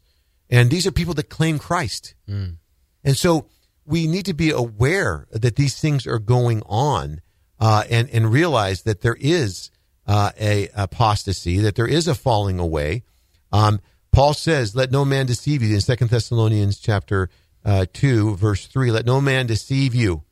and 0.50 0.70
these 0.70 0.86
are 0.86 0.92
people 0.92 1.14
that 1.14 1.28
claim 1.28 1.58
Christ. 1.58 2.14
Mm. 2.28 2.56
And 3.04 3.16
so 3.16 3.46
we 3.84 4.06
need 4.06 4.26
to 4.26 4.34
be 4.34 4.50
aware 4.50 5.26
that 5.30 5.56
these 5.56 5.78
things 5.78 6.06
are 6.06 6.18
going 6.18 6.62
on, 6.66 7.20
uh, 7.58 7.84
and 7.90 8.08
and 8.10 8.32
realize 8.32 8.82
that 8.82 9.00
there 9.00 9.16
is 9.18 9.70
uh, 10.06 10.30
a 10.40 10.68
apostasy, 10.74 11.58
that 11.58 11.74
there 11.74 11.86
is 11.86 12.08
a 12.08 12.14
falling 12.14 12.58
away. 12.58 13.02
Um, 13.50 13.80
Paul 14.12 14.34
says, 14.34 14.74
"Let 14.74 14.90
no 14.90 15.04
man 15.04 15.26
deceive 15.26 15.62
you." 15.62 15.74
In 15.74 15.80
Second 15.80 16.10
Thessalonians 16.10 16.78
chapter 16.78 17.30
uh, 17.64 17.86
two, 17.92 18.36
verse 18.36 18.66
three, 18.66 18.90
"Let 18.90 19.06
no 19.06 19.20
man 19.20 19.46
deceive 19.46 19.94
you 19.94 20.22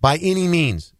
by 0.00 0.16
any 0.16 0.48
means." 0.48 0.92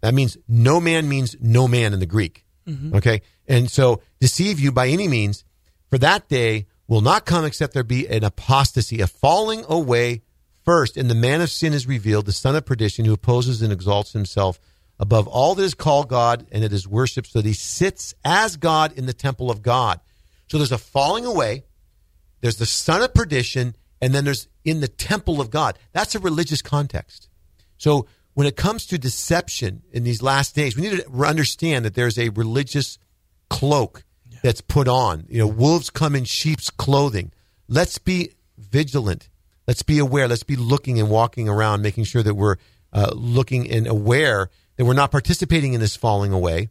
That 0.00 0.12
means 0.12 0.36
no 0.46 0.80
man 0.80 1.08
means 1.08 1.34
no 1.40 1.66
man 1.66 1.94
in 1.94 2.00
the 2.00 2.06
Greek. 2.06 2.43
Mm-hmm. 2.66 2.96
Okay, 2.96 3.22
and 3.46 3.70
so 3.70 4.00
deceive 4.20 4.58
you 4.58 4.72
by 4.72 4.88
any 4.88 5.08
means, 5.08 5.44
for 5.90 5.98
that 5.98 6.28
day 6.28 6.66
will 6.86 7.00
not 7.00 7.26
come 7.26 7.44
except 7.44 7.74
there 7.74 7.82
be 7.82 8.06
an 8.08 8.24
apostasy, 8.24 9.00
a 9.00 9.06
falling 9.06 9.64
away 9.68 10.22
first, 10.64 10.96
and 10.96 11.10
the 11.10 11.14
man 11.14 11.40
of 11.40 11.50
sin 11.50 11.72
is 11.72 11.86
revealed, 11.86 12.26
the 12.26 12.32
son 12.32 12.56
of 12.56 12.64
perdition, 12.64 13.04
who 13.04 13.12
opposes 13.12 13.62
and 13.62 13.72
exalts 13.72 14.12
himself 14.12 14.58
above 14.98 15.26
all 15.26 15.54
that 15.54 15.62
is 15.62 15.74
called 15.74 16.08
God 16.08 16.46
and 16.52 16.64
it 16.64 16.72
is 16.72 16.88
worshipped, 16.88 17.28
so 17.28 17.40
that 17.40 17.48
he 17.48 17.54
sits 17.54 18.14
as 18.24 18.56
God 18.56 18.92
in 18.96 19.06
the 19.06 19.12
temple 19.12 19.50
of 19.50 19.62
God. 19.62 20.00
So 20.48 20.56
there's 20.58 20.72
a 20.72 20.78
falling 20.78 21.26
away, 21.26 21.64
there's 22.40 22.56
the 22.56 22.66
son 22.66 23.02
of 23.02 23.12
perdition, 23.12 23.76
and 24.00 24.14
then 24.14 24.24
there's 24.24 24.48
in 24.64 24.80
the 24.80 24.88
temple 24.88 25.40
of 25.40 25.50
God. 25.50 25.78
That's 25.92 26.14
a 26.14 26.18
religious 26.18 26.62
context. 26.62 27.28
So 27.76 28.06
when 28.34 28.46
it 28.46 28.56
comes 28.56 28.86
to 28.86 28.98
deception 28.98 29.82
in 29.92 30.04
these 30.04 30.22
last 30.22 30.54
days, 30.54 30.76
we 30.76 30.82
need 30.82 31.00
to 31.00 31.24
understand 31.24 31.84
that 31.84 31.94
there's 31.94 32.18
a 32.18 32.28
religious 32.30 32.98
cloak 33.48 34.04
that's 34.42 34.60
put 34.60 34.88
on. 34.88 35.24
You 35.28 35.38
know, 35.38 35.46
wolves 35.46 35.88
come 35.88 36.14
in 36.14 36.24
sheep's 36.24 36.68
clothing. 36.68 37.32
Let's 37.68 37.98
be 37.98 38.32
vigilant. 38.58 39.28
Let's 39.66 39.82
be 39.82 39.98
aware. 39.98 40.28
Let's 40.28 40.42
be 40.42 40.56
looking 40.56 41.00
and 41.00 41.08
walking 41.08 41.48
around, 41.48 41.80
making 41.80 42.04
sure 42.04 42.22
that 42.22 42.34
we're 42.34 42.56
uh, 42.92 43.12
looking 43.14 43.70
and 43.70 43.86
aware 43.86 44.50
that 44.76 44.84
we're 44.84 44.92
not 44.92 45.10
participating 45.10 45.72
in 45.72 45.80
this 45.80 45.96
falling 45.96 46.32
away, 46.32 46.68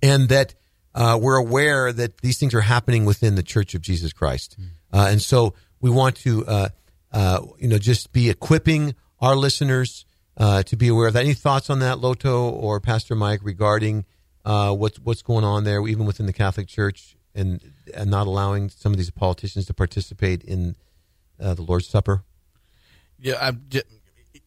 and 0.00 0.28
that 0.28 0.54
uh, 0.94 1.18
we're 1.20 1.36
aware 1.36 1.92
that 1.92 2.18
these 2.22 2.38
things 2.38 2.54
are 2.54 2.60
happening 2.60 3.04
within 3.04 3.34
the 3.34 3.42
Church 3.42 3.74
of 3.74 3.82
Jesus 3.82 4.12
Christ. 4.12 4.56
Uh, 4.92 5.08
and 5.10 5.20
so 5.20 5.54
we 5.80 5.90
want 5.90 6.16
to, 6.16 6.46
uh, 6.46 6.68
uh, 7.12 7.40
you 7.58 7.68
know, 7.68 7.78
just 7.78 8.12
be 8.12 8.30
equipping 8.30 8.94
our 9.20 9.36
listeners 9.36 10.05
uh, 10.36 10.62
to 10.64 10.76
be 10.76 10.88
aware 10.88 11.08
of 11.08 11.14
that. 11.14 11.24
Any 11.24 11.34
thoughts 11.34 11.70
on 11.70 11.78
that, 11.80 11.98
Loto 11.98 12.50
or 12.50 12.80
Pastor 12.80 13.14
Mike, 13.14 13.40
regarding 13.42 14.04
uh, 14.44 14.74
what's 14.74 14.98
what's 14.98 15.22
going 15.22 15.44
on 15.44 15.64
there, 15.64 15.86
even 15.86 16.06
within 16.06 16.26
the 16.26 16.32
Catholic 16.32 16.68
Church, 16.68 17.16
and 17.34 17.60
and 17.94 18.10
not 18.10 18.26
allowing 18.26 18.68
some 18.68 18.92
of 18.92 18.98
these 18.98 19.10
politicians 19.10 19.66
to 19.66 19.74
participate 19.74 20.42
in 20.44 20.76
uh, 21.40 21.54
the 21.54 21.62
Lord's 21.62 21.86
Supper? 21.88 22.24
Yeah, 23.18 23.34
I'm. 23.40 23.64
Just, 23.68 23.86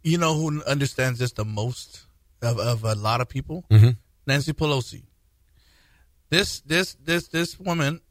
you 0.04 0.18
know 0.18 0.36
who 0.36 0.64
understands 0.64 1.20
this 1.20 1.34
the 1.34 1.44
most 1.46 2.06
of, 2.42 2.60
of 2.60 2.84
a 2.84 2.96
lot 2.96 3.22
of 3.22 3.28
people? 3.28 3.66
Mhm. 3.70 3.98
Nancy 4.28 4.54
Pelosi. 4.54 5.04
This 6.30 6.62
this 6.62 6.96
this 7.04 7.28
this 7.28 7.60
woman 7.60 8.02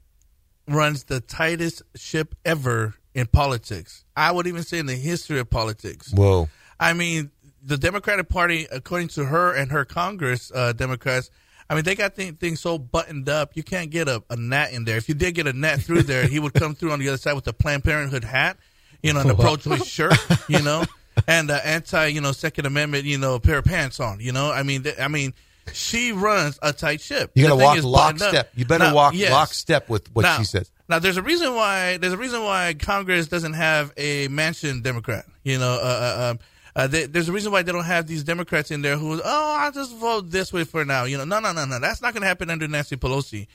runs 0.66 1.04
the 1.04 1.20
tightest 1.20 1.82
ship 1.94 2.34
ever 2.44 2.94
in 3.14 3.26
politics. 3.26 4.04
I 4.16 4.32
would 4.32 4.46
even 4.46 4.64
say 4.64 4.78
in 4.78 4.86
the 4.86 4.96
history 4.96 5.38
of 5.38 5.48
politics. 5.48 6.12
Whoa. 6.12 6.48
I 6.80 6.92
mean, 6.92 7.30
the 7.68 7.76
Democratic 7.78 8.28
Party, 8.28 8.66
according 8.70 9.08
to 9.08 9.26
her 9.26 9.54
and 9.54 9.70
her 9.70 9.84
Congress 9.84 10.50
uh, 10.54 10.72
Democrats, 10.72 11.30
I 11.70 11.74
mean, 11.74 11.84
they 11.84 11.94
got 11.94 12.16
th- 12.16 12.36
things 12.36 12.60
so 12.60 12.78
buttoned 12.78 13.28
up, 13.28 13.52
you 13.54 13.62
can't 13.62 13.90
get 13.90 14.08
a, 14.08 14.22
a 14.30 14.36
gnat 14.36 14.72
in 14.72 14.84
there. 14.84 14.96
If 14.96 15.08
you 15.08 15.14
did 15.14 15.34
get 15.34 15.46
a 15.46 15.52
gnat 15.52 15.82
through 15.82 16.02
there, 16.04 16.26
he 16.26 16.38
would 16.38 16.54
come 16.54 16.74
through 16.74 16.92
on 16.92 16.98
the 16.98 17.08
other 17.08 17.18
side 17.18 17.34
with 17.34 17.46
a 17.46 17.52
Planned 17.52 17.84
Parenthood 17.84 18.24
hat, 18.24 18.56
you 19.02 19.12
know, 19.12 19.20
and 19.20 19.30
a 19.30 19.34
pro-choice 19.34 19.84
shirt, 19.86 20.14
you 20.48 20.62
know, 20.62 20.84
and 21.28 21.50
uh, 21.50 21.60
anti, 21.62 22.06
you 22.06 22.22
know, 22.22 22.32
Second 22.32 22.64
Amendment, 22.64 23.04
you 23.04 23.18
know, 23.18 23.38
pair 23.38 23.58
of 23.58 23.66
pants 23.66 24.00
on, 24.00 24.18
you 24.20 24.32
know. 24.32 24.50
I 24.50 24.62
mean, 24.62 24.84
th- 24.84 24.98
I 24.98 25.08
mean, 25.08 25.34
she 25.74 26.12
runs 26.12 26.58
a 26.62 26.72
tight 26.72 27.02
ship. 27.02 27.32
You 27.34 27.42
got 27.46 27.50
to 27.50 27.62
walk 27.62 27.76
is 27.76 27.84
buttoned 27.84 28.22
up. 28.22 28.32
lockstep. 28.32 28.50
You 28.56 28.64
better 28.64 28.84
Now, 28.84 28.94
walk 28.94 29.14
yes. 29.14 29.30
lockstep 29.30 29.90
with 29.90 30.08
what 30.14 30.22
Now- 30.22 30.38
she 30.38 30.44
says. 30.44 30.70
Now, 30.88 31.00
there's 31.00 31.18
a 31.18 31.22
reason 31.22 31.54
why 31.54 31.98
there's 31.98 32.14
a 32.14 32.16
reason 32.16 32.42
why 32.42 32.72
Congress 32.72 33.28
doesn't 33.28 33.52
have 33.52 33.92
a 33.98 34.28
Manchin 34.28 34.82
Democrat. 34.82 35.26
You 35.44 35.58
know, 35.58 35.72
uh, 35.74 35.76
uh, 35.84 36.30
um, 36.30 36.38
uh, 36.78 36.86
they, 36.86 37.06
there's 37.06 37.28
a 37.28 37.32
reason 37.32 37.50
why 37.50 37.60
they 37.62 37.72
don't 37.72 37.82
have 37.82 38.06
these 38.06 38.22
Democrats 38.22 38.70
in 38.70 38.82
there 38.82 38.96
who, 38.96 39.20
oh, 39.24 39.56
I'll 39.58 39.72
just 39.72 39.96
vote 39.96 40.30
this 40.30 40.52
way 40.52 40.62
for 40.62 40.84
now. 40.84 41.04
You 41.04 41.18
know, 41.18 41.24
no, 41.24 41.40
no, 41.40 41.52
no, 41.52 41.64
no. 41.64 41.80
That's 41.80 42.00
not 42.00 42.14
going 42.14 42.20
to 42.20 42.28
happen 42.28 42.50
under 42.50 42.68
Nancy 42.68 42.94
Pelosi. 42.94 43.48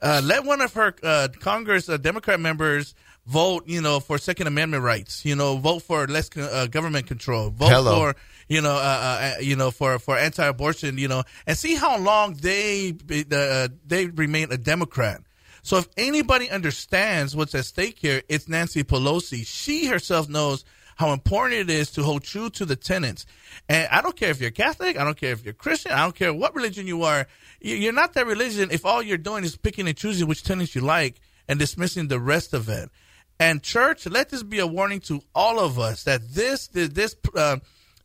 Uh, 0.00 0.22
let 0.24 0.46
one 0.46 0.62
of 0.62 0.72
her 0.72 0.94
uh, 1.02 1.28
Congress 1.40 1.90
uh, 1.90 1.98
Democrat 1.98 2.40
members 2.40 2.94
vote, 3.26 3.64
you 3.66 3.82
know, 3.82 4.00
for 4.00 4.16
Second 4.16 4.46
Amendment 4.46 4.82
rights. 4.82 5.26
You 5.26 5.36
know, 5.36 5.58
vote 5.58 5.80
for 5.82 6.06
less 6.06 6.34
uh, 6.38 6.68
government 6.70 7.06
control. 7.06 7.50
Vote 7.50 7.68
Hello. 7.68 7.94
for 7.96 8.16
you 8.48 8.62
know, 8.62 8.72
uh, 8.72 9.34
uh, 9.36 9.40
you 9.42 9.56
know, 9.56 9.70
for 9.70 9.98
for 9.98 10.16
anti-abortion. 10.16 10.96
You 10.96 11.08
know, 11.08 11.22
and 11.46 11.58
see 11.58 11.74
how 11.74 11.98
long 11.98 12.32
they 12.32 12.94
uh, 13.30 13.68
they 13.86 14.06
remain 14.06 14.50
a 14.52 14.56
Democrat. 14.56 15.20
So 15.62 15.76
if 15.76 15.88
anybody 15.98 16.48
understands 16.48 17.36
what's 17.36 17.54
at 17.54 17.66
stake 17.66 17.98
here, 17.98 18.22
it's 18.30 18.48
Nancy 18.48 18.84
Pelosi. 18.84 19.46
She 19.46 19.84
herself 19.84 20.30
knows 20.30 20.64
how 21.00 21.12
important 21.14 21.58
it 21.62 21.70
is 21.70 21.90
to 21.92 22.02
hold 22.02 22.22
true 22.22 22.50
to 22.50 22.66
the 22.66 22.76
tenets. 22.76 23.24
And 23.70 23.88
I 23.90 24.02
don't 24.02 24.14
care 24.14 24.28
if 24.30 24.38
you're 24.38 24.50
Catholic, 24.50 24.98
I 24.98 25.04
don't 25.04 25.16
care 25.16 25.32
if 25.32 25.42
you're 25.42 25.54
Christian, 25.54 25.92
I 25.92 26.02
don't 26.02 26.14
care 26.14 26.32
what 26.34 26.54
religion 26.54 26.86
you 26.86 27.04
are. 27.04 27.26
You- 27.60 27.76
You're 27.76 27.94
not 27.94 28.12
that 28.14 28.26
religion 28.26 28.68
if 28.70 28.84
all 28.84 29.02
you're 29.02 29.16
doing 29.16 29.42
is 29.42 29.56
picking 29.56 29.88
and 29.88 29.96
choosing 29.96 30.28
which 30.28 30.42
tenets 30.42 30.74
you 30.74 30.82
like 30.82 31.14
and 31.48 31.58
dismissing 31.58 32.08
the 32.08 32.20
rest 32.20 32.52
of 32.52 32.68
it. 32.68 32.90
And 33.38 33.62
church, 33.62 34.04
let 34.06 34.28
this 34.28 34.42
be 34.42 34.58
a 34.58 34.66
warning 34.66 35.00
to 35.08 35.22
all 35.34 35.58
of 35.58 35.78
us 35.78 36.04
that 36.04 36.20
this 36.34 36.68
this, 36.68 36.90
this 36.90 37.16
uh, 37.34 37.56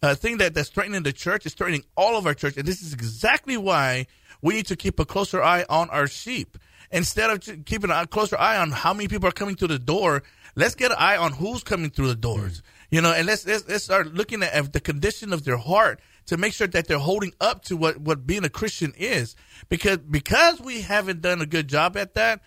uh, 0.01 0.15
thing 0.15 0.37
that 0.37 0.53
that's 0.53 0.69
threatening 0.69 1.03
the 1.03 1.11
church 1.11 1.45
is 1.45 1.53
threatening 1.53 1.83
all 1.97 2.15
of 2.17 2.25
our 2.25 2.33
church, 2.33 2.55
and 2.55 2.65
this 2.65 2.81
is 2.81 2.93
exactly 2.93 3.57
why 3.57 4.07
we 4.41 4.53
need 4.53 4.67
to 4.67 4.77
keep 4.77 4.97
a 5.01 5.05
closer 5.05 5.43
eye 5.43 5.65
on 5.67 5.89
our 5.89 6.07
sheep 6.07 6.57
instead 6.91 7.29
of 7.29 7.65
keeping 7.65 7.89
a 7.89 8.07
closer 8.07 8.37
eye 8.37 8.55
on 8.57 8.71
how 8.71 8.93
many 8.93 9.09
people 9.09 9.27
are 9.27 9.33
coming 9.33 9.57
through 9.57 9.67
the 9.69 9.79
door. 9.79 10.23
Let's 10.55 10.75
get 10.75 10.91
an 10.91 10.97
eye 10.99 11.17
on 11.17 11.33
who's 11.33 11.63
coming 11.65 11.89
through 11.89 12.07
the 12.07 12.15
doors, 12.15 12.63
you 12.89 13.01
know, 13.01 13.11
and 13.11 13.27
let's 13.27 13.45
let's, 13.45 13.67
let's 13.67 13.83
start 13.83 14.13
looking 14.13 14.43
at, 14.43 14.73
the 14.73 14.79
condition 14.79 15.33
of 15.33 15.43
their 15.43 15.57
heart 15.57 15.99
to 16.27 16.37
make 16.37 16.53
sure 16.53 16.67
that 16.67 16.87
they're 16.87 16.97
holding 16.97 17.33
up 17.39 17.63
to 17.65 17.77
what 17.77 17.97
what 17.97 18.25
being 18.25 18.43
a 18.43 18.49
Christian 18.49 18.93
is, 18.97 19.35
because 19.69 19.97
because 19.97 20.59
we 20.59 20.81
haven't 20.81 21.21
done 21.21 21.41
a 21.41 21.45
good 21.45 21.67
job 21.67 21.97
at 21.97 22.13
that 22.15 22.41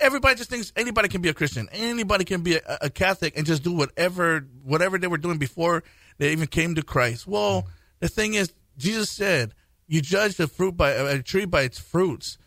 everybody 0.00 0.36
just 0.36 0.50
thinks 0.50 0.72
anybody 0.76 1.08
can 1.08 1.20
be 1.20 1.28
a 1.28 1.34
Christian, 1.34 1.68
anybody 1.72 2.24
can 2.24 2.42
be 2.42 2.56
a, 2.56 2.78
a 2.82 2.90
Catholic, 2.90 3.36
and 3.36 3.46
just 3.46 3.62
do 3.62 3.72
whatever 3.72 4.46
whatever 4.62 4.98
they 4.98 5.06
were 5.06 5.18
doing 5.18 5.38
before 5.38 5.82
they 6.18 6.32
even 6.32 6.46
came 6.46 6.74
to 6.74 6.82
Christ. 6.82 7.26
Well, 7.26 7.68
the 8.00 8.08
thing 8.08 8.34
is, 8.34 8.52
Jesus 8.76 9.10
said, 9.10 9.54
"You 9.86 10.00
judge 10.00 10.36
the 10.36 10.46
fruit 10.46 10.76
by 10.76 10.90
a 10.90 11.22
tree 11.22 11.44
by 11.44 11.62
its 11.62 11.78
fruits." 11.78 12.38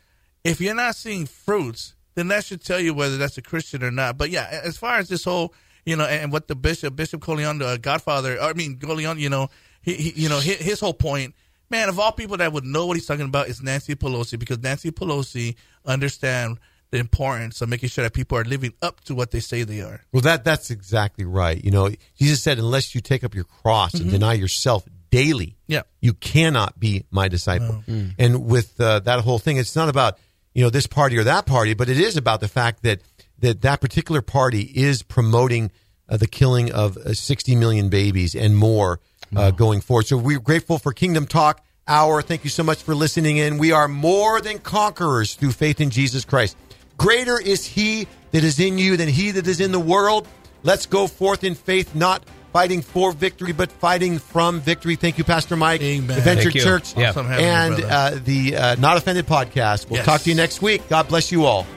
If 0.44 0.62
you're 0.62 0.76
not 0.76 0.96
seeing 0.96 1.26
fruits, 1.26 1.96
then 2.16 2.30
that 2.30 2.46
should 2.46 2.64
tell 2.64 2.80
you 2.80 2.94
whether 2.94 3.18
that's 3.18 3.38
a 3.38 3.42
Christian 3.42 3.84
or 3.84 3.92
not. 3.92 4.18
But 4.18 4.30
yeah, 4.30 4.48
as 4.64 4.78
far 4.78 4.98
as 4.98 5.10
this 5.10 5.26
whole, 5.26 5.54
you 5.88 5.96
know, 5.96 6.04
and 6.04 6.34
what 6.34 6.48
the 6.50 6.56
bishop, 6.56 6.96
Bishop 6.98 7.22
Coleon, 7.22 7.62
uh, 7.62 7.78
Godfather, 7.78 8.40
I 8.42 8.52
mean 8.54 8.78
Coleon, 8.78 9.18
you 9.20 9.30
know, 9.30 9.50
he, 9.82 9.94
he 9.94 10.24
you 10.24 10.30
know, 10.30 10.40
his, 10.40 10.58
his 10.58 10.80
whole 10.82 10.94
point. 10.94 11.34
Man, 11.70 11.88
of 11.88 11.98
all 11.98 12.12
people 12.12 12.38
that 12.38 12.52
would 12.52 12.66
know 12.66 12.86
what 12.86 12.98
he's 12.98 13.06
talking 13.06 13.26
about 13.26 13.48
is 13.48 13.62
Nancy 13.64 13.96
Pelosi 13.96 14.38
because 14.38 14.60
Nancy 14.60 14.92
Pelosi 14.92 15.56
understand 15.86 16.60
the 16.92 16.98
importance 16.98 17.62
of 17.62 17.70
making 17.70 17.90
sure 17.90 18.04
that 18.04 18.14
people 18.14 18.38
are 18.38 18.44
living 18.44 18.74
up 18.82 19.02
to 19.06 19.16
what 19.16 19.32
they 19.32 19.40
say 19.40 19.64
they 19.64 19.82
are. 19.82 20.02
Well, 20.12 20.22
that 20.22 20.44
that's 20.44 20.72
exactly 20.72 21.24
right. 21.26 21.62
You 21.64 21.72
know, 21.72 21.90
Jesus 22.20 22.42
said, 22.44 22.58
"Unless 22.60 22.94
you 22.96 23.02
take 23.02 23.24
up 23.24 23.34
your 23.34 23.44
cross 23.46 23.94
and 23.94 24.10
deny 24.12 24.34
yourself 24.34 24.86
daily, 25.10 25.56
Yeah. 25.68 25.84
you 26.02 26.14
cannot 26.14 26.80
be 26.80 27.06
my 27.12 27.28
disciple." 27.30 27.84
And 28.18 28.46
with 28.46 28.80
uh, 28.80 29.00
that 29.02 29.22
whole 29.22 29.40
thing, 29.40 29.58
it's 29.58 29.76
not 29.76 29.88
about 29.90 30.18
you 30.54 30.64
know 30.64 30.70
this 30.70 30.88
party 30.88 31.18
or 31.18 31.24
that 31.26 31.46
party, 31.46 31.74
but 31.74 31.88
it 31.90 32.00
is 32.00 32.18
about 32.18 32.40
the 32.42 32.48
fact 32.48 32.84
that 32.84 33.02
that 33.40 33.62
that 33.62 33.82
particular 33.82 34.22
party 34.22 34.62
is 34.76 35.04
promoting 35.04 35.72
uh, 36.10 36.18
the 36.18 36.28
killing 36.28 36.72
of 36.72 36.98
uh, 36.98 37.14
60 37.14 37.56
million 37.56 37.90
babies 37.90 38.34
and 38.36 38.56
more 38.58 39.00
uh, 39.36 39.52
going 39.52 39.82
forward. 39.82 40.08
So 40.08 40.18
we're 40.18 40.40
grateful 40.40 40.80
for 40.80 40.94
Kingdom 40.94 41.26
Talk 41.28 41.62
Hour. 41.88 42.22
Thank 42.22 42.44
you 42.44 42.50
so 42.50 42.64
much 42.64 42.82
for 42.82 42.96
listening 42.96 43.38
in. 43.38 43.58
We 43.58 43.72
are 43.72 43.88
more 43.88 44.40
than 44.42 44.60
conquerors 44.60 45.36
through 45.36 45.52
faith 45.52 45.82
in 45.82 45.90
Jesus 45.90 46.24
Christ. 46.26 46.56
Greater 46.98 47.40
is 47.40 47.66
He 47.66 48.08
that 48.32 48.44
is 48.44 48.60
in 48.60 48.78
you 48.78 48.98
than 48.98 49.10
He 49.10 49.32
that 49.32 49.48
is 49.48 49.60
in 49.60 49.72
the 49.72 49.80
world. 49.80 50.28
Let's 50.64 50.86
go 50.86 51.08
forth 51.08 51.44
in 51.44 51.56
faith, 51.56 51.94
not 51.94 52.24
fighting 52.54 52.82
for 52.82 53.12
victory, 53.12 53.52
but 53.52 53.72
fighting 53.72 54.18
from 54.18 54.60
victory. 54.62 54.96
Thank 54.96 55.18
you, 55.18 55.24
Pastor 55.24 55.56
Mike. 55.56 55.82
Amen. 55.82 56.18
Adventure 56.18 56.50
Thank. 56.52 56.64
Church. 56.64 56.98
Yeah. 56.98 57.10
Awesome 57.10 57.28
having 57.28 57.46
you, 57.46 57.52
And 57.52 57.76
brother. 57.78 58.16
uh, 58.16 58.20
the 58.24 58.56
uh, 58.56 58.76
Not 58.76 58.98
Offended 58.98 59.28
podcast. 59.28 59.90
We'll 59.90 59.98
Yes. 59.98 60.06
talk 60.06 60.22
to 60.22 60.30
you 60.30 60.36
next 60.36 60.62
week. 60.62 60.88
God 60.90 61.08
bless 61.08 61.32
you 61.32 61.46
all. 61.46 61.68